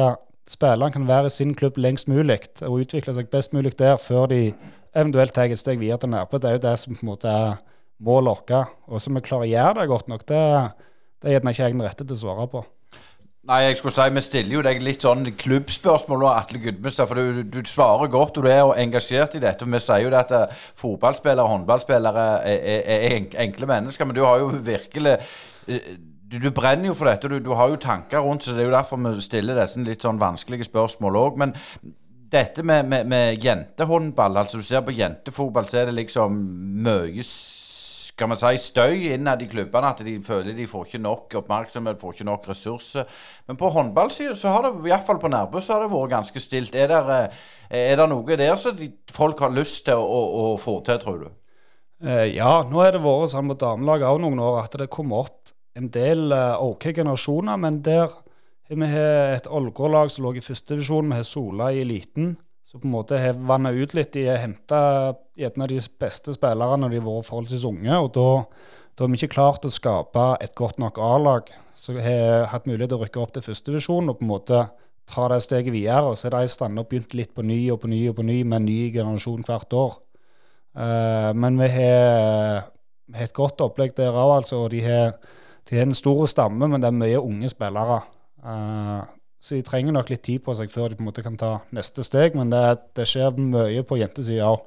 spillerne 0.46 0.94
kan 0.94 1.08
være 1.08 1.26
i 1.26 1.34
sin 1.34 1.56
klubb 1.58 1.80
lengst 1.80 2.06
mulig 2.06 2.38
og 2.62 2.84
utvikle 2.84 3.14
seg 3.16 3.32
best 3.32 3.50
mulig 3.56 3.72
der 3.80 3.96
før 3.98 4.28
de 4.30 4.52
eventuelt 4.94 5.34
tar 5.34 5.50
et 5.50 5.58
steg 5.58 5.80
videre 5.80 5.98
til 6.02 6.12
nærme. 6.12 6.38
Det 6.38 6.50
er 6.50 6.58
jo 6.58 6.62
det 6.62 6.76
som 6.78 6.94
på 6.94 7.02
en 7.02 7.10
måte 7.10 7.32
er 7.32 7.56
målet 7.98 8.30
vårt. 8.30 8.70
Og 8.86 9.02
så 9.02 9.10
vi 9.10 9.24
klarer 9.24 9.48
å 9.48 9.52
gjøre 9.52 9.74
det 9.80 9.90
godt 9.90 10.12
nok, 10.12 10.24
det, 10.28 10.44
det 11.22 11.30
er 11.30 11.36
gjerne 11.38 11.54
ikke 11.54 11.64
jeg 11.64 11.76
den 11.76 11.84
rette 11.86 12.06
til 12.06 12.18
å 12.18 12.22
svare 12.22 12.46
på. 12.52 12.64
Nei, 13.42 13.56
jeg 13.64 13.76
skulle 13.76 13.94
si, 13.94 14.14
Vi 14.14 14.22
stiller 14.22 14.54
jo 14.54 14.60
deg 14.62 14.82
litt 14.86 15.02
sånn 15.02 15.26
klubbspørsmål, 15.34 16.28
Atle 16.30 16.60
Gudmestad. 16.62 17.08
For 17.10 17.18
du, 17.18 17.40
du, 17.42 17.58
svarer 17.66 18.10
godt, 18.10 18.38
og 18.38 18.46
du 18.46 18.50
er 18.52 18.68
engasjert 18.78 19.34
i 19.34 19.42
dette. 19.42 19.66
og 19.66 19.72
Vi 19.74 19.80
sier 19.82 20.04
jo 20.04 20.12
det 20.14 20.20
at 20.20 20.34
eh, 20.36 20.60
fotballspillere 20.78 21.42
og 21.42 21.50
håndballspillere 21.56 22.26
er, 22.46 22.60
er, 22.76 22.84
er, 23.00 23.16
enkle 23.42 23.66
mennesker. 23.66 24.06
Men 24.06 24.14
du 24.14 24.22
har 24.22 24.38
jo 24.44 24.52
virkelig 24.62 25.16
eh, 25.66 25.90
du, 26.30 26.38
du 26.38 26.52
brenner 26.54 26.92
jo 26.92 26.94
for 26.94 27.10
dette. 27.10 27.32
Du, 27.32 27.40
du, 27.42 27.50
har 27.58 27.72
jo 27.72 27.82
tanker 27.82 28.22
rundt 28.22 28.46
så 28.46 28.54
Det 28.54 28.62
er 28.62 28.70
jo 28.70 28.76
derfor 28.76 29.02
vi 29.02 29.26
stiller 29.26 29.58
disse 29.58 29.82
litt 29.82 30.06
sånn 30.06 30.22
vanskelige 30.22 30.70
spørsmål 30.70 31.18
òg. 31.24 31.42
Men 31.42 31.56
dette 32.32 32.62
med, 32.62 32.86
med, 32.86 33.10
med 33.10 33.42
jentehåndball, 33.42 34.38
altså 34.38 34.62
du 34.62 34.64
ser 34.64 34.86
på 34.86 34.94
jentefotball, 34.94 35.66
så 35.66 35.82
er 35.82 35.90
det 35.90 35.98
liksom 35.98 36.38
mye 36.86 37.26
skal 38.12 38.28
man 38.28 38.38
si, 38.38 38.52
støy 38.60 39.06
innad 39.14 39.42
i 39.42 39.48
klubbene. 39.50 39.92
At 39.94 40.02
de 40.04 40.14
føler 40.24 40.56
de 40.56 40.68
får 40.68 40.88
ikke 40.88 41.02
nok 41.02 41.36
oppmerksomhet, 41.40 42.00
får 42.00 42.16
ikke 42.16 42.28
nok 42.28 42.48
ressurser. 42.52 43.20
Men 43.48 43.58
på 43.60 43.70
håndballsida 43.72 44.36
så 44.38 44.52
har 44.52 44.66
det, 44.68 44.74
iallfall 44.90 45.20
på 45.22 45.30
Nærbø, 45.32 45.62
så 45.64 45.76
har 45.76 45.86
det 45.86 45.92
vært 45.94 46.12
ganske 46.12 46.42
stilt. 46.44 46.76
Er 46.76 46.92
det, 46.92 47.20
er 47.72 48.00
det 48.00 48.08
noe 48.12 48.36
der 48.36 48.58
som 48.60 48.76
de, 48.76 48.90
folk 49.12 49.40
har 49.44 49.54
lyst 49.54 49.86
til 49.88 50.00
å, 50.00 50.04
å, 50.04 50.42
å 50.52 50.58
få 50.60 50.80
til, 50.86 51.00
tror 51.02 51.22
du? 51.24 51.30
Eh, 52.02 52.28
ja, 52.34 52.60
nå 52.68 52.82
har 52.82 52.96
det 52.96 53.04
vært 53.04 53.32
sånn 53.32 53.50
på 53.52 53.58
damelaget 53.62 54.10
òg 54.10 54.22
noen 54.24 54.42
år 54.42 54.64
at 54.64 54.76
det 54.80 54.90
kommer 54.92 55.24
opp 55.24 55.52
en 55.78 55.88
del 55.92 56.32
uh, 56.34 56.60
OK 56.60 56.90
generasjoner. 56.92 57.60
Men 57.60 57.80
der 57.86 58.10
har 58.10 58.78
vi 58.78 58.88
et 59.38 59.48
Ålgård-lag 59.48 60.12
som 60.12 60.26
lå 60.26 60.36
i 60.36 60.44
førstedivisjon. 60.44 61.08
Vi 61.08 61.20
har 61.20 61.28
Sola 61.28 61.70
i 61.72 61.80
eliten. 61.84 62.34
Så 62.72 62.78
på 62.80 62.88
en 62.88 62.94
måte 62.94 63.18
har 63.20 63.36
vanna 63.36 63.68
ut 63.70 63.92
litt. 63.92 64.14
De 64.14 64.22
har 64.30 64.38
henta 64.40 64.78
en 65.36 65.64
av 65.64 65.68
de 65.68 65.80
beste 66.00 66.32
spillerne 66.32 66.78
når 66.80 66.94
de 66.94 67.00
har 67.02 67.04
vært 67.04 67.28
forholdsvis 67.28 67.66
unge. 67.68 67.98
og 67.98 68.14
da, 68.16 68.28
har 69.02 69.10
vi 69.12 69.18
ikke 69.20 69.34
klart 69.34 69.66
å 69.68 69.72
skape 69.72 70.22
et 70.40 70.54
godt 70.56 70.80
nok 70.80 70.96
A-lag. 70.96 71.52
Så 71.76 71.98
har 72.00 72.46
hatt 72.48 72.64
mulighet 72.64 72.94
til 72.94 72.96
å 72.96 73.04
rykke 73.04 73.20
opp 73.20 73.34
til 73.34 73.44
førstedivisjon 73.44 74.08
og 74.08 74.16
på 74.16 74.24
en 74.24 74.32
måte 74.32 74.62
ta 75.12 75.28
det 75.28 75.42
steget 75.44 75.74
videre. 75.74 76.14
og 76.14 76.16
Så 76.16 76.30
er 76.30 76.38
de 76.38 76.44
i 76.48 76.54
stand 76.54 76.80
begynt 76.80 77.12
litt 77.12 77.34
på 77.36 77.44
ny 77.44 77.60
og 77.74 77.82
på 77.82 77.92
ny 77.92 78.08
og 78.08 78.16
på 78.16 78.24
ny 78.24 78.40
med 78.42 78.62
en 78.62 78.68
ny 78.70 78.80
generasjon 78.94 79.44
hvert 79.44 79.76
år. 79.76 79.98
Uh, 80.72 81.36
men 81.36 81.60
vi 81.60 81.68
har, 81.68 82.70
et 83.20 83.36
godt 83.36 83.60
opplegg 83.60 83.92
der 83.98 84.16
òg, 84.16 84.38
altså. 84.38 84.64
Og 84.64 84.70
de 84.72 84.80
har, 84.80 85.18
de 85.68 85.76
har 85.76 85.84
en 85.84 85.98
stor 85.98 86.24
stamme, 86.24 86.64
men 86.72 86.80
det 86.80 86.88
er 86.88 87.02
mye 87.04 87.20
unge 87.20 87.52
spillere. 87.52 88.00
Uh, 88.40 89.04
så 89.42 89.56
de 89.58 89.64
trenger 89.66 89.94
nok 89.96 90.12
litt 90.12 90.22
tid 90.22 90.44
på 90.44 90.54
seg 90.54 90.70
før 90.70 90.92
de 90.92 90.98
på 91.00 91.02
en 91.02 91.08
måte 91.08 91.24
kan 91.24 91.38
ta 91.38 91.56
neste 91.74 92.04
steg. 92.06 92.36
Men 92.38 92.52
det, 92.52 92.62
det 92.94 93.08
skjer 93.10 93.34
mye 93.42 93.82
på 93.86 93.98
jentesida 93.98 94.52
òg. 94.52 94.62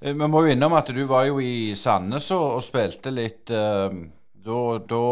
Eh, 0.00 0.14
vi 0.14 0.28
må 0.30 0.44
jo 0.46 0.54
innom 0.54 0.76
at 0.78 0.92
du 0.94 1.02
var 1.10 1.26
jo 1.26 1.40
i 1.42 1.74
Sandnes 1.76 2.30
og, 2.36 2.46
og 2.60 2.64
spilte 2.64 3.10
litt 3.12 3.50
uh, 3.50 3.90
da, 4.46 4.60
da 4.88 5.02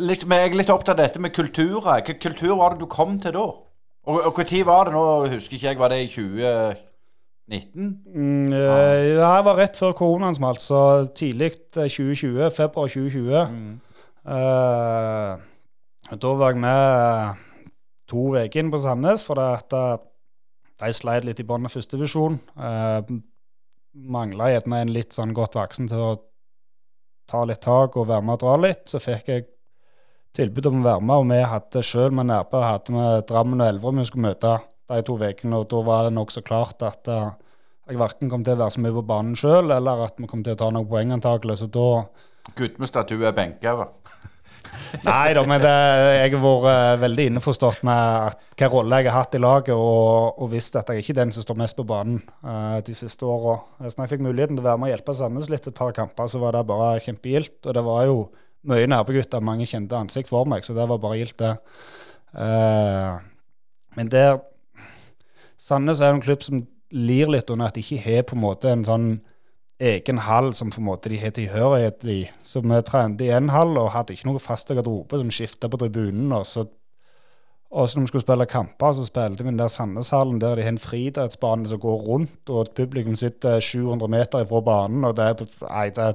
litt, 0.00 0.22
jeg 0.24 0.44
er 0.44 0.58
litt 0.58 0.70
opptatt 0.72 0.98
av 0.98 1.02
dette 1.02 1.22
med 1.22 1.34
kulturer. 1.34 1.80
Hvilken 1.96 2.20
kultur 2.22 2.54
var 2.60 2.74
det 2.74 2.84
du 2.84 2.88
kom 2.90 3.18
til 3.22 3.34
da? 3.36 3.48
Og 4.10 4.38
når 4.38 4.64
var 4.66 4.88
det? 4.88 4.94
Nå 4.94 5.02
husker 5.32 5.56
ikke 5.56 5.68
jeg. 5.68 5.78
Var 5.78 5.92
det 5.92 6.00
i 6.02 6.08
2019? 6.12 7.90
Mm, 8.14 8.52
ja. 8.52 8.78
det 9.16 9.44
var 9.46 9.58
rett 9.58 9.76
før 9.78 9.92
koronaen 9.96 10.34
smalt, 10.34 10.62
så 10.64 11.06
tidlig 11.14 11.52
2020. 11.74 12.50
Februar 12.56 12.88
2020. 12.88 13.46
Mm. 13.50 13.78
Uh, 14.20 14.32
da 16.20 16.34
var 16.38 16.54
jeg 16.54 16.62
med 16.62 17.42
to 18.10 18.30
uker 18.36 18.60
inn 18.60 18.72
på 18.72 18.80
Sandnes, 18.82 19.24
for 19.26 19.40
at 19.42 19.72
de 20.80 20.92
sleit 20.96 21.26
litt 21.26 21.40
i 21.42 21.46
bånn 21.46 21.68
av 21.68 21.74
førstedivisjon. 21.74 22.38
Eh, 22.56 23.12
Mangla 23.90 24.52
gjerne 24.52 24.84
en 24.84 24.92
litt 24.94 25.16
sånn 25.16 25.34
godt 25.34 25.58
voksen 25.58 25.90
til 25.90 26.02
å 26.04 26.10
ta 27.30 27.42
litt 27.46 27.62
tak 27.64 27.96
og 27.98 28.08
være 28.10 28.24
med 28.26 28.38
og 28.38 28.44
dra 28.44 28.54
litt. 28.62 28.86
Så 28.90 29.00
fikk 29.02 29.30
jeg 29.30 29.46
tilbud 30.36 30.70
om 30.70 30.80
å 30.80 30.86
være 30.86 31.04
med, 31.04 31.16
og 31.16 31.30
vi 31.32 31.40
hadde 31.52 31.84
sjøl 31.86 32.14
med 32.14 32.30
Nærbø 32.30 32.62
hadde 32.64 32.94
med 32.94 33.26
Drammen 33.28 33.62
og 33.62 33.72
Elverum 33.72 34.00
vi 34.00 34.06
skulle 34.08 34.30
møte 34.30 34.56
de 34.90 35.02
to 35.06 35.18
ukene. 35.18 35.58
Og 35.58 35.68
da 35.70 35.84
var 35.86 36.06
det 36.06 36.16
nokså 36.16 36.42
klart 36.46 36.82
at 36.86 37.10
uh, 37.10 37.32
jeg 37.90 37.98
verken 38.00 38.30
kom 38.30 38.46
til 38.46 38.54
å 38.54 38.62
være 38.62 38.76
så 38.76 38.84
mye 38.84 38.96
på 38.96 39.06
banen 39.10 39.38
sjøl, 39.38 39.74
eller 39.74 40.06
at 40.06 40.18
vi 40.22 40.30
kom 40.30 40.44
til 40.46 40.54
å 40.54 40.60
ta 40.62 40.70
noen 40.74 40.88
poeng 40.90 41.14
antakelig. 41.18 41.60
Så 41.60 41.70
da 41.74 42.06
Gutt 42.56 42.78
med 42.80 42.88
statue 42.88 43.26
er 43.26 43.34
benka, 43.36 43.74
hva? 43.76 43.90
Nei 45.06 45.32
da, 45.36 45.42
men 45.48 45.62
det, 45.62 45.72
jeg 46.16 46.32
har 46.34 46.42
vært 46.42 46.66
uh, 46.66 47.00
veldig 47.02 47.26
innforstått 47.30 47.84
med 47.86 48.36
hvilken 48.50 48.72
rolle 48.72 49.00
jeg 49.00 49.10
har 49.10 49.24
hatt 49.24 49.36
i 49.38 49.40
laget, 49.42 49.72
og, 49.74 50.40
og 50.42 50.50
visst 50.52 50.76
at 50.78 50.90
jeg 50.90 51.04
ikke 51.04 51.14
er 51.14 51.20
den 51.22 51.34
som 51.34 51.46
står 51.46 51.58
mest 51.62 51.78
på 51.78 51.86
banen 51.88 52.20
uh, 52.44 52.78
de 52.86 52.96
siste 52.96 53.26
åra. 53.26 53.58
Så 53.86 53.94
når 53.94 54.04
jeg 54.04 54.12
fikk 54.14 54.26
muligheten 54.26 54.58
til 54.58 54.64
å 54.64 54.68
være 54.68 54.82
med 54.82 54.90
og 54.90 54.94
hjelpe 54.94 55.16
Sandnes 55.16 55.50
litt 55.52 55.70
et 55.70 55.78
par 55.78 55.94
kamper, 55.96 56.30
så 56.30 56.42
var 56.42 56.56
det 56.56 56.66
bare 56.68 56.92
kjempegildt. 57.06 57.58
Og 57.64 57.76
det 57.76 57.86
var 57.86 58.04
jo 58.10 58.20
mye 58.70 58.90
nærbegutter, 58.90 59.44
mange 59.44 59.68
kjente 59.68 59.96
ansikt 59.96 60.30
for 60.30 60.48
meg, 60.50 60.66
så 60.66 60.76
det 60.76 60.86
var 60.90 61.00
bare 61.02 61.20
gildt, 61.22 61.40
det. 61.40 61.54
Uh, 62.36 63.18
men 63.98 64.12
der 64.12 64.38
Sandnes 65.60 66.00
er 66.00 66.14
en 66.14 66.22
klubb 66.24 66.44
som 66.44 66.64
lir 66.90 67.30
litt 67.30 67.50
under 67.50 67.70
at 67.70 67.76
de 67.76 67.82
ikke 67.84 68.02
har 68.04 68.24
på 68.26 68.36
en 68.36 68.42
måte 68.42 68.70
en 68.70 68.86
sånn 68.86 69.10
egen 69.80 70.20
hall 70.26 70.52
som 70.54 70.70
på 70.70 70.80
en 70.80 70.88
måte 70.90 71.10
de 71.12 71.18
har 71.20 71.32
tilhørighet 71.36 72.04
i. 72.04 72.20
Så 72.44 72.60
vi 72.60 72.82
trente 72.86 73.24
i 73.24 73.32
én 73.32 73.50
hall 73.52 73.78
og 73.80 73.92
hadde 73.94 74.14
ikke 74.14 74.28
noe 74.28 74.42
faste 74.42 74.76
garderobe 74.76 75.20
som 75.20 75.32
skifta 75.32 75.70
på 75.72 75.80
tribunen. 75.80 76.32
Og 76.36 76.46
så, 76.46 76.66
og 77.70 77.88
så 77.88 77.98
når 77.98 78.06
vi 78.06 78.12
skulle 78.12 78.26
spille 78.26 78.48
kamper, 78.50 78.92
så 78.96 79.06
spilte 79.08 79.44
vi 79.44 79.50
den 79.50 79.60
der 79.60 79.72
Sandneshallen 79.72 80.40
der 80.42 80.58
de 80.58 80.66
har 80.66 80.74
en 80.74 80.82
friidrettsbane 80.82 81.70
som 81.70 81.80
går 81.80 82.02
rundt, 82.08 82.42
og 82.50 82.66
et 82.66 82.74
publikum 82.76 83.16
sitter 83.16 83.60
700 83.60 84.10
meter 84.12 84.44
ifra 84.44 84.60
banen. 84.60 85.04
og 85.04 85.16
det 85.16 85.48
nei, 85.64 85.86
det, 85.96 86.10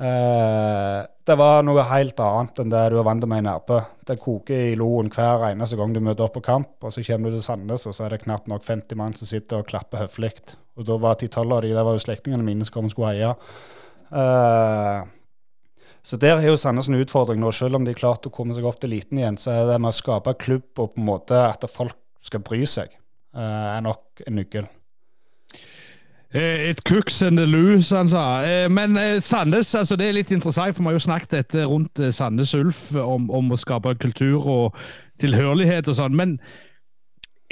eh, 0.00 1.02
det 1.28 1.38
var 1.38 1.62
noe 1.62 1.84
helt 1.92 2.24
annet 2.24 2.64
enn 2.64 2.72
det 2.72 2.86
du 2.90 2.98
er 3.02 3.06
vant 3.06 3.28
med 3.28 3.44
i 3.44 3.48
Nærbø. 3.50 3.82
Det 4.08 4.18
koker 4.18 4.72
i 4.72 4.74
loen 4.80 5.12
hver 5.12 5.44
eneste 5.52 5.76
gang 5.76 5.92
du 5.92 6.00
møter 6.00 6.24
opp 6.24 6.38
på 6.40 6.46
kamp, 6.48 6.72
og 6.80 6.96
så 6.96 7.04
kommer 7.04 7.30
du 7.30 7.36
til 7.36 7.46
Sandnes, 7.50 7.86
og 7.86 7.94
så 7.94 8.08
er 8.08 8.16
det 8.16 8.24
knapt 8.24 8.48
nok 8.48 8.64
50 8.64 8.96
mann 8.96 9.12
som 9.12 9.28
sitter 9.28 9.60
og 9.60 9.68
klapper 9.68 10.06
høflig. 10.06 10.56
Og 10.78 10.86
da 10.88 10.96
var 11.00 11.18
ti-tolv 11.20 11.52
av 11.52 11.64
de, 11.64 11.72
det 11.74 11.84
var 11.84 11.96
jo 11.96 12.04
slektningene 12.04 12.46
mine 12.46 12.66
som 12.66 12.76
kom 12.76 12.88
og 12.88 12.94
skulle 12.94 13.12
heie. 13.12 13.32
Uh, 14.12 15.04
så 16.02 16.18
der 16.20 16.38
er 16.38 16.48
jo 16.48 16.58
Sandnes 16.58 16.88
en 16.90 16.98
utfordring 16.98 17.40
nå. 17.42 17.52
Selv 17.54 17.78
om 17.78 17.86
de 17.86 17.94
klarte 17.96 18.30
å 18.30 18.34
komme 18.34 18.56
seg 18.56 18.66
opp 18.66 18.80
til 18.80 18.90
eliten 18.90 19.20
igjen, 19.20 19.38
så 19.40 19.52
er 19.54 19.66
det 19.68 19.80
med 19.82 19.92
å 19.92 19.96
skape 19.96 20.34
klubb 20.40 20.82
og 20.82 20.94
på 20.94 21.02
en 21.02 21.10
måte 21.10 21.42
at 21.44 21.66
folk 21.70 21.98
skal 22.24 22.42
bry 22.46 22.62
seg, 22.68 22.94
uh, 23.36 23.76
er 23.76 23.84
nok 23.84 24.24
en 24.26 24.40
nøkkel. 24.40 24.70
Eh, 26.32 26.70
et 26.70 26.80
cooks 26.88 27.20
and 27.26 27.36
the 27.36 27.44
loose, 27.44 27.92
han 27.92 28.08
sa. 28.08 28.24
Men 28.72 28.96
Sandnes, 29.20 29.74
altså 29.76 29.98
det 30.00 30.08
er 30.08 30.16
litt 30.16 30.32
interessant, 30.32 30.72
for 30.72 30.80
vi 30.80 30.88
har 30.88 30.96
jo 30.96 31.04
snakket 31.04 31.34
dette 31.36 31.66
rundt 31.68 32.00
Sandnes 32.16 32.54
Ulf 32.56 32.86
om, 32.96 33.28
om 33.28 33.52
å 33.52 33.60
skape 33.60 33.92
kultur 34.00 34.40
og 34.40 34.78
tilhørighet 35.20 35.90
og 35.92 35.98
sånn. 35.98 36.16
men 36.16 36.38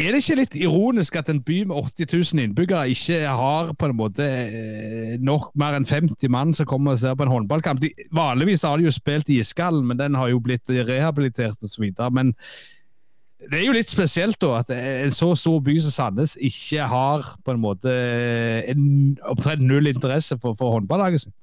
er 0.01 0.15
det 0.15 0.23
ikke 0.23 0.39
litt 0.39 0.57
ironisk 0.57 1.17
at 1.21 1.29
en 1.29 1.43
by 1.45 1.59
med 1.69 1.77
80 1.93 2.09
000 2.33 2.45
innbyggere 2.47 2.89
ikke 2.95 3.21
har 3.27 3.73
på 3.77 3.89
en 3.91 3.97
måte 3.99 4.25
eh, 4.25 5.15
nok 5.21 5.51
mer 5.61 5.77
enn 5.77 5.89
50 5.89 6.31
mann 6.33 6.55
som 6.57 6.69
kommer 6.69 6.97
og 6.97 7.03
ser 7.03 7.17
på 7.19 7.27
en 7.27 7.33
håndballkamp? 7.35 7.83
De, 7.83 7.93
vanligvis 8.17 8.65
har 8.65 8.81
de 8.81 8.89
jo 8.89 8.95
spilt 8.95 9.29
i 9.29 9.41
iskallen, 9.43 9.85
men 9.91 10.01
den 10.01 10.17
har 10.17 10.33
jo 10.33 10.41
blitt 10.43 10.71
rehabilitert 10.71 11.61
osv. 11.67 11.91
Men 12.17 12.33
det 13.41 13.61
er 13.61 13.67
jo 13.67 13.77
litt 13.77 13.93
spesielt 13.93 14.41
da 14.41 14.61
at 14.61 14.73
en 14.75 15.15
så 15.17 15.33
stor 15.39 15.61
by 15.65 15.77
som 15.85 15.95
Sandnes 15.95 16.37
ikke 16.37 16.89
har 16.89 17.35
på 17.45 17.55
en 17.55 17.63
måte 17.63 17.93
en 18.73 18.83
omtrent 19.29 19.65
null 19.65 19.89
interesse 19.93 20.37
for, 20.41 20.57
for 20.57 20.79
håndballaget 20.79 21.27
sitt. 21.27 21.37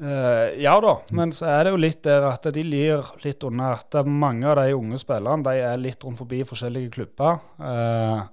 Uh, 0.00 0.56
ja 0.56 0.78
da, 0.80 0.94
men 1.12 1.32
så 1.36 1.44
er 1.50 1.66
det 1.66 1.72
jo 1.74 1.80
litt 1.82 1.98
der 2.06 2.24
at 2.24 2.46
de 2.54 2.62
lir 2.64 3.04
litt 3.20 3.44
under 3.44 3.76
at 3.76 3.98
mange 4.08 4.46
av 4.48 4.56
de 4.56 4.72
unge 4.72 4.96
spillerne 5.02 5.44
de 5.44 5.60
er 5.60 5.80
litt 5.82 6.00
rundt 6.06 6.22
forbi 6.22 6.40
forskjellige 6.48 6.94
klubber. 6.94 7.42
Uh, 7.60 8.24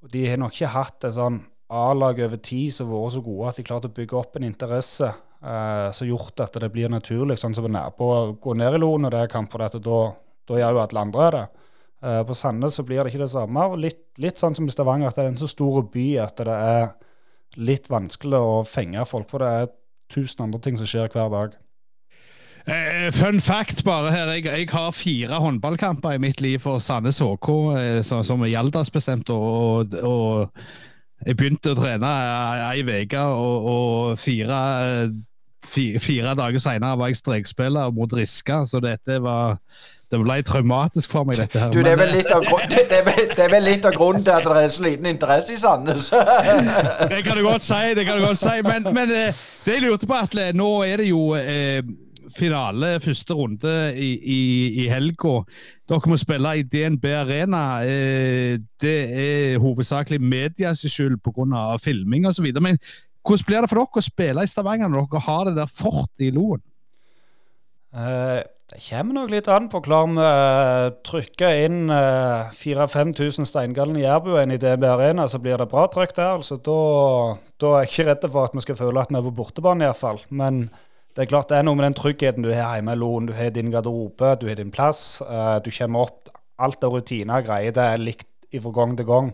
og 0.00 0.12
De 0.14 0.22
har 0.30 0.40
nok 0.40 0.54
ikke 0.56 0.72
hatt 0.72 1.08
et 1.08 1.16
sånn 1.18 1.42
A-lag 1.70 2.18
over 2.24 2.40
tid 2.42 2.72
som 2.74 2.88
har 2.88 3.04
vært 3.04 3.14
så 3.14 3.20
gode 3.22 3.50
at 3.50 3.58
de 3.60 3.64
klarte 3.68 3.90
å 3.90 3.94
bygge 3.94 4.16
opp 4.18 4.38
en 4.38 4.46
interesse 4.48 5.10
uh, 5.12 5.90
som 5.94 6.08
gjort 6.08 6.40
at 6.42 6.56
det 6.62 6.70
blir 6.72 6.90
naturlig, 6.90 7.36
sånn 7.38 7.54
som 7.54 7.68
er 7.68 7.92
på 7.96 8.08
å 8.10 8.32
gå 8.40 8.56
ned 8.58 8.78
i 8.78 8.80
Loen 8.80 9.04
når 9.04 9.14
det 9.14 9.20
er 9.24 9.34
kamp, 9.34 9.52
for 9.52 9.62
dette, 9.62 9.82
da, 9.84 10.00
da 10.48 10.58
gjør 10.58 10.78
jo 10.78 10.82
alle 10.86 11.04
andre 11.04 11.28
det. 11.36 11.44
Uh, 12.00 12.22
på 12.24 12.34
Sandnes 12.34 12.80
så 12.80 12.86
blir 12.88 13.04
det 13.04 13.12
ikke 13.12 13.26
det 13.26 13.34
samme. 13.34 13.68
Litt, 13.76 14.02
litt 14.24 14.40
sånn 14.40 14.56
som 14.56 14.66
i 14.66 14.72
Stavanger, 14.72 15.12
at 15.12 15.20
det 15.20 15.28
er 15.28 15.34
en 15.34 15.42
så 15.44 15.50
stor 15.52 15.84
by 15.92 16.06
at 16.24 16.40
det 16.40 16.56
er 16.56 16.90
litt 17.60 17.90
vanskelig 17.92 18.40
å 18.40 18.60
fenge 18.64 19.04
folk. 19.10 19.28
For 19.30 19.44
det 19.44 19.52
er 19.52 19.70
tusen 20.10 20.46
andre 20.46 20.60
ting 20.62 20.78
som 20.78 20.88
skjer 20.88 21.10
hver 21.12 21.32
dag. 21.32 21.58
Eh, 22.68 23.08
fun 23.12 23.40
fact 23.40 23.84
bare 23.84 24.12
her. 24.12 24.28
Jeg, 24.36 24.44
jeg, 24.44 24.68
har 24.70 24.90
fire 24.90 25.40
håndballkamper 25.40 26.12
i 26.12 26.22
mitt 26.22 26.40
liv 26.40 26.58
for 26.60 26.78
Sandnes 26.78 27.18
HK, 27.18 27.48
eh, 27.80 28.02
som 28.04 28.44
er 28.44 28.58
aldersbestemt. 28.60 29.30
Og, 29.32 29.96
og, 30.02 30.50
jeg 31.26 31.36
begynte 31.36 31.74
å 31.74 31.76
trene 31.76 32.10
ei 32.70 32.80
uke, 32.80 33.20
og, 33.20 33.66
og 33.70 34.20
fire, 34.20 34.60
fire, 35.68 36.00
fire, 36.00 36.32
dager 36.38 36.62
seinere 36.62 36.96
var 36.96 37.10
jeg 37.10 37.20
strekspiller 37.20 37.92
mot 37.92 38.12
Riska, 38.16 38.62
så 38.64 38.80
dette 38.80 39.18
var 39.20 39.58
det 40.10 40.18
ble 40.18 40.36
traumatisk 40.46 41.12
for 41.12 41.28
meg, 41.28 41.38
dette 41.38 41.60
her. 41.60 41.70
Du, 41.70 41.80
det, 41.84 41.92
er 41.94 42.00
vel 42.00 42.12
litt 42.16 42.30
av, 42.34 42.44
det, 42.70 42.82
er 42.90 43.04
vel, 43.06 43.24
det 43.30 43.44
er 43.44 43.52
vel 43.52 43.66
litt 43.68 43.86
av 43.86 43.94
grunnen 43.94 44.26
til 44.26 44.34
at 44.34 44.48
det 44.48 44.64
er 44.64 44.74
så 44.74 44.84
liten 44.86 45.10
interesse 45.12 45.54
i 45.54 45.60
Sandnes. 45.62 46.10
det 47.12 47.24
kan 47.26 47.38
du 47.38 47.44
godt 47.46 47.66
si, 47.66 47.80
det 47.94 48.06
kan 48.08 48.18
du 48.18 48.26
godt 48.26 48.40
si. 48.42 48.56
Men, 48.66 48.88
men 48.96 49.14
eh, 49.14 49.42
det 49.66 49.76
jeg 49.78 49.84
lurte 49.86 50.10
på, 50.10 50.18
Atle, 50.18 50.50
nå 50.58 50.70
er 50.88 51.04
det 51.04 51.10
jo 51.12 51.22
eh, 51.38 51.78
finale, 52.34 52.96
første 53.00 53.36
runde 53.38 53.74
i, 53.94 54.10
i, 54.18 54.40
i 54.84 54.88
helga. 54.90 55.36
Dere 55.90 56.10
må 56.10 56.18
spille 56.18 56.56
i 56.58 56.66
DNB 56.66 57.06
Arena. 57.20 57.62
Eh, 57.86 58.56
det 58.82 58.98
er 59.24 59.62
hovedsakelig 59.62 60.20
medias 60.22 60.82
skyld 60.86 61.20
pga. 61.22 61.76
filming 61.82 62.26
osv. 62.26 62.50
Men 62.60 62.78
hvordan 63.26 63.46
blir 63.46 63.62
det 63.62 63.70
for 63.70 63.82
dere 63.82 64.02
å 64.02 64.04
spille 64.04 64.44
i 64.44 64.50
Stavanger 64.50 64.90
når 64.90 65.06
dere 65.10 65.26
har 65.26 65.46
det 65.48 65.56
der 65.58 65.70
fortet 65.70 66.26
i 66.26 66.34
Loen? 66.34 66.62
Uh, 67.90 68.40
det 68.70 68.78
kommer 68.84 69.16
nok 69.16 69.32
litt 69.32 69.48
an 69.50 69.66
på. 69.70 69.80
Klarer 69.82 70.12
vi 70.14 70.22
å 70.22 70.90
trykke 71.06 71.48
inn 71.64 71.90
uh, 71.90 72.46
eh, 72.46 72.52
4000-5000 72.54 73.48
steingallen 73.48 73.98
i 73.98 74.04
Jærbuen 74.04 74.54
i 74.54 74.58
DNB 74.62 74.86
Arena, 74.86 75.26
så 75.26 75.40
blir 75.42 75.58
det 75.58 75.66
bra 75.72 75.88
trykk 75.90 76.14
der. 76.14 76.36
altså 76.36 76.58
Da, 76.62 76.76
da 77.58 77.72
er 77.74 77.82
jeg 77.82 77.90
ikke 77.90 78.06
redd 78.10 78.28
for 78.28 78.46
at 78.46 78.54
vi 78.54 78.62
skal 78.62 78.78
føle 78.78 79.02
at 79.02 79.10
vi 79.10 79.18
er 79.18 79.26
på 79.26 79.34
bortebane, 79.40 79.88
iallfall. 79.88 80.22
Men 80.30 80.68
det 81.16 81.24
er 81.24 81.32
klart 81.32 81.50
det 81.50 81.58
er 81.58 81.66
noe 81.66 81.80
med 81.80 81.88
den 81.88 81.98
tryggheten 81.98 82.46
du 82.46 82.52
har 82.52 82.78
hjemme 82.78 82.94
i 82.94 83.02
Loen. 83.02 83.26
Du 83.26 83.34
har 83.34 83.50
din 83.56 83.74
garderobe, 83.74 84.36
du 84.38 84.46
har 84.46 84.62
din 84.62 84.70
plass. 84.70 85.18
Uh, 85.26 85.58
du 85.64 85.72
kommer 85.74 86.06
opp. 86.06 86.30
Alt 86.60 86.84
av 86.84 86.92
rutiner 86.92 87.40
og 87.40 87.46
greier, 87.48 87.74
det 87.74 87.82
er 87.82 88.02
likt 88.04 88.28
fra 88.60 88.70
gang 88.76 88.90
til 88.98 89.06
gang. 89.08 89.30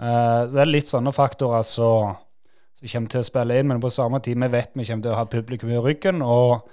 Det 0.00 0.60
er 0.62 0.70
litt 0.70 0.88
sånne 0.88 1.12
faktorer 1.12 1.66
som 1.68 2.14
kommer 2.80 3.12
til 3.12 3.20
å 3.20 3.26
spille 3.26 3.58
inn, 3.60 3.68
men 3.68 3.82
på 3.82 3.90
samme 3.92 4.22
tid 4.24 4.40
vi 4.40 4.48
vet 4.54 4.72
vi 4.72 4.86
kommer 4.88 5.04
til 5.04 5.12
å 5.12 5.18
ha 5.18 5.26
publikum 5.28 5.68
i 5.68 5.82
ryggen. 5.84 6.22
og 6.24 6.64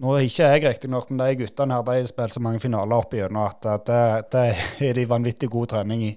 nå 0.00 0.16
er 0.16 0.26
ikke 0.26 0.48
jeg 0.48 0.64
riktignok, 0.64 1.10
men 1.10 1.20
de 1.20 1.38
guttene 1.42 1.76
her 1.76 1.86
de 1.86 1.96
har 2.00 2.08
spilt 2.08 2.34
så 2.34 2.42
mange 2.42 2.60
finaler 2.62 2.96
opp 2.96 3.12
igjennom 3.14 3.48
at, 3.50 3.66
det, 3.86 4.02
det 4.32 4.90
er 4.90 4.96
de 4.96 5.08
vanvittig 5.08 5.50
god 5.52 5.74
trening 5.74 6.04
i. 6.08 6.12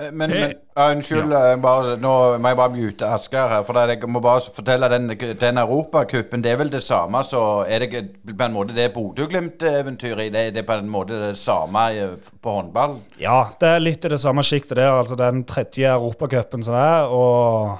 Eh, 0.00 0.12
men, 0.12 0.30
men 0.30 0.54
uh, 0.76 0.90
unnskyld, 0.90 1.32
ja. 1.32 1.56
bare, 1.60 1.96
nå 2.00 2.12
må 2.40 2.52
jeg 2.52 2.58
bare 2.60 2.72
mute 2.74 3.10
Asker 3.16 3.52
her. 3.52 3.64
For 3.66 3.76
jeg 3.76 4.08
må 4.08 4.22
bare 4.24 4.54
fortelle 4.54 4.88
den, 4.92 5.12
den 5.40 5.60
Europacupen, 5.60 6.44
det 6.44 6.54
er 6.54 6.60
vel 6.62 6.72
det 6.72 6.82
samme 6.86 7.22
så 7.26 7.64
Er 7.68 7.84
det 7.84 8.04
på 8.24 8.46
en 8.46 8.54
måte 8.56 8.76
det 8.76 8.90
Bodø-Glimt-eventyret? 8.94 10.30
Det, 10.32 10.46
det 10.54 10.62
er 10.62 10.68
på 10.68 10.78
en 10.80 10.90
måte 10.90 11.20
det 11.20 11.34
samme 11.38 11.84
på 12.40 12.56
håndball? 12.56 12.98
Ja, 13.20 13.50
det 13.60 13.74
er 13.74 13.84
litt 13.84 14.04
i 14.04 14.14
det 14.14 14.20
samme 14.22 14.44
sjiktet 14.46 14.78
der. 14.80 14.94
Altså 14.94 15.18
den 15.18 15.44
tredje 15.44 15.92
Europacupen 15.92 16.64
som 16.64 16.78
er. 16.78 17.12
Og 17.12 17.76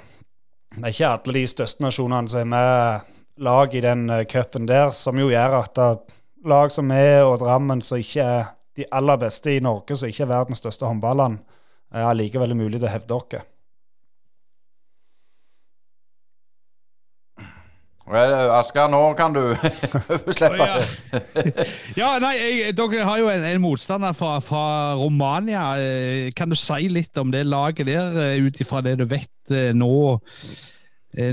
det 0.77 0.85
er 0.85 0.95
ikke 0.95 1.15
alle 1.15 1.41
de 1.41 1.47
største 1.49 1.87
nasjonene 1.87 2.29
som 2.31 2.45
er 2.45 2.53
med 2.53 3.10
lag 3.41 3.75
i 3.75 3.81
den 3.85 4.07
uh, 4.13 4.23
cupen 4.29 4.67
der, 4.69 4.91
som 4.97 5.19
jo 5.21 5.31
gjør 5.33 5.59
at 5.63 5.81
lag 6.49 6.73
som 6.73 6.91
er 6.95 7.23
og 7.27 7.39
Drammen, 7.43 7.81
som 7.85 7.99
ikke 8.01 8.25
er 8.25 8.45
de 8.79 8.87
aller 8.95 9.17
beste 9.21 9.57
i 9.57 9.61
Norge, 9.65 9.97
som 9.97 10.09
ikke 10.09 10.25
er 10.25 10.31
verdens 10.31 10.61
største 10.63 10.87
håndballand, 10.89 11.41
er 11.93 12.07
allikevel 12.09 12.55
mulig 12.57 12.79
til 12.81 12.87
å 12.89 12.93
hevde 12.95 13.17
oss. 13.17 13.41
Vel, 18.11 18.33
Asker, 18.57 18.89
nå 18.91 19.01
kan 19.19 19.35
du 19.37 19.43
slippe 20.35 20.57
Ja. 20.59 20.79
det. 20.81 21.67
Ja, 22.01 22.09
nei, 22.23 22.33
jeg, 22.41 22.73
Dere 22.79 23.05
har 23.07 23.21
jo 23.21 23.29
en, 23.31 23.45
en 23.47 23.61
motstander 23.63 24.17
fra, 24.19 24.33
fra 24.43 24.65
Romania. 24.99 25.69
Eh, 25.79 26.33
Kan 26.35 26.51
du 26.51 26.57
si 26.59 26.89
litt 26.91 27.21
om 27.23 27.31
det 27.31 27.45
laget 27.47 27.87
der, 27.87 28.17
eh, 28.33 28.43
ut 28.43 28.59
ifra 28.65 28.83
det 28.83 28.97
du 28.99 29.07
vet 29.11 29.55
eh, 29.55 29.71
nå, 29.77 29.93
eh, 30.17 30.59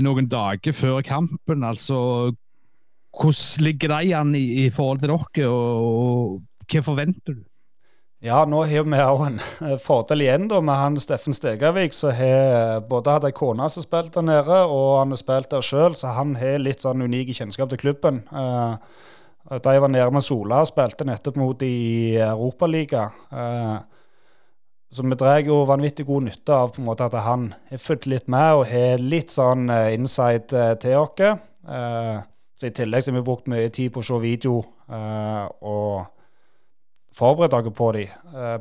noen 0.04 0.28
dager 0.30 0.74
før 0.76 1.02
kampen? 1.06 1.64
Altså, 1.64 2.32
hvordan 3.18 3.64
ligger 3.64 3.94
de 3.94 4.14
an 4.16 4.34
i, 4.34 4.66
i 4.66 4.70
forhold 4.70 5.02
til 5.02 5.12
dere, 5.12 5.50
og, 5.50 5.84
og 5.88 6.66
hva 6.68 6.82
forventer 6.84 7.36
du? 7.36 7.44
Ja, 8.18 8.40
nå 8.50 8.64
har 8.66 8.82
vi 8.82 8.98
òg 8.98 9.20
en 9.28 9.36
eh, 9.62 9.76
fordel 9.78 10.24
igjen 10.24 10.48
da, 10.50 10.58
med 10.58 10.74
han 10.74 10.96
Steffen 10.98 11.36
Stegavik, 11.36 11.94
som 11.94 12.10
har 12.18 12.80
både 12.90 13.14
hatt 13.14 13.26
ei 13.28 13.34
kone 13.36 13.68
som 13.70 13.84
spilte 13.84 14.18
der 14.18 14.26
nede, 14.26 14.56
og 14.66 14.96
han 14.98 15.14
har 15.14 15.20
spilt 15.20 15.52
der 15.52 15.62
sjøl, 15.62 15.94
så 15.94 16.16
han 16.16 16.34
har 16.40 16.58
litt 16.58 16.82
sånn 16.82 17.04
unik 17.06 17.30
kjennskap 17.38 17.70
til 17.70 17.78
klubben. 17.84 18.24
Eh, 18.26 18.74
da 19.62 19.72
jeg 19.72 19.84
var 19.84 19.92
nede 19.94 20.10
med 20.12 20.26
Sola 20.26 20.64
og 20.64 20.68
spilte 20.72 21.06
nettopp 21.06 21.38
mot 21.40 21.62
i 21.62 21.70
i 21.78 22.16
Europaliga. 22.20 23.06
Eh, 24.88 24.94
så 24.94 25.02
vi 25.02 25.14
drar 25.14 25.40
jo 25.44 25.64
vanvittig 25.68 26.06
god 26.06 26.22
nytte 26.22 26.54
av 26.54 26.72
på 26.72 26.80
en 26.80 26.88
måte 26.88 27.04
at 27.04 27.14
han 27.24 27.54
har 27.70 27.78
fulgt 27.78 28.06
litt 28.06 28.28
med 28.28 28.54
og 28.56 28.66
har 28.66 28.98
litt 28.98 29.30
sånn 29.30 29.68
insight 29.68 30.52
inside 30.52 30.52
eh, 30.52 30.76
til 30.80 30.96
oss. 30.96 31.20
Eh, 31.68 32.22
så 32.58 32.66
I 32.66 32.74
tillegg 32.74 33.04
så 33.04 33.12
har 33.12 33.18
vi 33.18 33.26
brukt 33.26 33.46
mye 33.48 33.68
tid 33.70 33.92
på 33.92 34.00
å 34.00 34.06
se 34.06 34.18
video 34.18 34.64
eh, 34.88 35.46
og 35.62 36.06
forberedt 37.14 37.52
dere 37.52 37.74
på 37.74 37.92
dem. 37.92 38.10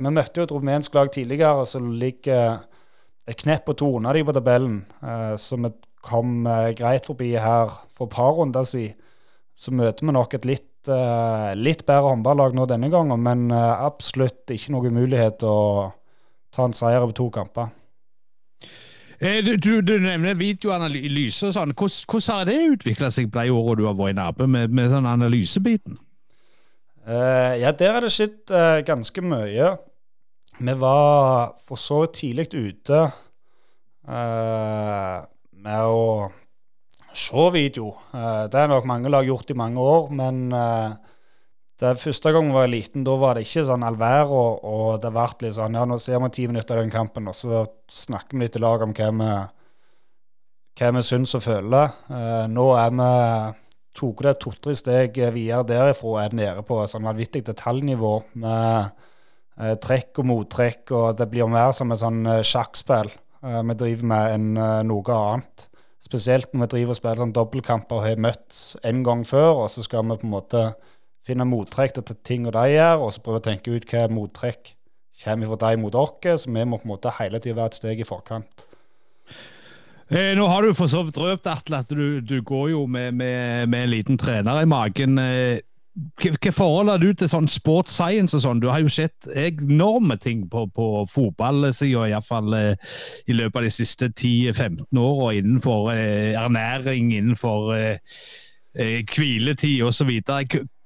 Vi 0.01 0.11
møtte 0.11 0.39
jo 0.39 0.45
et 0.47 0.51
rumensk 0.51 0.95
lag 0.95 1.11
tidligere 1.13 1.65
som 1.69 1.91
ligger 1.93 2.63
et 3.27 3.37
knepp 3.37 3.69
og 3.69 3.77
to 3.77 3.89
unna 3.97 4.13
dem 4.15 4.25
på 4.25 4.33
tabellen. 4.33 4.79
Så 5.37 5.59
vi 5.61 5.69
kom 6.01 6.47
greit 6.73 7.05
forbi 7.05 7.35
her 7.37 7.69
for 7.93 8.07
et 8.07 8.15
par 8.15 8.33
runder 8.33 8.65
siden. 8.65 8.95
Så 9.53 9.75
møter 9.75 10.07
vi 10.07 10.15
nok 10.15 10.33
et 10.33 10.47
litt, 10.49 10.89
litt 11.59 11.85
bedre 11.85 12.15
håndballag 12.15 12.57
nå 12.57 12.65
denne 12.65 12.89
gangen, 12.89 13.21
men 13.21 13.51
absolutt 13.53 14.49
ikke 14.55 14.73
noen 14.73 14.97
mulighet 14.97 15.45
å 15.45 15.57
ta 16.57 16.65
en 16.65 16.73
seier 16.73 17.03
over 17.05 17.13
to 17.15 17.29
kamper. 17.33 17.69
Eh, 19.21 19.39
Du, 19.45 19.53
du, 19.57 19.81
du 19.85 19.95
nevner 20.01 20.37
videoanalyse 20.37 21.47
og 21.47 21.53
sånn. 21.55 21.73
Hvordan, 21.77 22.03
hvordan 22.09 22.35
har 22.35 22.49
det 22.49 22.57
utvikla 22.73 23.11
seg 23.13 23.29
de 23.33 23.45
åra 23.53 23.77
du 23.77 23.85
har 23.87 23.95
vært 23.97 24.17
nærme 24.17 24.49
med, 24.57 24.73
med 24.73 24.91
sånn 24.91 25.09
analysebiten? 25.09 25.97
Uh, 27.07 27.55
ja, 27.61 27.71
der 27.71 27.93
har 27.95 28.03
det 28.03 28.11
skjedd 28.11 28.51
uh, 28.51 28.81
ganske 28.85 29.21
mye. 29.23 29.69
Vi 30.57 30.73
var 30.81 31.53
for 31.63 31.79
så 31.79 32.01
vidt 32.03 32.17
tidlig 32.19 32.49
ute 32.51 33.05
uh, 34.09 35.23
med 35.63 35.93
å 35.93 36.27
se 37.17 37.49
video. 37.53 37.95
Det 38.13 38.53
har 38.59 38.69
nok 38.69 38.85
mange 38.85 39.09
lag 39.09 39.25
gjort 39.25 39.49
i 39.49 39.57
mange 39.57 39.81
år, 39.81 40.11
men 40.13 40.51
eh, 40.53 40.91
det 41.77 42.01
første 42.01 42.31
gangen 42.33 42.49
jeg 42.49 42.57
var 42.57 42.71
liten, 42.71 43.03
da 43.05 43.13
var 43.21 43.37
det 43.37 43.43
ikke 43.45 43.67
sånn 43.67 43.85
all 43.85 43.99
og, 44.33 44.63
og 44.65 44.87
det 45.03 45.11
ble 45.13 45.27
litt 45.43 45.57
sånn 45.59 45.77
Ja, 45.77 45.85
nå 45.85 45.99
ser 46.01 46.17
vi 46.23 46.31
ti 46.33 46.47
minutter 46.49 46.79
av 46.79 46.81
den 46.81 46.93
kampen, 46.93 47.29
og 47.29 47.37
så 47.37 47.67
snakker 47.85 48.33
vi 48.33 48.47
litt 48.47 48.57
i 48.57 48.61
lag 48.63 48.81
om 48.81 48.95
hva 48.97 49.11
vi, 49.19 49.29
hva 50.79 50.89
vi 50.95 51.03
syns 51.05 51.35
og 51.37 51.45
føler. 51.45 51.93
Eh, 52.09 52.45
nå 52.49 52.65
er 52.81 52.95
vi 52.97 53.11
tok 53.97 54.23
det 54.25 54.33
to-tre 54.41 54.73
steg 54.77 55.21
videre 55.33 55.65
derifra 55.69 56.09
og 56.09 56.19
er 56.21 56.35
nede 56.37 56.65
på 56.65 56.79
et 56.81 56.91
sånn 56.91 57.05
vanvittig 57.05 57.43
detaljnivå 57.45 58.13
med 58.41 58.89
eh, 59.61 59.77
trekk 59.81 60.23
og 60.23 60.29
mottrekk, 60.31 60.83
og 60.97 61.21
det 61.21 61.29
blir 61.29 61.49
mer 61.51 61.77
som 61.77 61.93
et 61.93 62.01
sånn 62.01 62.23
eh, 62.25 62.43
sjakkspill 62.45 63.13
eh, 63.13 63.61
vi 63.69 63.77
driver 63.77 64.11
med 64.15 64.35
enn 64.35 64.51
eh, 64.57 64.83
noe 64.89 65.21
annet. 65.21 65.69
Spesielt 66.07 66.53
når 66.53 66.65
vi 66.65 66.73
driver 66.73 66.93
og 66.93 67.01
spiller 67.01 67.23
sånn 67.23 67.37
dobbeltkamper 67.37 67.99
og 67.99 68.05
har 68.05 68.21
møtt 68.21 68.61
en 68.87 69.01
gang 69.05 69.25
før, 69.27 69.65
og 69.65 69.73
så 69.73 69.85
skal 69.85 70.05
vi 70.05 70.21
på 70.21 70.29
en 70.29 70.37
måte 70.39 70.69
finne 71.27 71.47
mottrekk 71.47 71.99
til 71.99 72.17
ting 72.25 72.47
og 72.47 72.55
de 72.55 72.73
gjør, 72.73 73.03
og 73.03 73.13
så 73.13 73.23
prøve 73.25 73.41
å 73.41 73.47
tenke 73.49 73.75
ut 73.75 73.87
hva 73.91 74.07
mottrekk 74.11 74.73
kommer 75.23 75.49
fra 75.49 75.71
de 75.71 75.81
mot 75.81 75.95
oss, 75.97 76.43
så 76.43 76.51
vi 76.53 76.65
må 76.65 76.77
på 76.77 76.85
en 76.85 76.93
måte 76.93 77.13
hele 77.17 77.39
tiden 77.41 77.57
være 77.57 77.73
et 77.73 77.79
steg 77.79 78.01
i 78.01 78.07
forkant. 78.07 78.67
Eh, 80.07 80.33
nå 80.37 80.45
har 80.47 80.63
du 80.63 80.75
for 80.77 80.87
så 80.91 81.01
vidt 81.03 81.17
røpt, 81.19 81.49
Atle, 81.51 81.81
at 81.83 81.89
du, 81.91 82.21
du 82.21 82.37
går 82.45 82.69
jo 82.71 82.85
med, 82.87 83.17
med, 83.17 83.67
med 83.67 83.87
en 83.87 83.91
liten 83.91 84.19
trener 84.21 84.61
i 84.61 84.69
magen. 84.69 85.17
Hvilke 86.21 86.51
hva 86.51 86.51
hva 86.51 86.53
forhold 86.53 86.91
har 86.91 87.01
du 87.01 87.09
til 87.17 87.29
sånn 87.31 87.47
sports 87.49 87.95
science 87.97 88.35
og 88.37 88.43
sånn? 88.43 88.61
Du 88.61 88.67
har 88.69 88.83
jo 88.83 88.91
sett 88.91 89.27
enorme 89.33 90.19
ting 90.21 90.43
på, 90.51 90.67
på 90.69 91.05
fotballsida, 91.09 92.05
iallfall 92.11 92.53
eh, 92.53 92.97
i 93.25 93.33
løpet 93.33 93.57
av 93.57 93.65
de 93.65 93.73
siste 93.73 94.11
10-15 94.13 95.01
åra 95.01 95.31
innenfor 95.39 95.89
eh, 95.95 96.37
ernæring, 96.37 97.09
innenfor 97.17 97.73
eh, 97.75 98.19
eh, 98.77 99.01
hviletid 99.09 99.81
osv. 99.89 100.13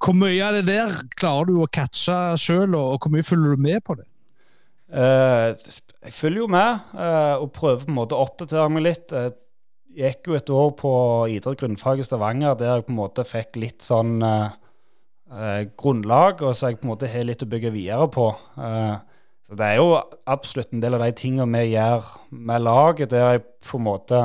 Hvor 0.02 0.18
mye 0.18 0.41
av 0.41 0.58
det 0.58 0.66
der 0.72 0.95
klarer 1.20 1.52
du 1.52 1.60
å 1.62 1.70
catche 1.70 2.16
sjøl, 2.41 2.74
og, 2.74 2.97
hvor 3.04 3.14
mye 3.14 3.26
følger 3.26 3.54
du 3.54 3.62
med 3.62 3.84
på 3.86 3.99
det? 3.99 4.08
Uh, 4.91 5.54
jeg 6.04 6.16
følger 6.16 6.41
jo 6.41 6.47
med 6.52 6.89
uh, 6.97 7.38
og 7.39 7.52
prøver 7.56 7.86
på 7.86 7.93
en 7.93 7.99
måte 7.99 8.18
å 8.18 8.26
oppdatere 8.26 8.66
meg 8.74 8.88
litt. 8.89 9.14
Jeg 9.14 9.38
gikk 9.95 10.30
jo 10.30 10.38
et 10.38 10.52
år 10.56 10.74
på 10.80 10.91
idrett 11.32 11.60
grunnfag 11.60 12.02
i 12.02 12.06
Stavanger 12.06 12.58
der 12.60 12.78
jeg 12.78 12.88
på 12.88 12.93
en 12.93 12.99
måte 12.99 13.26
fikk 13.28 13.60
litt 13.60 13.84
sånn 13.84 14.22
eh, 14.24 14.54
eh, 15.36 15.64
grunnlag, 15.80 16.43
og 16.45 16.56
så 16.56 16.72
jeg 16.72 16.80
på 16.80 16.88
en 16.88 16.93
måte 16.93 17.10
har 17.12 17.28
litt 17.28 17.43
å 17.43 17.49
bygge 17.52 17.74
videre 17.76 18.08
på. 18.12 18.30
Eh, 18.56 18.93
så 19.47 19.58
det 19.60 19.68
er 19.68 19.82
jo 19.82 19.97
absolutt 20.32 20.72
en 20.72 20.84
del 20.84 20.95
av 20.95 21.04
de 21.04 21.12
tingene 21.20 21.49
vi 21.52 21.74
gjør 21.74 22.08
med 22.32 22.64
laget, 22.64 23.12
der 23.12 23.36
jeg 23.36 23.43
på 23.68 23.82
en 23.82 23.88
måte 23.89 24.22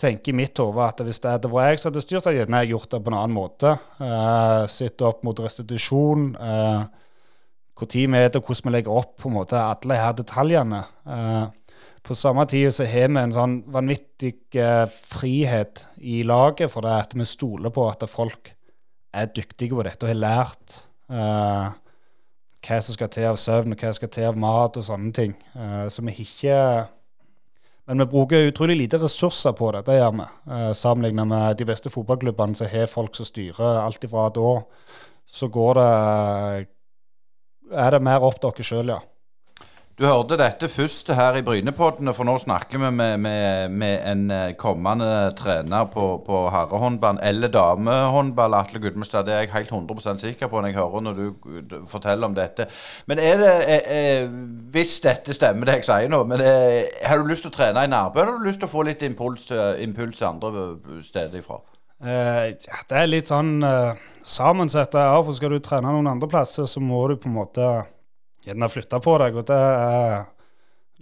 tenker 0.00 0.32
i 0.32 0.36
mitt 0.36 0.58
hode 0.60 0.84
at 0.84 1.00
hvis 1.04 1.20
det 1.24 1.34
hadde 1.36 1.50
vært 1.52 1.74
jeg 1.74 1.82
som 1.82 1.90
hadde 1.90 2.04
styrt, 2.04 2.28
hadde 2.28 2.44
jeg 2.44 2.72
gjort 2.72 2.90
det 2.92 3.02
på 3.02 3.12
en 3.12 3.18
annen 3.18 3.36
måte. 3.36 3.76
Uh, 4.00 4.64
Sitte 4.70 5.06
opp 5.08 5.22
mot 5.26 5.40
restitusjon. 5.40 6.34
Uh, 6.36 6.84
hvor 7.76 7.90
tid 7.92 8.08
vi 8.12 8.20
er 8.20 8.32
til 8.32 8.42
hvordan 8.44 8.70
vi 8.70 8.74
legger 8.78 8.98
opp 9.02 9.16
på 9.20 9.30
en 9.30 9.36
måte 9.36 9.60
alle 9.60 10.00
her 10.00 10.16
detaljene. 10.16 10.82
Uh, 11.08 11.46
på 12.06 12.14
samme 12.14 12.44
tid 12.48 12.70
så 12.74 12.86
har 12.86 13.08
vi 13.10 13.22
en 13.22 13.34
sånn 13.34 13.56
vanvittig 13.72 14.36
uh, 14.60 14.84
frihet 14.86 15.86
i 15.98 16.20
laget, 16.28 16.70
for 16.72 16.86
det 16.86 16.94
at 17.00 17.16
vi 17.16 17.26
stoler 17.28 17.72
på 17.74 17.88
at 17.90 18.04
folk 18.10 18.52
er 19.16 19.32
dyktige 19.32 19.76
på 19.76 19.84
dette 19.86 20.04
og 20.04 20.12
har 20.12 20.20
lært 20.20 20.80
uh, 21.12 21.72
hva 22.66 22.78
som 22.82 22.96
skal 22.96 23.10
til 23.12 23.28
av 23.30 23.38
søvn, 23.40 23.74
og 23.74 23.80
hva 23.80 23.90
som 23.90 24.00
skal 24.00 24.12
til 24.16 24.28
av 24.28 24.38
mat 24.40 24.78
og 24.78 24.86
sånne 24.86 25.12
ting. 25.14 25.34
Eh, 25.54 25.86
så 25.92 26.02
vi 26.02 26.14
ikke 26.24 26.56
Men 27.86 28.02
vi 28.02 28.06
bruker 28.10 28.48
utrolig 28.50 28.76
lite 28.76 28.98
ressurser 28.98 29.52
på 29.54 29.70
det, 29.72 29.84
det 29.86 29.98
gjør 30.00 30.14
vi. 30.18 30.24
Eh, 30.50 30.70
Sammenlignet 30.74 31.28
med 31.30 31.58
de 31.60 31.66
beste 31.68 31.92
fotballklubbene 31.92 32.58
så 32.58 32.66
har 32.70 32.88
folk 32.90 33.14
som 33.14 33.28
styrer 33.28 33.82
alt 33.82 34.04
ifra 34.04 34.26
da. 34.34 34.54
Så 35.26 35.48
går 35.52 35.78
det 35.78 35.90
er 37.74 37.90
det 37.90 38.02
mer 38.02 38.22
opp 38.26 38.40
til 38.40 38.50
dere 38.50 38.66
sjøl, 38.66 38.90
ja. 38.94 39.00
Du 39.96 40.04
hørte 40.04 40.36
dette 40.36 40.68
først 40.68 41.08
her 41.16 41.38
i 41.38 41.42
Brynepoddene, 41.44 42.12
for 42.12 42.28
nå 42.28 42.34
snakker 42.36 42.76
vi 42.76 42.90
med, 42.92 43.14
med, 43.24 43.70
med 43.72 44.02
en 44.04 44.24
eh, 44.28 44.50
kommende 44.60 45.06
trener 45.38 45.86
på, 45.88 46.18
på 46.26 46.40
herrehåndball 46.52 47.16
eller 47.24 47.48
damehåndball, 47.48 48.58
Atle 48.58 48.82
Gudmestad. 48.84 49.24
Det 49.24 49.32
er 49.32 49.46
jeg 49.46 49.54
helt 49.54 49.72
100% 49.72 50.20
sikker 50.20 50.52
på 50.52 50.60
når 50.60 50.68
jeg 50.68 50.76
hører 50.76 51.06
når 51.06 51.16
du 51.16 51.80
forteller 51.88 52.28
om 52.28 52.36
dette. 52.36 52.68
Men 53.08 53.24
er 53.24 53.40
det, 53.40 53.54
er, 53.72 53.88
er, 53.96 54.28
hvis 54.76 55.00
dette 55.00 55.32
stemmer 55.32 55.64
det 55.64 55.78
jeg 55.78 55.88
sier 55.88 56.12
nå, 56.12 56.20
men 56.28 56.44
er, 56.44 56.92
har 57.08 57.24
du 57.24 57.32
lyst 57.32 57.48
til 57.48 57.54
å 57.54 57.56
trene 57.56 57.88
i 57.88 57.92
Nærbø, 57.96 58.20
eller 58.20 58.34
har 58.34 58.44
du 58.44 58.50
lyst 58.50 58.60
til 58.60 58.68
å 58.68 58.74
få 58.76 58.84
litt 58.90 59.08
impuls, 59.08 59.48
impuls 59.80 60.20
andre 60.28 60.68
steder 61.08 61.40
ifra? 61.40 61.62
Uh, 62.04 62.52
ja, 62.52 62.84
det 62.84 63.00
er 63.00 63.08
litt 63.08 63.32
sånn 63.32 63.62
uh, 63.64 63.96
sammensett. 64.20 65.00
Ja, 65.00 65.16
for 65.24 65.40
skal 65.40 65.56
du 65.56 65.62
trene 65.64 65.88
noen 65.88 66.12
andre 66.18 66.28
plasser, 66.28 66.68
så 66.68 66.84
må 66.84 67.06
du 67.08 67.16
på 67.16 67.32
en 67.32 67.40
måte 67.40 67.76
gjerne 68.46 68.70
flytte 68.70 69.00
på 69.02 69.16
deg. 69.22 69.36
Og 69.36 69.46
det 69.48 69.56
er 69.56 70.26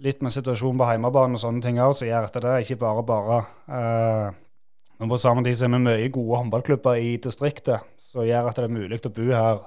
litt 0.05 0.23
med 0.25 0.33
situasjonen 0.35 0.81
på 0.81 0.89
hjemmebane 0.89 1.37
og 1.37 1.43
sånne 1.43 1.63
ting 1.63 1.79
òg 1.83 1.95
som 1.97 2.09
gjør 2.09 2.27
at 2.27 2.39
det 2.41 2.51
er 2.51 2.65
ikke 2.65 2.81
bare 2.81 3.05
bare. 3.07 3.39
Uh, 3.69 4.81
men 4.99 5.11
på 5.11 5.19
samme 5.19 5.43
tid 5.45 5.57
så 5.59 5.67
er 5.67 5.75
vi 5.75 5.83
mye 5.85 6.11
gode 6.13 6.41
håndballklubber 6.41 6.99
i 7.03 7.15
distriktet 7.23 7.83
som 8.01 8.25
gjør 8.25 8.49
at 8.49 8.59
det 8.59 8.67
er 8.67 8.75
mulig 8.75 9.01
å 9.03 9.13
bo 9.15 9.27
her 9.31 9.63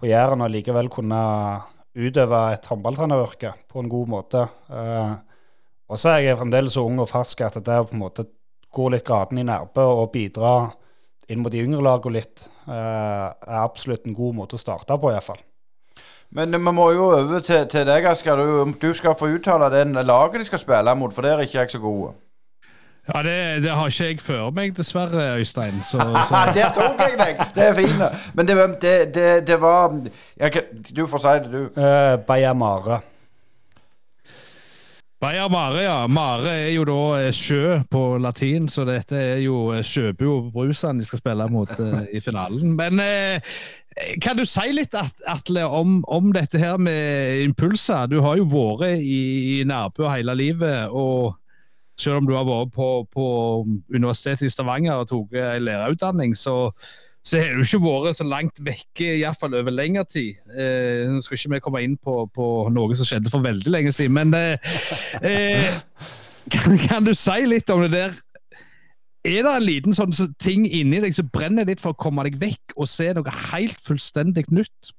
på 0.00 0.08
Jæren 0.08 0.44
og 0.44 0.52
likevel 0.52 0.88
kunne 0.92 1.20
utøve 1.94 2.40
et 2.54 2.66
håndballtreneryrke 2.66 3.52
på 3.70 3.82
en 3.82 3.90
god 3.92 4.08
måte. 4.10 4.40
og 5.86 6.00
så 6.00 6.14
er 6.14 6.24
jeg 6.24 6.38
fremdeles 6.40 6.74
så 6.74 6.82
ung 6.82 6.98
og 6.98 7.10
fersk 7.10 7.44
at 7.46 7.60
det 7.60 7.76
er 7.76 7.84
på 7.86 7.94
en 7.94 8.02
måte 8.02 8.24
gå 8.74 8.88
litt 8.90 9.04
graden 9.06 9.38
i 9.38 9.46
nærpe 9.46 9.84
og 9.84 10.10
bidra 10.16 10.72
inn 11.30 11.44
mot 11.44 11.52
de 11.52 11.62
yngre 11.62 11.84
lagene 11.84 12.18
litt, 12.18 12.48
er 12.66 13.60
absolutt 13.60 14.08
en 14.08 14.16
god 14.16 14.40
måte 14.40 14.58
å 14.58 14.60
starte 14.60 14.96
på, 14.98 15.12
iallfall. 15.12 15.40
Men 16.34 16.52
vi 16.52 16.58
må 16.58 16.90
jo 16.90 17.04
over 17.14 17.40
til, 17.40 17.66
til 17.70 17.86
deg, 17.86 18.06
Asker. 18.10 18.36
Du, 18.36 18.72
du, 18.82 18.92
skal 18.94 19.14
få 19.18 19.30
uttale 19.36 19.70
den 19.70 19.94
laget 19.94 20.40
de 20.40 20.46
skal 20.48 20.58
spille 20.58 20.94
mot, 20.98 21.14
for 21.14 21.22
der 21.22 21.36
er 21.36 21.46
ikke 21.46 21.58
jeg 21.58 21.70
så 21.70 21.78
god. 21.78 22.12
Ja, 23.14 23.22
det, 23.22 23.62
det, 23.62 23.70
har 23.70 23.86
ikke 23.86 24.04
jeg 24.04 24.20
før 24.20 24.50
meg, 24.50 24.76
dessverre, 24.76 25.38
Øystein. 25.38 25.82
Så, 25.82 26.00
så. 26.30 26.42
der 26.54 26.72
tok 26.74 27.00
jeg 27.04 27.18
deg! 27.20 27.46
Det 27.54 27.66
er 27.68 27.74
fint. 27.74 28.34
Men 28.34 28.48
det, 28.48 29.14
det, 29.14 29.46
det 29.46 29.60
var 29.60 29.94
jeg, 30.36 30.62
Du 30.96 31.06
får 31.06 31.22
si 31.22 31.34
det, 31.44 31.52
du. 31.52 31.80
Uh, 31.80 32.18
Bayamare. 32.26 33.00
Bayer 35.24 35.48
Mare, 35.48 35.82
ja. 35.86 36.06
Mare 36.06 36.50
er 36.66 36.72
jo 36.74 36.82
da 36.84 36.96
eh, 37.16 37.30
sjø 37.32 37.78
på 37.88 38.00
latin, 38.20 38.66
så 38.68 38.82
dette 38.84 39.16
er 39.16 39.38
jo 39.40 39.70
eh, 39.72 39.80
Sjøbu 39.80 40.24
og 40.28 40.50
Brusan 40.52 41.00
de 41.00 41.06
skal 41.08 41.22
spille 41.22 41.46
mot 41.48 41.70
uh, 41.80 42.02
i 42.12 42.20
finalen. 42.20 42.74
Men 42.76 43.00
kan 44.20 44.36
du 44.36 44.42
si 44.44 44.66
litt, 44.74 44.92
Atle, 45.30 45.64
om, 45.64 46.02
om, 46.12 46.28
dette 46.34 46.60
her 46.60 46.76
med 46.76 47.40
impulser? 47.46 48.10
Du 48.12 48.18
har 48.20 48.36
jo 48.36 48.44
vært 48.52 48.98
i, 49.00 49.22
i 49.54 49.56
Nærbø 49.64 50.10
hele 50.12 50.36
livet. 50.36 50.92
og 50.92 51.38
selv 51.96 52.20
om 52.20 52.28
du 52.28 52.34
har 52.36 52.44
vært 52.44 52.74
på, 52.74 52.90
på 53.08 53.26
Universitetet 53.94 54.50
i 54.50 54.52
Stavanger 54.52 55.06
og 55.06 55.08
tatt 55.08 55.62
lærerutdanning, 55.62 56.36
så 56.36 56.74
så 57.24 57.40
har 57.40 57.54
du 57.56 57.64
ikke 57.64 57.80
vært 57.80 58.18
så 58.18 58.26
langt 58.28 58.60
vekke, 58.66 59.14
iallfall 59.16 59.56
over 59.56 59.72
lengre 59.72 60.04
tid. 60.04 60.36
Eh, 60.52 61.06
nå 61.08 61.22
skal 61.24 61.38
ikke 61.38 61.54
vi 61.54 61.62
komme 61.64 61.80
inn 61.86 61.96
på, 61.96 62.18
på, 62.36 62.48
noe 62.74 62.98
som 62.98 63.08
skjedde 63.08 63.32
for 63.32 63.44
veldig 63.44 63.72
lenge 63.72 63.94
siden, 63.96 64.18
men 64.18 64.34
eh, 64.36 64.74
eh, 65.24 65.70
kan, 66.52 66.76
kan, 66.82 67.06
du 67.08 67.14
si 67.16 67.38
litt 67.48 67.72
om 67.72 67.86
det 67.86 67.94
der? 67.96 68.20
Er 69.24 69.40
det 69.46 69.54
en 69.54 69.64
liten 69.64 69.96
sånn 69.96 70.12
ting 70.36 70.66
inni 70.68 71.00
deg 71.00 71.16
som 71.16 71.30
brenner 71.32 71.64
litt 71.64 71.80
for 71.80 71.96
å 71.96 72.02
komme 72.04 72.26
deg 72.28 72.36
vekk 72.42 72.76
og 72.76 72.90
se 72.92 73.08
noe 73.16 73.38
helt 73.54 73.80
fullstendig 73.80 74.44
nytt? 74.52 74.92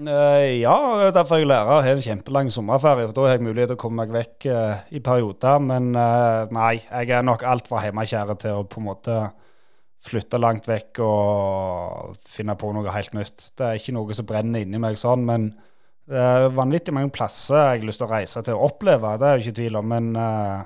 Uh, 0.00 0.60
ja, 0.60 0.76
derfor 1.12 1.38
er 1.38 1.42
jeg 1.42 1.48
lærer. 1.48 1.80
Jeg 1.80 1.88
har 1.88 1.96
en 1.96 2.04
kjempelang 2.04 2.52
sommerferie. 2.52 3.08
for 3.08 3.16
Da 3.16 3.24
har 3.24 3.34
jeg 3.38 3.46
mulighet 3.48 3.72
til 3.72 3.76
å 3.76 3.80
komme 3.80 4.04
meg 4.04 4.12
vekk 4.12 4.46
uh, 4.52 4.84
i 4.92 5.00
perioder. 5.04 5.64
Men 5.64 5.92
nei, 5.96 6.74
jeg 6.84 7.16
er 7.16 7.24
nok 7.24 7.44
altfor 7.48 7.84
hjemmekjær 7.84 8.36
til 8.40 8.60
å 8.60 8.68
på 8.68 8.80
en 8.80 8.88
måte 8.92 9.18
flytte 10.04 10.40
langt 10.40 10.68
vekk 10.68 11.00
og 11.04 12.16
finne 12.28 12.56
på 12.58 12.72
noe 12.72 12.94
helt 12.94 13.12
nytt. 13.16 13.50
Det 13.56 13.66
er 13.66 13.80
ikke 13.80 13.94
noe 13.96 14.16
som 14.16 14.28
brenner 14.28 14.64
inni 14.64 14.80
meg 14.80 14.98
sånn, 15.00 15.26
men 15.28 15.50
det 16.10 16.18
er 16.18 16.48
vanvittig 16.56 16.94
mange 16.96 17.12
plasser 17.14 17.58
jeg 17.60 17.82
har 17.82 17.86
lyst 17.86 18.02
til 18.02 18.08
å 18.08 18.14
reise 18.14 18.42
til 18.42 18.56
og 18.56 18.72
oppleve, 18.72 19.12
det 19.20 19.28
er 19.28 19.36
jeg 19.38 19.46
ikke 19.46 19.58
tvil 19.60 19.78
om. 19.78 19.92
Men 19.92 20.08
uh, 20.16 20.64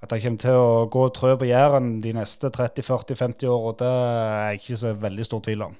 at 0.00 0.14
jeg 0.14 0.24
kommer 0.24 0.44
til 0.46 0.56
å 0.56 0.86
gå 0.92 1.04
og 1.08 1.14
trø 1.16 1.34
på 1.40 1.50
Jæren 1.50 1.98
de 2.04 2.14
neste 2.16 2.48
30-40-50 2.54 3.50
åra, 3.52 3.74
det 3.82 3.90
er 3.90 4.46
jeg 4.54 4.62
ikke 4.62 4.80
så 4.80 4.94
veldig 5.02 5.26
stor 5.28 5.44
tvil 5.44 5.66
om. 5.68 5.76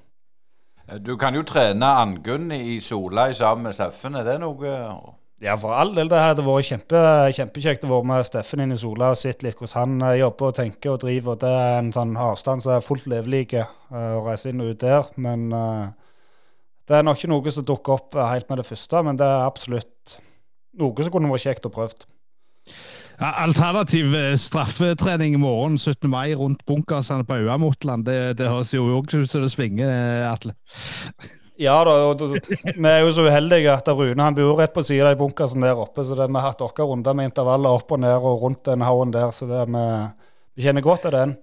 Du 1.01 1.15
kan 1.17 1.33
jo 1.37 1.45
trene 1.47 1.87
Angunn 2.01 2.51
i 2.51 2.77
Sola 2.83 3.29
sammen 3.33 3.69
med 3.69 3.77
Steffen, 3.77 4.17
er 4.19 4.27
det 4.27 4.37
noe 4.43 4.75
ja, 5.41 5.55
for 5.57 5.73
all 5.73 5.95
del. 5.95 6.09
Det 6.11 6.19
hadde 6.21 6.43
vært 6.45 6.67
kjempe, 6.67 6.99
kjempekjekt 7.33 7.85
å 7.87 7.89
være 7.95 8.09
med 8.11 8.27
Steffen 8.27 8.61
inn 8.61 8.75
i 8.75 8.77
Sola 8.77 9.09
og 9.15 9.17
sett 9.17 9.41
litt 9.41 9.57
hvordan 9.57 9.97
han 9.97 10.11
eh, 10.11 10.19
jobber 10.19 10.51
og 10.51 10.57
tenker 10.59 10.93
og 10.93 11.01
driver. 11.01 11.33
og 11.33 11.41
Det 11.41 11.53
er 11.63 11.77
en 11.79 11.89
sånn 11.95 12.13
avstand 12.29 12.61
som 12.61 12.75
er 12.75 12.85
fullt 12.85 13.07
levelig 13.09 13.47
uh, 13.57 13.65
å 14.19 14.21
reise 14.27 14.51
inn 14.51 14.61
og 14.61 14.75
ut 14.75 14.85
der. 14.85 15.09
Men 15.17 15.47
uh, 15.49 15.89
det 16.85 16.99
er 16.99 17.07
nok 17.07 17.17
ikke 17.17 17.31
noe 17.33 17.55
som 17.57 17.65
dukker 17.65 17.97
opp 17.97 18.21
helt 18.21 18.53
med 18.53 18.61
det 18.61 18.67
første. 18.69 19.03
Men 19.09 19.17
det 19.17 19.25
er 19.25 19.47
absolutt 19.47 20.17
noe 20.77 21.01
som 21.09 21.17
kunne 21.17 21.33
vært 21.33 21.47
kjekt 21.49 21.65
å 21.65 21.73
prøve. 21.73 22.05
Ja, 23.17 23.33
alternativ 23.41 24.13
straffetrening 24.41 25.33
i 25.37 25.41
morgen 25.41 25.81
17. 25.81 26.05
mai 26.09 26.37
rundt 26.37 26.61
bunkersene 26.69 27.25
på 27.25 27.41
Auamotland, 27.41 28.05
det, 28.05 28.37
det 28.37 28.49
høres 28.49 28.73
jo 28.73 28.87
òg 28.95 29.09
ut 29.13 29.29
som 29.29 29.41
det 29.41 29.51
svinger, 29.53 29.89
Atle. 30.29 30.53
Ja 31.61 31.75
da, 31.85 31.93
og 32.09 32.21
vi 32.23 32.89
er 32.89 33.03
jo 33.03 33.11
så 33.13 33.27
uheldige 33.27 33.69
at 33.69 33.89
Rune 33.93 34.25
han 34.25 34.37
bor 34.37 34.57
rett 34.57 34.73
på 34.73 34.81
sida 34.85 35.11
av 35.11 35.19
bunkersen 35.19 35.61
der 35.61 35.77
oppe. 35.77 36.01
Så 36.07 36.17
det, 36.17 36.25
vi 36.25 36.39
har 36.39 36.49
hatt 36.49 36.63
våre 36.63 36.87
runder 36.89 37.17
med 37.17 37.29
intervaller 37.29 37.77
opp 37.77 37.93
og 37.93 38.01
ned 38.01 38.17
og 38.17 38.45
rundt 38.47 38.65
den 38.65 38.85
haugen 38.85 39.13
der. 39.13 39.29
Så 39.35 39.45
det, 39.49 39.67
vi, 39.69 39.83
vi 40.57 40.65
kjenner 40.65 40.85
godt 40.85 41.05
til 41.05 41.13
den. 41.17 41.35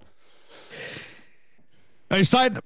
Øystein? 2.11 2.59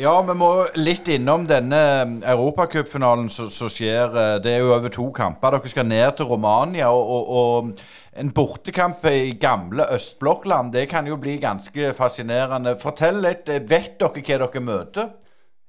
Ja, 0.00 0.14
vi 0.24 0.34
må 0.40 0.48
litt 0.80 1.10
innom 1.12 1.42
denne 1.44 1.78
um, 2.06 2.12
europacupfinalen 2.24 3.26
som 3.28 3.68
skjer. 3.68 4.14
Eh, 4.16 4.36
det 4.40 4.54
er 4.54 4.62
jo 4.62 4.72
over 4.72 4.92
to 4.94 5.10
kamper. 5.12 5.58
Dere 5.58 5.72
skal 5.74 5.90
ned 5.90 6.16
til 6.16 6.30
Romania. 6.30 6.88
og, 6.88 7.10
og, 7.12 7.34
og 7.36 8.22
en 8.22 8.32
bortekamp 8.32 9.04
i 9.10 9.34
gamle 9.40 9.84
østblokkland, 9.92 10.72
det 10.72 10.86
kan 10.88 11.06
jo 11.08 11.20
bli 11.20 11.36
ganske 11.42 11.92
fascinerende. 11.98 12.78
Fortell 12.80 13.20
litt. 13.20 13.52
Eh, 13.52 13.60
vet 13.68 13.98
dere 14.00 14.24
hva 14.24 14.46
dere 14.46 14.64
møter? 14.64 15.12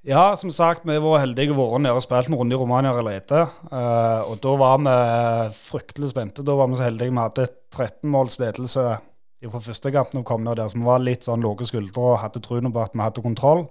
Ja, 0.03 0.35
som 0.35 0.51
sagt, 0.51 0.81
vi 0.83 0.97
var 0.99 1.21
heldige 1.21 1.55
og 1.55 1.77
nede 1.79 1.95
og 1.95 2.03
spilt 2.03 2.27
en 2.27 2.35
runde 2.35 2.51
i 2.51 2.59
Romania 2.59 2.91
allerede. 2.91 3.45
Uh, 3.71 4.33
og 4.33 4.41
da 4.43 4.55
var 4.59 4.81
vi 4.83 4.95
fryktelig 5.55 6.09
spente. 6.11 6.43
Da 6.43 6.57
var 6.59 6.67
vi 6.67 6.75
så 6.75 6.89
heldige 6.89 7.13
vi 7.13 7.21
hadde 7.21 7.45
13 7.71 8.11
måls 8.11 8.35
ledelse 8.41 8.83
fra 9.43 9.61
første 9.63 9.91
kamp 9.95 10.11
når 10.11 10.25
vi 10.25 10.27
kom 10.27 10.43
ned 10.43 10.59
der, 10.59 10.67
så 10.67 10.79
vi 10.79 10.87
var 10.87 10.99
litt 11.03 11.23
sånn 11.23 11.43
lave 11.43 11.67
skuldre 11.67 12.03
og 12.03 12.19
hadde 12.19 12.43
troen 12.43 12.67
på 12.71 12.83
at 12.83 12.91
vi 12.91 13.03
hadde 13.03 13.23
kontroll. 13.23 13.63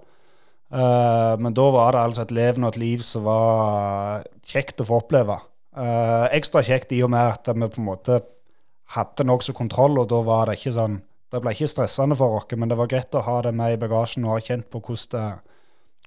Uh, 0.72 1.36
men 1.36 1.52
da 1.52 1.68
var 1.76 1.92
det 1.92 2.06
altså 2.06 2.24
et 2.24 2.34
leven 2.40 2.64
og 2.64 2.72
et 2.72 2.80
liv 2.80 3.04
som 3.04 3.28
var 3.28 4.24
kjekt 4.48 4.80
å 4.80 4.88
få 4.88 5.02
oppleve. 5.04 5.36
Uh, 5.76 6.32
ekstra 6.32 6.64
kjekt 6.64 6.96
i 6.96 7.04
og 7.04 7.12
med 7.12 7.28
at 7.36 7.52
vi 7.52 7.72
på 7.76 7.84
en 7.84 7.90
måte 7.92 8.22
hadde 8.96 9.28
nokså 9.28 9.52
kontroll, 9.52 10.00
og 10.00 10.08
da 10.08 10.24
var 10.24 10.48
det 10.48 10.56
ikke 10.62 10.78
sånn 10.80 11.02
Det 11.32 11.40
ble 11.40 11.52
ikke 11.52 11.68
stressende 11.68 12.16
for 12.16 12.40
oss, 12.40 12.52
men 12.56 12.68
det 12.68 12.76
var 12.76 12.88
greit 12.88 13.16
å 13.16 13.24
ha 13.24 13.40
det 13.44 13.52
med 13.56 13.76
i 13.76 13.80
bagasjen 13.80 14.24
og 14.24 14.38
ha 14.38 14.44
kjent 14.44 14.72
på 14.72 14.80
hvordan 14.84 15.12
det 15.12 15.51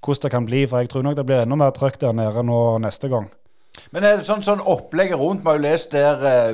hvordan 0.06 0.28
det 0.28 0.34
kan 0.36 0.46
bli. 0.46 0.66
For 0.70 0.84
jeg 0.84 0.94
tror 0.94 1.08
nok 1.08 1.18
det 1.18 1.26
blir 1.28 1.44
enda 1.44 1.58
mer 1.60 1.74
trøkk 1.76 2.00
der 2.02 2.16
nede 2.16 2.46
nå 2.46 2.62
neste 2.86 3.12
gang. 3.12 3.32
Men 3.92 4.06
er 4.08 4.22
det 4.22 4.30
sånn, 4.30 4.46
sånn 4.46 4.64
opplegget 4.64 5.20
rundt? 5.20 5.44
Vi 5.44 5.52
har 5.52 5.58
jo 5.58 5.66
lest 5.66 5.92
der 5.92 6.22
eh, 6.30 6.54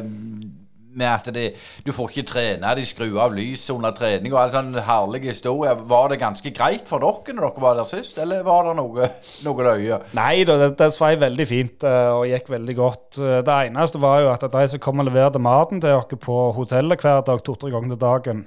med 0.97 1.07
at 1.07 1.27
de, 1.33 1.45
du 1.85 1.91
får 1.95 2.11
ikke 2.11 2.27
trene, 2.31 2.73
de 2.75 2.85
skrur 2.87 3.19
av 3.23 3.35
lyset 3.35 3.73
under 3.73 3.93
trening 3.95 4.33
og 4.33 4.39
all 4.41 4.53
sånn 4.53 4.73
herlige 4.85 5.31
historier. 5.31 5.79
Var 5.91 6.11
det 6.11 6.19
ganske 6.21 6.53
greit 6.55 6.89
for 6.89 7.03
dere 7.03 7.35
når 7.37 7.47
dere 7.47 7.65
var 7.65 7.77
der 7.79 7.89
sist, 7.89 8.19
eller 8.21 8.43
var 8.47 8.67
det 8.67 8.75
noe, 8.79 9.09
noe 9.45 9.67
løye? 9.67 10.01
Nei 10.17 10.43
da, 10.47 10.57
det, 10.63 10.71
det 10.81 10.91
svei 10.95 11.13
veldig 11.21 11.47
fint 11.49 11.87
eh, 11.87 12.09
og 12.15 12.27
gikk 12.31 12.51
veldig 12.55 12.77
godt. 12.79 13.21
Eh, 13.21 13.39
det 13.47 13.59
eneste 13.69 14.01
var 14.03 14.25
jo 14.25 14.33
at 14.33 14.47
de 14.47 14.65
som 14.73 14.83
kom 14.83 15.03
og 15.03 15.07
leverte 15.09 15.41
maten 15.41 15.81
til 15.83 15.93
dere 15.93 16.21
på 16.27 16.41
hotellet 16.57 17.05
hver 17.05 17.23
dag, 17.27 17.45
to-tre 17.45 17.71
ganger 17.73 17.95
til 17.95 18.03
dagen, 18.03 18.43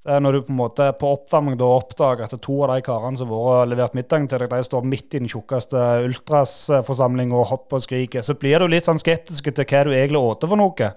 når 0.00 0.32
du 0.32 0.38
på 0.46 0.52
en 0.54 0.60
måte 0.62 0.86
på 0.96 1.10
oppvarming 1.12 1.58
da 1.60 1.66
oppdager 1.76 2.24
at 2.24 2.36
to 2.40 2.54
av 2.64 2.70
de 2.72 2.84
karene 2.86 3.20
som 3.20 3.28
har 3.34 3.66
levert 3.68 3.92
middagen 3.98 4.30
til 4.30 4.40
deg, 4.40 4.52
de 4.54 4.64
står 4.64 4.86
midt 4.88 5.12
i 5.12 5.20
den 5.20 5.28
tjukkeste 5.28 5.82
ultrasforsamlinga 6.06 7.36
og 7.36 7.50
hopper 7.50 7.82
og 7.82 7.84
skriker, 7.84 8.24
så 8.24 8.32
blir 8.40 8.64
du 8.64 8.70
litt 8.72 8.88
sånn 8.88 9.02
skeptisk 9.02 9.50
til 9.50 9.68
hva 9.68 9.82
du 9.84 9.92
egentlig 9.92 10.22
åt 10.24 10.46
for 10.48 10.60
noe. 10.60 10.94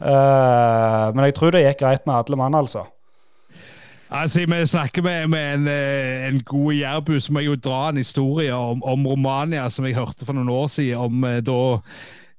Uh, 0.00 1.12
men 1.12 1.26
jeg 1.28 1.36
tror 1.36 1.52
det 1.52 1.66
gikk 1.66 1.82
greit 1.82 2.08
med 2.08 2.16
alle 2.16 2.40
mann, 2.40 2.56
altså. 2.56 2.86
Altså, 4.10 4.40
Vi 4.40 4.66
snakker 4.66 5.02
med, 5.02 5.28
med 5.28 5.54
en, 5.54 5.68
eh, 5.68 6.28
en, 6.28 6.40
god 6.42 6.72
jærbu, 6.72 7.20
så 7.20 7.32
må 7.32 7.38
jeg 7.38 7.46
jo 7.46 7.60
dra 7.62 7.88
en 7.88 7.96
historie 7.96 8.54
om, 8.54 8.82
om 8.82 9.06
Romania 9.06 9.68
som 9.70 9.86
jeg 9.86 9.94
hørte 9.94 10.26
for 10.26 10.34
noen 10.34 10.48
år 10.50 10.66
siden. 10.66 10.98
om 10.98 11.24
eh, 11.24 11.38
da 11.46 11.60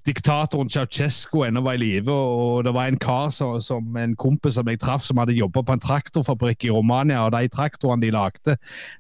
diktatoren 0.08 0.70
Ceaucescu 0.72 1.43
ennå 1.45 1.64
var 1.66 1.78
i 1.78 1.84
live. 1.84 2.12
Og 2.12 2.66
det 2.66 2.74
var 2.76 2.89
en 2.89 2.99
kar 3.02 3.32
som, 3.36 3.60
som 3.62 3.97
en 3.97 4.16
kompis 4.20 4.58
som 4.58 4.70
jeg 4.70 4.82
traff, 4.82 5.06
som 5.06 5.22
hadde 5.22 5.38
jobba 5.38 5.64
på 5.66 5.78
en 5.78 5.84
traktorfabrikk 5.84 6.68
i 6.68 6.74
Romania. 6.74 7.24
Og 7.26 7.34
de 7.36 7.52
traktorene 7.52 8.06
de 8.06 8.14
lagde, 8.16 8.58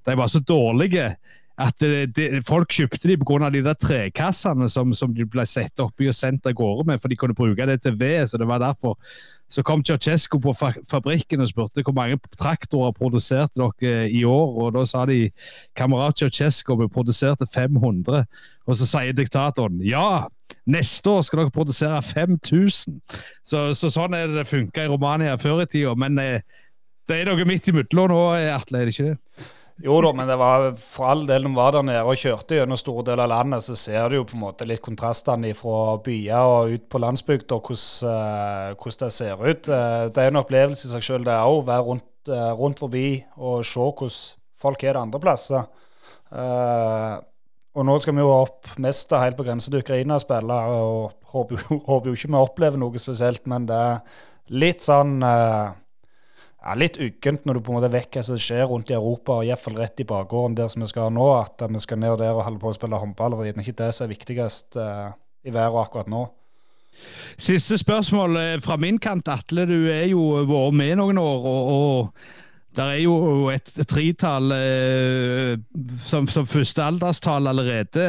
de 0.07 0.17
var 0.17 0.31
så 0.31 0.43
dårlige 0.43 1.13
at 1.61 1.77
det, 1.83 2.15
det, 2.15 2.41
folk 2.47 2.71
kjøpte 2.73 3.09
de 3.09 3.17
pga. 3.19 3.49
de 3.53 3.63
der 3.63 3.77
trekassene 3.77 4.69
som, 4.69 4.93
som 4.93 5.13
de 5.13 5.25
ble 5.27 5.45
satt 5.45 5.79
oppi 5.83 6.07
og 6.09 6.15
sendt 6.15 6.47
av 6.47 6.55
gårde 6.57 6.87
med, 6.87 7.01
for 7.01 7.11
de 7.11 7.17
kunne 7.19 7.37
bruke 7.37 7.67
det 7.67 7.81
til 7.83 7.99
ved. 7.99 8.27
så 8.27 8.37
det 8.37 8.47
var 8.47 8.59
derfor. 8.59 8.97
Så 9.51 9.63
kom 9.67 9.83
Ceaucescu 9.83 10.39
på 10.39 10.53
fa 10.55 10.71
fabrikken 10.87 11.43
og 11.43 11.49
spurte 11.49 11.83
hvor 11.83 11.93
mange 11.93 12.17
traktorer 12.39 12.93
produserte 12.95 13.59
dere 13.81 14.07
i 14.09 14.23
år. 14.23 14.53
og 14.63 14.73
Da 14.73 14.85
sa 14.85 15.05
de 15.05 15.29
kamerat 15.75 16.17
Ceaucescu 16.17 16.77
vi 16.79 16.87
produserte 16.87 17.47
500. 17.47 18.25
Og 18.67 18.77
så 18.77 18.87
sier 18.87 19.11
diktatoren 19.13 19.81
ja, 19.83 20.29
neste 20.69 21.09
år 21.11 21.23
skal 21.27 21.43
dere 21.43 21.53
produsere 21.53 22.01
5000. 22.05 22.99
Så, 23.43 23.63
så 23.77 23.93
sånn 23.93 24.17
er 24.17 24.29
det 24.29 24.41
det 24.41 24.49
funka 24.49 24.85
i 24.85 24.91
Romania 24.91 25.37
før 25.41 25.63
i 25.63 25.69
tida. 25.69 25.95
Men 25.99 26.19
eh, 26.21 26.43
det 27.09 27.21
er 27.21 27.31
noe 27.31 27.47
midt 27.47 27.71
imellom 27.71 28.13
nå, 28.13 28.21
Atle, 28.53 28.81
er 28.81 28.89
det 28.89 28.95
ikke 28.95 29.09
det? 29.11 29.49
Jo 29.81 29.95
da, 30.03 30.11
men 30.13 30.29
det 30.29 30.35
var 30.37 30.67
for 30.77 31.09
all 31.09 31.23
del 31.25 31.45
når 31.45 31.49
de 31.49 31.57
var 31.57 31.71
der 31.73 31.85
nede 31.87 32.01
og 32.05 32.19
kjørte 32.21 32.57
gjennom 32.59 32.77
store 32.77 33.05
deler 33.07 33.25
av 33.25 33.31
landet, 33.31 33.65
så 33.65 33.77
ser 33.79 34.11
du 34.11 34.19
jo 34.19 34.25
på 34.29 34.35
en 34.37 34.43
måte 34.43 34.67
litt 34.69 34.83
kontrastene 34.85 35.55
fra 35.57 35.95
byer 36.05 36.49
og 36.49 36.75
ut 36.75 36.85
på 36.91 37.01
landsbygda, 37.01 37.57
hvordan, 37.57 38.11
uh, 38.11 38.75
hvordan 38.77 39.01
det 39.01 39.15
ser 39.15 39.41
ut. 39.41 39.71
Uh, 39.71 40.05
det 40.13 40.21
er 40.21 40.29
en 40.29 40.41
opplevelse 40.43 40.85
i 40.85 40.93
seg 40.93 41.07
sjøl, 41.07 41.25
det 41.25 41.33
òg, 41.33 41.63
være 41.69 41.87
rundt, 41.87 42.09
uh, 42.29 42.51
rundt, 42.59 42.83
forbi 42.83 43.07
og 43.39 43.65
se 43.65 43.81
hvordan 43.81 44.19
folk 44.61 44.85
er 44.85 44.93
det 44.93 45.05
andre 45.07 45.23
plasser. 45.23 45.65
Og 47.71 47.87
nå 47.87 47.97
skal 48.03 48.17
vi 48.17 48.23
jo 48.23 48.33
opp 48.33 48.73
mest 48.83 49.13
helt 49.15 49.37
på 49.37 49.45
grensen 49.47 49.71
til 49.71 49.83
Ukraina 49.83 50.17
og 50.17 50.25
spille, 50.25 50.57
og 50.75 51.31
håper, 51.35 51.63
håper 51.89 52.11
jo 52.11 52.17
ikke 52.17 52.31
vi 52.33 52.41
opplever 52.41 52.81
noe 52.81 53.01
spesielt, 53.01 53.47
men 53.51 53.69
det 53.69 53.77
er 53.77 54.19
litt 54.51 54.83
sånn 54.83 55.21
ja, 56.61 56.75
litt 56.77 56.99
uggent 57.01 57.47
når 57.47 57.57
du 57.57 57.63
på 57.65 57.73
en 57.73 57.79
måte 57.79 57.91
vet 57.93 58.13
hva 58.13 58.23
som 58.25 58.39
skjer 58.39 58.67
rundt 58.69 58.91
i 58.91 58.97
Europa, 58.97 59.39
og 59.39 59.47
iallfall 59.47 59.79
rett 59.81 60.03
i 60.03 60.07
bakgården 60.07 60.57
der 60.59 60.69
som 60.71 60.83
vi 60.83 60.91
skal 60.91 61.13
nå, 61.15 61.25
at 61.39 61.63
vi 61.65 61.81
skal 61.81 62.01
ned 62.01 62.19
der 62.21 62.35
og 62.35 62.45
holde 62.45 62.61
på 62.61 62.69
å 62.69 62.77
spille 62.77 62.99
håndball. 63.01 63.39
Det 63.39 63.55
er 63.55 63.63
ikke 63.63 63.79
det 63.81 63.89
som 63.97 64.05
er 64.05 64.13
viktigst 64.13 64.77
uh, 64.77 65.09
i 65.47 65.53
været 65.53 65.79
akkurat 65.81 66.11
nå. 66.11 66.27
Siste 67.41 67.79
spørsmål 67.81 68.37
eh, 68.37 68.55
fra 68.61 68.75
min 68.77 68.99
kant. 69.01 69.29
Atle, 69.31 69.63
du 69.65 69.87
er 69.89 70.05
jo 70.11 70.43
vært 70.45 70.75
med 70.77 70.99
noen 70.99 71.17
år. 71.17 71.47
og, 71.49 71.71
og 71.73 72.50
det 72.75 72.83
er 72.87 72.99
jo 73.03 73.49
et 73.51 73.71
tretall 73.89 74.53
eh, 74.55 75.55
som, 76.07 76.27
som 76.31 76.47
første 76.47 76.83
alderstall 76.83 77.49
allerede. 77.51 78.05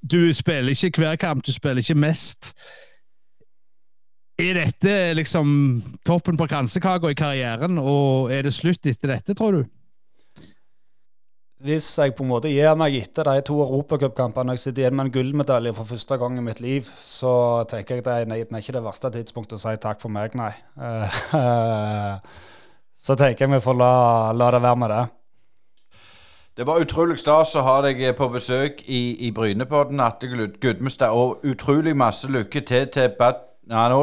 Du 0.00 0.32
spiller 0.32 0.72
ikke 0.72 1.02
hver 1.02 1.18
kamp, 1.20 1.44
du 1.44 1.52
spiller 1.52 1.84
ikke 1.84 1.98
mest. 2.00 2.54
Er 4.40 4.56
dette 4.56 4.94
liksom 5.18 5.50
toppen 6.06 6.38
på 6.40 6.48
kransekaka 6.48 7.10
i 7.12 7.18
karrieren, 7.18 7.76
og 7.78 8.32
er 8.32 8.48
det 8.48 8.54
slutt 8.56 8.88
etter 8.88 9.12
dette, 9.12 9.36
tror 9.36 9.58
du? 9.58 9.62
Hvis 11.60 11.90
jeg 11.98 12.14
på 12.16 12.24
en 12.24 12.30
måte 12.30 12.48
gir 12.48 12.72
meg 12.80 12.94
etter 12.96 13.28
de 13.28 13.42
to 13.44 13.58
europacupkampene 13.60 14.54
og 14.56 14.62
sitter 14.62 14.86
igjen 14.86 14.94
med 14.96 15.10
en 15.10 15.12
gullmedalje 15.12 15.74
for 15.76 15.90
første 15.90 16.16
gang 16.16 16.38
i 16.40 16.44
mitt 16.46 16.62
liv, 16.64 16.88
så 17.04 17.32
tenker 17.68 17.98
jeg 17.98 18.06
at 18.06 18.08
det 18.08 18.14
er, 18.14 18.30
nei, 18.30 18.38
det 18.40 18.56
er 18.56 18.64
ikke 18.64 18.78
det 18.78 18.86
verste 18.86 19.10
tidspunktet 19.18 19.58
å 19.58 19.60
si 19.60 19.74
takk 19.82 20.00
for 20.00 20.08
meg, 20.14 20.32
nei. 20.40 20.54
så 23.00 23.16
tenker 23.16 23.46
jeg 23.46 23.54
vi 23.54 23.64
får 23.64 23.78
la, 23.80 23.94
la 24.36 24.50
det 24.52 24.62
være 24.62 24.76
med 24.76 24.92
det. 24.92 25.04
Det 26.60 26.66
var 26.68 26.82
utrolig 26.82 27.16
stas 27.18 27.54
å 27.56 27.62
ha 27.64 27.78
deg 27.86 28.02
på 28.18 28.26
besøk 28.28 28.82
i, 28.84 29.16
i 29.24 29.30
Brynepodden, 29.32 30.02
Atte 30.04 30.28
Gudmestad. 30.28 31.14
Og 31.16 31.40
utrolig 31.48 31.94
masse 31.96 32.28
lykke 32.28 32.60
til 32.68 32.90
til 32.92 33.14
Bad 33.18 33.46
Nei, 33.70 33.84
Nå 33.92 34.00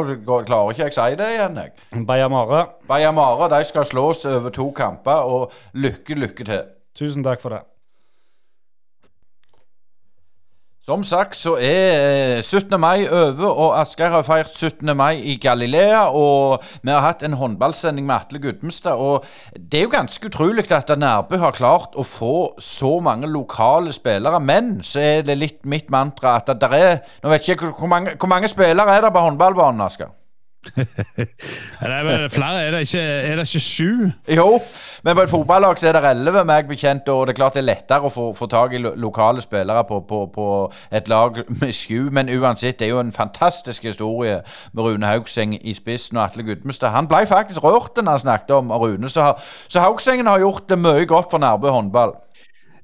klarer 0.48 0.72
ikke 0.72 0.86
jeg 0.86 0.94
å 0.94 0.96
si 0.96 1.16
det 1.20 1.26
igjen. 1.34 1.58
jeg. 1.60 2.04
Bayamare. 2.08 2.62
Bayamare 2.88 3.50
de 3.52 3.66
skal 3.68 3.86
slås 3.86 4.24
over 4.26 4.54
to 4.56 4.70
kamper, 4.72 5.28
og 5.28 5.52
lykke, 5.76 6.16
lykke 6.16 6.46
til. 6.48 6.62
Tusen 6.96 7.26
takk 7.26 7.44
for 7.44 7.52
det. 7.52 7.66
Som 10.88 11.02
sagt 11.04 11.36
så 11.36 11.58
er 11.60 12.42
17. 12.42 12.74
Eh, 12.74 12.80
mai 12.80 13.10
over, 13.12 13.50
og 13.50 13.74
Asgeir 13.76 14.14
har 14.14 14.22
feirt 14.24 14.54
17. 14.56 14.94
mai 14.96 15.18
i 15.20 15.34
Galilea. 15.36 16.06
Og 16.16 16.64
vi 16.80 16.94
har 16.94 17.04
hatt 17.04 17.26
en 17.28 17.36
håndballsending 17.36 18.06
med 18.08 18.16
Atle 18.16 18.40
Gudmestad. 18.40 18.96
Og 18.96 19.26
det 19.52 19.82
er 19.82 19.84
jo 19.84 19.92
ganske 19.92 20.30
utrolig 20.32 20.64
at 20.72 20.94
Nærbø 20.96 21.42
har 21.42 21.52
klart 21.52 21.98
å 22.00 22.08
få 22.08 22.54
så 22.64 23.02
mange 23.04 23.28
lokale 23.28 23.92
spillere. 23.92 24.40
Men 24.40 24.78
så 24.80 25.04
er 25.04 25.28
det 25.28 25.36
litt 25.36 25.66
mitt 25.68 25.92
mantra 25.92 26.38
at 26.40 26.56
det 26.56 26.72
er 26.72 27.04
Nå 27.20 27.36
vet 27.36 27.50
jeg 27.50 27.60
ikke 27.60 27.74
hvor 27.74 27.92
mange, 27.92 28.16
hvor 28.16 28.32
mange 28.32 28.48
spillere 28.48 28.96
er 28.96 29.04
det 29.04 29.12
på 29.12 29.28
håndballbanen, 29.28 29.84
Asgeir? 30.66 31.28
det 31.82 32.24
er 32.24 32.28
flere, 32.30 32.64
er 32.64 32.72
det 32.72 32.80
ikke, 32.80 33.00
er 33.00 33.36
det 33.36 33.56
ikke 33.56 33.60
sju? 33.60 34.12
Jo, 34.36 34.62
men 35.04 35.16
på 35.16 35.22
et 35.22 35.30
fotballag 35.30 35.78
så 35.80 35.88
er 35.88 35.92
det 35.92 36.10
elleve, 36.10 36.44
meg 36.46 36.68
bekjent. 36.68 37.10
Og 37.10 37.28
det 37.28 37.34
er 37.34 37.40
klart 37.40 37.54
det 37.54 37.62
er 37.62 37.68
lettere 37.70 38.08
å 38.08 38.12
få, 38.14 38.34
få 38.36 38.48
tak 38.52 38.74
i 38.74 38.82
lo 38.82 38.94
lokale 38.96 39.42
spillere 39.42 39.84
på, 39.88 40.00
på, 40.10 40.26
på, 40.34 40.48
et 40.92 41.08
lag 41.08 41.42
med 41.62 41.74
sju. 41.74 42.10
Men 42.12 42.30
uansett, 42.30 42.80
det 42.80 42.88
er 42.88 42.96
jo 42.96 43.00
en 43.00 43.14
fantastisk 43.16 43.84
historie 43.84 44.42
med 44.74 44.84
Rune 44.84 45.08
Haugseng 45.08 45.58
i 45.62 45.74
spissen 45.74 46.18
og 46.18 46.26
Atle 46.26 46.44
Gudmestad. 46.44 46.96
Han 46.96 47.08
ble 47.08 47.26
faktisk 47.28 47.64
rørt 47.64 47.96
da 47.96 48.06
han 48.10 48.20
snakket 48.20 48.56
om 48.58 48.72
Rune, 48.72 49.10
så, 49.10 49.34
så 49.68 49.84
Haugsengen 49.86 50.28
har 50.28 50.40
gjort 50.44 50.70
det 50.70 50.80
mye 50.80 51.06
godt 51.06 51.32
for 51.32 51.44
Nærbø 51.44 51.70
håndball. 51.70 52.18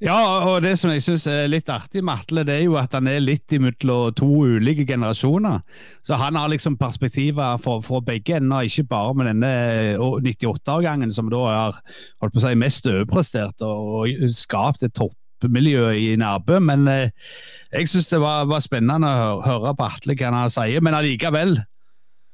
Ja, 0.03 0.43
og 0.43 0.65
det 0.65 0.73
som 0.81 0.91
jeg 0.91 0.99
syns 1.05 1.23
er 1.31 1.45
litt 1.47 1.69
artig 1.71 2.01
med 2.03 2.19
Atle, 2.19 2.41
det 2.43 2.57
er 2.57 2.65
jo 2.65 2.73
at 2.75 2.91
han 2.91 3.07
er 3.07 3.21
litt 3.23 3.53
imellom 3.55 4.11
to 4.19 4.27
ulike 4.57 4.83
generasjoner. 4.89 5.61
Så 6.03 6.17
han 6.19 6.35
har 6.35 6.51
liksom 6.51 6.75
perspektiver 6.75 7.55
for, 7.63 8.03
begge 8.03 8.35
ender, 8.35 8.67
ikke 8.67 8.83
bare 8.89 9.13
med 9.15 9.29
denne 9.31 9.53
98-årgangen 9.95 11.13
som 11.15 11.31
da 11.31 11.45
har 11.47 11.79
holdt 12.19 12.35
på 12.35 12.41
å 12.41 12.43
si 12.43 12.51
mest 12.59 12.89
overprestert 12.91 13.63
og, 13.63 13.95
og 14.03 14.35
skapt 14.35 14.83
et 14.83 14.97
toppmiljø 14.99 15.93
i 15.95 16.09
Nærbø. 16.19 16.59
Men 16.59 16.83
eh, 16.91 17.31
jeg 17.71 17.93
syns 17.93 18.11
det 18.11 18.19
var, 18.25 18.49
var, 18.51 18.65
spennende 18.65 19.07
å 19.07 19.39
høre 19.45 19.71
på 19.79 19.87
Atle 19.87 20.19
hva 20.19 20.35
han 20.35 20.51
sier. 20.51 20.83
Men 20.83 20.99
allikevel, 20.99 21.61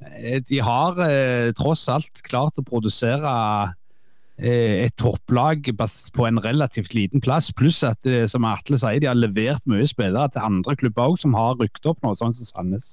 eh, 0.09 0.41
de 0.41 0.65
har 0.65 1.05
eh, 1.05 1.51
tross 1.53 1.86
alt 1.93 2.26
klart 2.26 2.57
å 2.57 2.65
produsere 2.65 3.38
et 4.40 4.96
topplag 4.98 5.68
på 6.16 6.26
en 6.26 6.40
relativt 6.44 6.94
liten 6.94 7.22
plass. 7.22 7.52
Pluss 7.52 7.82
at 7.84 8.06
eh, 8.08 8.26
som 8.30 8.46
Atle 8.48 8.80
sier, 8.80 9.02
de 9.02 9.10
har 9.10 9.18
levert 9.20 9.66
mye 9.70 9.88
spillere 9.88 10.30
til 10.32 10.46
andre 10.46 10.76
klubber 10.80 11.12
òg, 11.12 11.20
som 11.20 11.36
har 11.38 11.58
rykket 11.60 11.90
opp 11.92 12.04
nå, 12.06 12.14
sånn 12.16 12.36
som 12.38 12.48
Sandnes. 12.48 12.90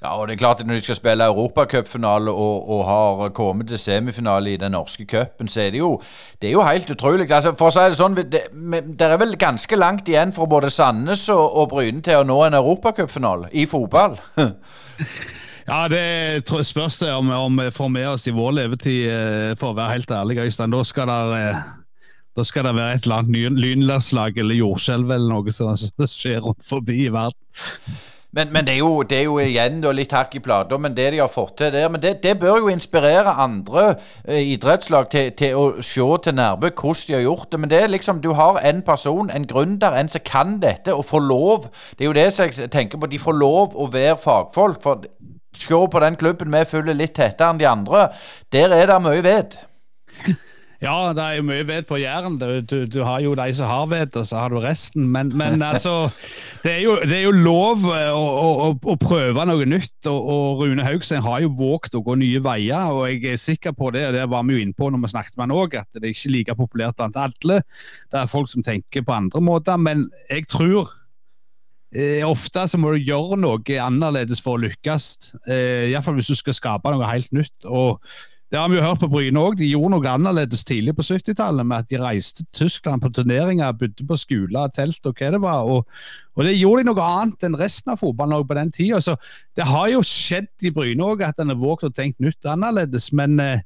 Ja, 0.00 0.14
og 0.14 0.28
det 0.28 0.36
er 0.36 0.42
klart 0.44 0.60
at 0.62 0.66
Når 0.68 0.78
de 0.78 0.86
skal 0.86 0.96
spille 1.00 1.26
europacupfinale 1.26 2.30
og, 2.30 2.68
og 2.70 2.84
har 2.88 3.32
kommet 3.36 3.68
til 3.68 3.80
semifinale 3.82 4.54
i 4.54 4.60
den 4.60 4.72
norske 4.72 5.04
cupen, 5.04 5.48
så 5.48 5.66
er 5.66 5.74
det 5.74 5.82
jo 5.82 5.96
det 6.40 6.48
er 6.50 6.54
jo 6.54 6.62
helt 6.62 6.90
utrolig. 6.90 7.30
Altså, 7.30 7.54
for 7.58 7.68
å 7.68 7.74
si 7.74 7.88
Det 7.88 7.98
sånn, 7.98 8.16
det, 8.18 8.44
det 8.98 9.08
er 9.08 9.18
vel 9.20 9.34
ganske 9.36 9.76
langt 9.76 10.08
igjen 10.08 10.32
fra 10.32 10.46
både 10.46 10.70
Sandnes 10.70 11.28
og, 11.34 11.44
og 11.58 11.68
Bryne 11.74 12.02
til 12.02 12.22
å 12.22 12.26
nå 12.28 12.38
en 12.46 12.58
europacupfinale 12.60 13.52
i 13.52 13.66
fotball. 13.66 14.16
Ja, 15.68 15.82
det 15.88 16.48
spørs 16.64 16.96
det 16.98 17.10
om, 17.12 17.30
om 17.30 17.58
vi 17.60 17.70
får 17.70 17.88
med 17.92 18.08
oss 18.08 18.26
i 18.26 18.32
vår 18.32 18.54
levetid, 18.56 19.02
eh, 19.12 19.50
for 19.60 19.74
å 19.74 19.76
være 19.76 19.98
helt 19.98 20.14
ærlig, 20.16 20.38
Øystein. 20.46 20.72
Da 20.72 20.80
skal 20.84 21.10
det, 21.10 21.40
eh, 21.50 21.58
da 22.36 22.44
skal 22.44 22.64
det 22.64 22.74
være 22.78 22.94
et 22.94 23.04
eller 23.04 23.20
annet 23.20 23.60
lynlandslag 23.60 24.38
eller 24.40 24.56
jordskjelv 24.56 25.12
eller 25.12 25.28
noe 25.28 25.52
som 25.58 25.76
skjer 25.76 26.40
rundt 26.46 26.64
forbi 26.64 27.02
i 27.04 27.12
verden. 27.12 27.36
Men, 28.32 28.52
men 28.52 28.66
det, 28.66 28.72
er 28.74 28.78
jo, 28.78 29.02
det, 29.02 29.18
er 29.18 29.22
jo, 29.24 29.38
igjen 29.40 29.78
da, 29.80 29.90
litt 29.96 30.12
hakk 30.12 30.34
i 30.36 30.40
plata, 30.44 30.76
men 30.76 30.92
det 30.92 31.06
de 31.14 31.20
har 31.22 31.30
fått 31.32 31.54
til 31.62 31.70
der 31.72 31.88
Men 31.88 32.02
det, 32.02 32.18
det 32.22 32.34
bør 32.38 32.58
jo 32.60 32.68
inspirere 32.68 33.32
andre 33.40 33.94
eh, 34.24 34.52
idrettslag 34.52 35.08
til, 35.10 35.30
til, 35.32 35.56
å 35.56 35.80
se 35.80 36.04
til 36.24 36.36
Nærbø 36.36 36.68
hvordan 36.68 37.06
de 37.08 37.16
har 37.16 37.24
gjort 37.24 37.48
det. 37.52 37.60
Men 37.60 37.72
det 37.72 37.80
er 37.80 37.88
liksom, 37.88 38.20
du 38.20 38.34
har 38.36 38.60
en 38.60 38.82
person, 38.84 39.30
en 39.32 39.48
gründer, 39.48 39.96
en 39.96 40.12
som 40.12 40.20
kan 40.24 40.58
dette, 40.60 40.94
og 40.94 41.06
får 41.08 41.24
lov 41.24 41.70
Det 41.96 42.04
er 42.04 42.10
jo 42.10 42.18
det 42.20 42.26
som 42.34 42.52
jeg 42.52 42.70
tenker 42.70 43.00
på. 43.00 43.08
De 43.08 43.18
får 43.18 43.38
lov 43.40 43.72
å 43.72 43.88
være 43.92 44.20
fagfolk. 44.20 44.82
For 44.84 45.08
se 45.58 45.80
på 45.92 46.04
den 46.04 46.18
klubben 46.20 46.54
vi 46.54 46.64
følger 46.68 46.96
litt 46.96 47.16
tettere 47.18 47.52
enn 47.52 47.62
de 47.62 47.68
andre. 47.70 48.08
Der 48.54 48.74
er 48.76 48.90
det 48.90 49.00
mye 49.04 49.24
ved. 49.24 49.58
Ja, 50.78 51.10
det 51.10 51.22
er 51.22 51.32
jo 51.40 51.42
mye 51.42 51.64
ved 51.66 51.88
på 51.88 51.96
Jæren. 51.98 52.36
Du, 52.38 52.60
du, 52.60 52.84
du, 52.86 53.00
har 53.02 53.18
jo 53.18 53.32
de 53.34 53.48
som 53.54 53.66
har 53.66 53.86
ved, 53.90 54.16
og 54.16 54.26
så 54.26 54.36
har 54.38 54.52
du 54.52 54.60
resten. 54.62 55.08
Men, 55.10 55.32
men 55.34 55.62
altså, 55.72 56.06
det 56.62 56.72
er, 56.72 56.78
jo, 56.84 56.92
det 57.02 57.16
er 57.16 57.24
jo, 57.24 57.32
lov 57.34 57.82
eh, 57.90 58.10
å, 58.14 58.28
å, 58.38 58.68
å, 58.78 58.94
prøve 59.02 59.46
noe 59.50 59.66
nytt. 59.66 59.96
Og, 60.06 60.28
og 60.30 60.62
Rune 60.62 60.86
Haugsen 60.86 61.24
har 61.24 61.42
jo 61.42 61.50
våget 61.58 61.98
å 61.98 62.04
gå 62.06 62.14
nye 62.22 62.42
veier. 62.44 62.94
Og 62.94 63.08
jeg 63.10 63.26
er 63.32 63.42
sikker 63.42 63.74
på 63.74 63.90
det, 63.96 64.06
og 64.06 64.14
det 64.20 64.28
var 64.30 64.46
vi 64.46 64.54
jo 64.54 64.62
inne 64.62 64.78
på 64.78 64.92
når 64.94 65.02
vi 65.02 65.12
snakket 65.16 65.34
med 65.34 65.48
han 65.48 65.56
òg, 65.58 65.74
at 65.82 65.98
det 65.98 66.06
er 66.06 66.14
ikke 66.14 66.34
like 66.36 66.58
populært 66.62 67.00
blant 67.02 67.18
alle. 67.18 67.58
Det 68.12 68.22
er 68.22 68.30
folk 68.30 68.54
som 68.54 68.62
tenker 68.62 69.02
på 69.02 69.18
andre 69.18 69.42
måter. 69.42 69.82
Men 69.82 70.06
jeg 70.30 70.46
tror 70.54 70.94
eh, 71.94 72.24
ofte 72.26 72.64
så 72.68 72.80
må 72.80 72.94
du 72.94 73.04
gjøre 73.06 73.38
noe 73.40 73.78
annerledes 73.84 74.42
for 74.44 74.56
å 74.56 74.64
lykkes. 74.66 75.12
Eh, 75.48 75.90
Iallfall 75.92 76.18
hvis 76.18 76.32
du 76.32 76.38
skal 76.38 76.56
skape 76.56 76.92
noe 76.94 77.08
helt 77.08 77.32
nytt. 77.36 77.56
og 77.64 78.02
det 78.48 78.56
har 78.56 78.70
vi 78.72 78.78
jo 78.78 78.82
hørt 78.82 79.00
på 79.02 79.10
Bryne 79.12 79.40
òg. 79.44 79.58
De 79.60 79.66
gjorde 79.68 79.90
noe 79.92 80.08
annerledes 80.08 80.62
tidlig 80.64 80.94
på 80.96 81.04
70-tallet 81.04 81.68
med 81.68 81.82
at 81.82 81.90
de 81.90 81.98
reiste 82.00 82.46
til 82.46 82.64
Tyskland 82.64 83.02
på 83.04 83.10
turneringer, 83.12 83.74
bodde 83.76 84.06
på 84.08 84.16
skoler, 84.16 84.70
telt 84.72 85.04
og 85.04 85.20
hva 85.20 85.28
det 85.34 85.40
var. 85.42 85.68
Og, 85.68 85.84
og, 86.32 86.44
det 86.46 86.54
gjorde 86.56 86.86
de 86.86 86.88
noe 86.88 87.08
annet 87.18 87.44
enn 87.44 87.58
resten 87.60 87.92
av 87.92 88.00
fotballen 88.00 88.46
på 88.48 88.56
den 88.56 88.72
tida. 88.72 89.02
Så 89.04 89.18
det 89.58 89.68
har 89.68 89.90
jo 89.92 90.00
skjedd 90.00 90.48
i 90.64 90.72
Bryne 90.72 91.10
òg 91.10 91.26
at 91.28 91.44
en 91.44 91.52
har 91.52 91.60
våget 91.60 91.90
å 91.90 91.96
tenke 92.00 92.24
nytt 92.24 92.48
annerledes. 92.48 93.10
Men 93.12 93.36
eh, 93.44 93.60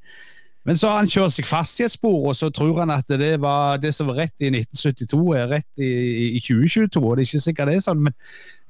men 0.64 0.78
så 0.78 0.92
har 0.92 1.00
han 1.00 1.10
kjørt 1.10 1.34
seg 1.34 1.46
fast 1.48 1.80
i 1.80 1.86
et 1.88 1.94
spor, 1.94 2.28
og 2.30 2.36
så 2.38 2.50
tror 2.54 2.76
han 2.78 2.92
at 2.94 3.08
det, 3.18 3.32
var, 3.42 3.80
det 3.82 3.90
som 3.96 4.10
var 4.12 4.20
rett 4.22 4.44
i 4.44 4.52
1972, 4.52 5.22
er 5.34 5.50
rett 5.50 5.82
i, 5.82 5.92
i 6.38 6.42
2022. 6.42 7.02
og 7.02 7.16
Det 7.16 7.24
er 7.24 7.30
ikke 7.30 7.46
sikkert 7.46 7.72
det 7.72 7.78
er 7.80 7.86
sånn, 7.88 8.04
men 8.06 8.14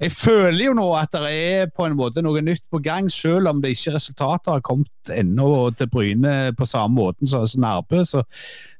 jeg 0.03 0.13
føler 0.13 0.65
jo 0.65 0.73
nå 0.75 0.85
at 0.99 1.13
det 1.15 1.29
er 1.31 1.69
på 1.71 1.85
en 1.87 1.95
måte 1.95 2.23
noe 2.25 2.41
nytt 2.43 2.65
på 2.73 2.81
gang, 2.83 3.07
selv 3.13 3.47
om 3.53 3.61
det 3.63 3.77
ikke 3.77 3.93
resultatet 3.95 4.51
har 4.51 4.63
kommet 4.67 4.89
ennå 5.15 5.71
til 5.79 5.87
Bryne 5.91 6.33
på 6.59 6.67
samme 6.67 6.97
måten 6.97 7.31
som 7.31 7.47
Nærbø. 7.63 8.03
Så, 8.07 8.23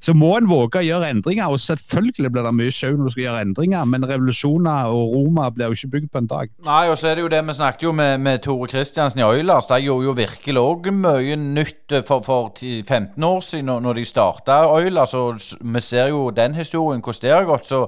så, 0.03 0.14
må 0.18 0.33
en 0.35 0.49
våge 0.51 0.81
å 0.81 0.85
gjøre 0.87 1.12
endringer. 1.14 1.47
og 1.47 1.62
Selvfølgelig 1.62 2.33
blir 2.35 2.47
det 2.47 2.55
mye 2.59 2.75
sjau 2.75 2.97
når 2.97 3.07
du 3.07 3.14
skal 3.14 3.25
gjøre 3.27 3.45
endringer, 3.47 3.87
men 3.93 4.09
revolusjoner 4.11 4.91
og 4.91 5.14
Roma 5.14 5.47
blir 5.55 5.70
jo 5.70 5.79
ikke 5.79 5.93
bygd 5.95 6.11
på 6.11 6.23
en 6.25 6.29
dag. 6.33 6.51
Nei, 6.66 6.83
og 6.91 6.99
så 6.99 7.12
er 7.12 7.18
det 7.18 7.27
jo 7.27 7.31
det 7.37 7.45
vi 7.47 7.57
snakket 7.61 7.87
jo 7.87 7.95
med, 8.03 8.16
med 8.27 8.43
Tore 8.43 8.70
Kristiansen 8.75 9.23
i 9.23 9.27
Oilers. 9.29 9.70
De 9.70 9.79
gjorde 9.85 10.09
jo 10.09 10.16
virkelig 10.18 10.66
òg 10.66 10.91
mye 10.97 11.39
nytt 11.39 11.99
for, 12.09 12.27
for 12.27 12.51
15 12.59 13.31
år 13.31 13.41
siden 13.47 13.70
når 13.87 14.01
de 14.01 14.09
starta 14.11 14.64
Oilers. 14.75 15.14
og 15.14 15.39
Vi 15.39 15.87
ser 15.87 16.11
jo 16.11 16.31
den 16.35 16.59
historien, 16.59 17.03
hvordan 17.03 17.23
det 17.23 17.35
har 17.37 17.51
gått. 17.51 17.70
så 17.70 17.87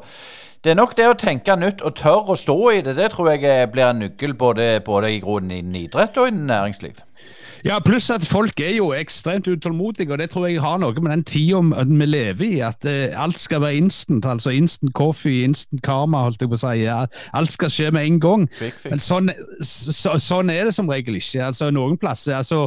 det 0.64 0.72
er 0.72 0.78
nok 0.78 0.94
det 0.96 1.04
å 1.10 1.16
tenke 1.20 1.54
nytt 1.60 1.82
og 1.84 1.92
tørre 2.00 2.32
å 2.32 2.40
stå 2.40 2.56
i 2.72 2.78
det. 2.84 2.94
Det 2.96 3.10
tror 3.12 3.34
jeg 3.34 3.68
blir 3.72 3.90
en 3.90 3.98
nøkkel 4.00 4.32
både, 4.40 4.78
både 4.86 5.10
i 5.12 5.18
grunnen 5.20 5.52
innen 5.58 5.76
idrett 5.82 6.16
og 6.16 6.30
innen 6.30 6.48
næringsliv. 6.48 7.02
Ja, 7.64 7.78
pluss 7.80 8.10
at 8.12 8.26
folk 8.28 8.60
er 8.60 8.74
jo 8.76 8.90
ekstremt 8.92 9.46
utålmodige, 9.48 10.12
og 10.12 10.18
det 10.20 10.26
tror 10.34 10.50
jeg 10.50 10.60
har 10.60 10.76
noe 10.82 11.00
med 11.00 11.14
den 11.14 11.22
tida 11.24 11.62
vi 11.64 12.06
lever 12.06 12.44
i. 12.44 12.58
At 12.60 12.84
uh, 12.84 13.14
alt 13.24 13.38
skal 13.40 13.62
være 13.62 13.78
instant. 13.80 14.26
Altså 14.28 14.52
instant 14.52 14.92
coffee, 14.92 15.46
instant 15.46 15.80
karma, 15.82 16.26
holdt 16.26 16.44
jeg 16.44 16.50
på 16.52 16.58
å 16.58 16.60
si. 16.60 16.72
Ja, 16.82 16.98
alt 17.32 17.54
skal 17.54 17.72
skje 17.72 17.88
med 17.96 18.04
en 18.04 18.18
gang. 18.20 18.44
Men 18.84 19.00
sånn, 19.00 19.32
så, 19.64 20.12
sånn, 20.20 20.52
er 20.52 20.68
det 20.68 20.74
som 20.76 20.92
regel 20.92 21.16
ikke. 21.16 21.46
Altså 21.46 21.70
Noen 21.72 21.96
plasser, 21.96 22.36
altså 22.36 22.66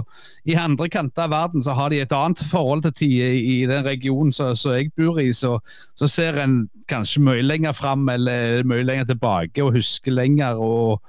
I 0.50 0.58
andre 0.58 0.90
kanter 0.90 1.28
av 1.28 1.36
verden 1.36 1.62
så 1.62 1.78
har 1.78 1.94
de 1.94 2.02
et 2.02 2.18
annet 2.18 2.42
forhold 2.50 2.88
til 2.88 2.96
tid 3.04 3.14
i, 3.28 3.44
i 3.54 3.60
den 3.70 3.86
regionen 3.86 4.34
som 4.34 4.58
jeg 4.74 4.90
bor 4.98 5.22
i. 5.22 5.30
Så, 5.30 5.60
så 5.94 6.10
ser 6.10 6.42
en 6.42 6.64
kanskje 6.90 7.22
mye 7.22 7.46
lenger 7.46 7.78
fram 7.78 8.10
eller 8.10 8.66
mye 8.66 8.88
lenger 8.88 9.12
tilbake 9.14 9.62
og 9.62 9.78
husker 9.78 10.18
lenger. 10.18 10.58
og 10.58 11.06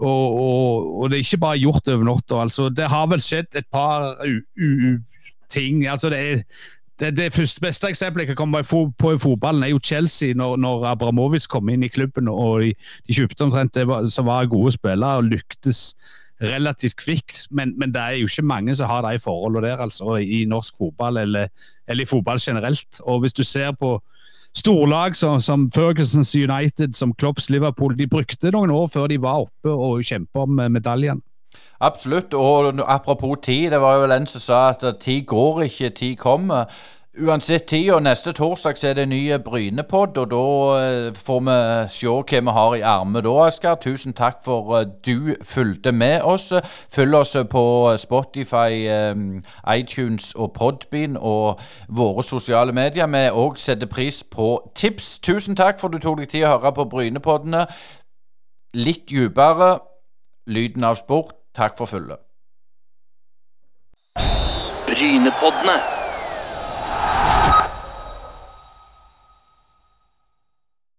og, 0.00 0.34
og, 0.40 1.00
og, 1.00 1.10
det 1.10 1.18
er 1.18 1.24
ikke 1.24 1.44
bare 1.44 1.60
gjort 1.60 1.88
over 1.88 2.04
natta. 2.08 2.42
Altså, 2.42 2.68
det 2.68 2.88
har 2.88 3.06
vel 3.10 3.20
skjedd 3.20 3.56
et 3.60 3.66
par 3.72 4.16
ting. 5.52 5.86
Altså, 5.86 6.10
det, 6.10 6.20
er, 6.20 6.42
det, 7.00 7.10
det 7.16 7.32
første 7.34 7.60
beste 7.60 7.88
eksempelet 7.88 8.24
jeg 8.24 8.32
kan 8.32 8.40
komme 8.40 8.62
på 8.98 9.12
i 9.12 9.18
fotballen, 9.18 9.62
er 9.62 9.74
jo 9.74 9.82
Chelsea, 9.84 10.34
når, 10.34 10.56
når 10.56 10.86
Abramovic 10.94 11.48
kom 11.52 11.68
inn 11.68 11.84
i 11.84 11.92
klubben 11.92 12.28
og 12.28 12.62
de, 12.64 12.72
de 13.08 13.16
kjøpte 13.16 13.44
omtrent 13.44 13.74
det 13.74 13.86
var, 13.88 14.08
som 14.08 14.28
var 14.28 14.48
gode 14.48 14.72
spillere 14.72 15.20
og 15.20 15.28
lyktes 15.28 15.94
relativt 16.40 16.96
kvikt. 16.96 17.46
Men, 17.50 17.74
men, 17.78 17.92
det 17.94 18.00
er 18.00 18.20
jo 18.20 18.28
ikke 18.30 18.46
mange 18.46 18.74
som 18.74 18.88
har 18.88 19.04
de 19.04 19.18
forholdene 19.20 19.66
der, 19.66 19.76
altså, 19.84 20.16
i 20.16 20.44
norsk 20.48 20.76
fotball 20.78 21.20
eller, 21.20 21.48
eller, 21.88 22.02
i 22.02 22.08
fotball 22.08 22.40
generelt. 22.40 23.00
Og 23.00 23.20
hvis 23.20 23.36
du 23.36 23.44
ser 23.44 23.72
på 23.72 23.98
storlag 24.56 25.16
som, 25.16 25.40
som 25.40 25.70
Fergusons 25.70 26.34
United, 26.34 26.94
som 26.96 27.14
Klopps 27.14 27.50
Liverpool, 27.50 27.96
de 27.98 28.08
brukte 28.10 28.52
noen 28.54 28.70
år 28.74 28.88
før 28.92 29.10
de 29.10 29.20
var 29.22 29.46
oppe 29.46 29.72
og 29.72 30.04
kjempa 30.06 30.46
om 30.46 30.62
medaljen. 30.72 31.22
Absolutt. 31.80 32.34
Og 32.34 32.80
apropos 32.86 33.38
tid, 33.42 33.70
det 33.70 33.80
var 33.80 33.98
jo 33.98 34.10
en 34.12 34.26
som 34.28 34.42
sa 34.44 34.60
at 34.74 34.84
tid 35.00 35.24
går 35.26 35.62
ikke, 35.68 35.90
tid 35.90 36.16
kommer. 36.20 36.68
Uansett 37.18 37.64
tid, 37.64 37.90
og 37.90 38.02
neste 38.02 38.32
torsdag 38.32 38.76
så 38.78 38.88
er 38.88 38.92
det 38.94 39.08
nye 39.08 39.38
ny 39.38 39.42
Brynepod, 39.42 40.18
og 40.18 40.30
da 40.30 40.42
eh, 40.78 41.14
får 41.14 41.40
vi 41.40 41.56
se 41.90 42.06
hva 42.06 42.40
vi 42.40 42.54
har 42.54 42.74
i 42.74 42.84
ermet 42.86 43.24
da, 43.26 43.32
Asker. 43.46 43.74
Tusen 43.74 44.14
takk 44.14 44.44
for 44.44 44.78
uh, 44.78 44.86
du 45.06 45.34
fulgte 45.42 45.92
med 45.92 46.22
oss. 46.22 46.52
Følg 46.94 47.14
oss 47.14 47.36
på 47.50 47.96
Spotify, 47.98 48.86
iTunes 49.74 50.34
og 50.34 50.52
Podbean 50.52 51.16
og 51.16 51.60
våre 51.88 52.22
sosiale 52.22 52.72
medier. 52.72 53.06
Vi 53.06 53.26
òg 53.28 53.58
setter 53.58 53.90
pris 53.90 54.22
på 54.22 54.70
tips. 54.74 55.18
Tusen 55.18 55.56
takk 55.56 55.80
for 55.80 55.88
du 55.88 55.98
tok 55.98 56.22
deg 56.22 56.30
tid 56.30 56.46
å 56.46 56.54
høre 56.54 56.72
på 56.72 56.84
Brynepoddene. 56.84 57.66
Litt 58.74 59.08
dypere. 59.10 59.80
Lyden 60.46 60.84
av 60.84 61.02
sport. 61.02 61.34
Takk 61.58 61.74
for 61.78 61.90
følget. 61.90 62.22
Brynepoddene. 64.86 65.99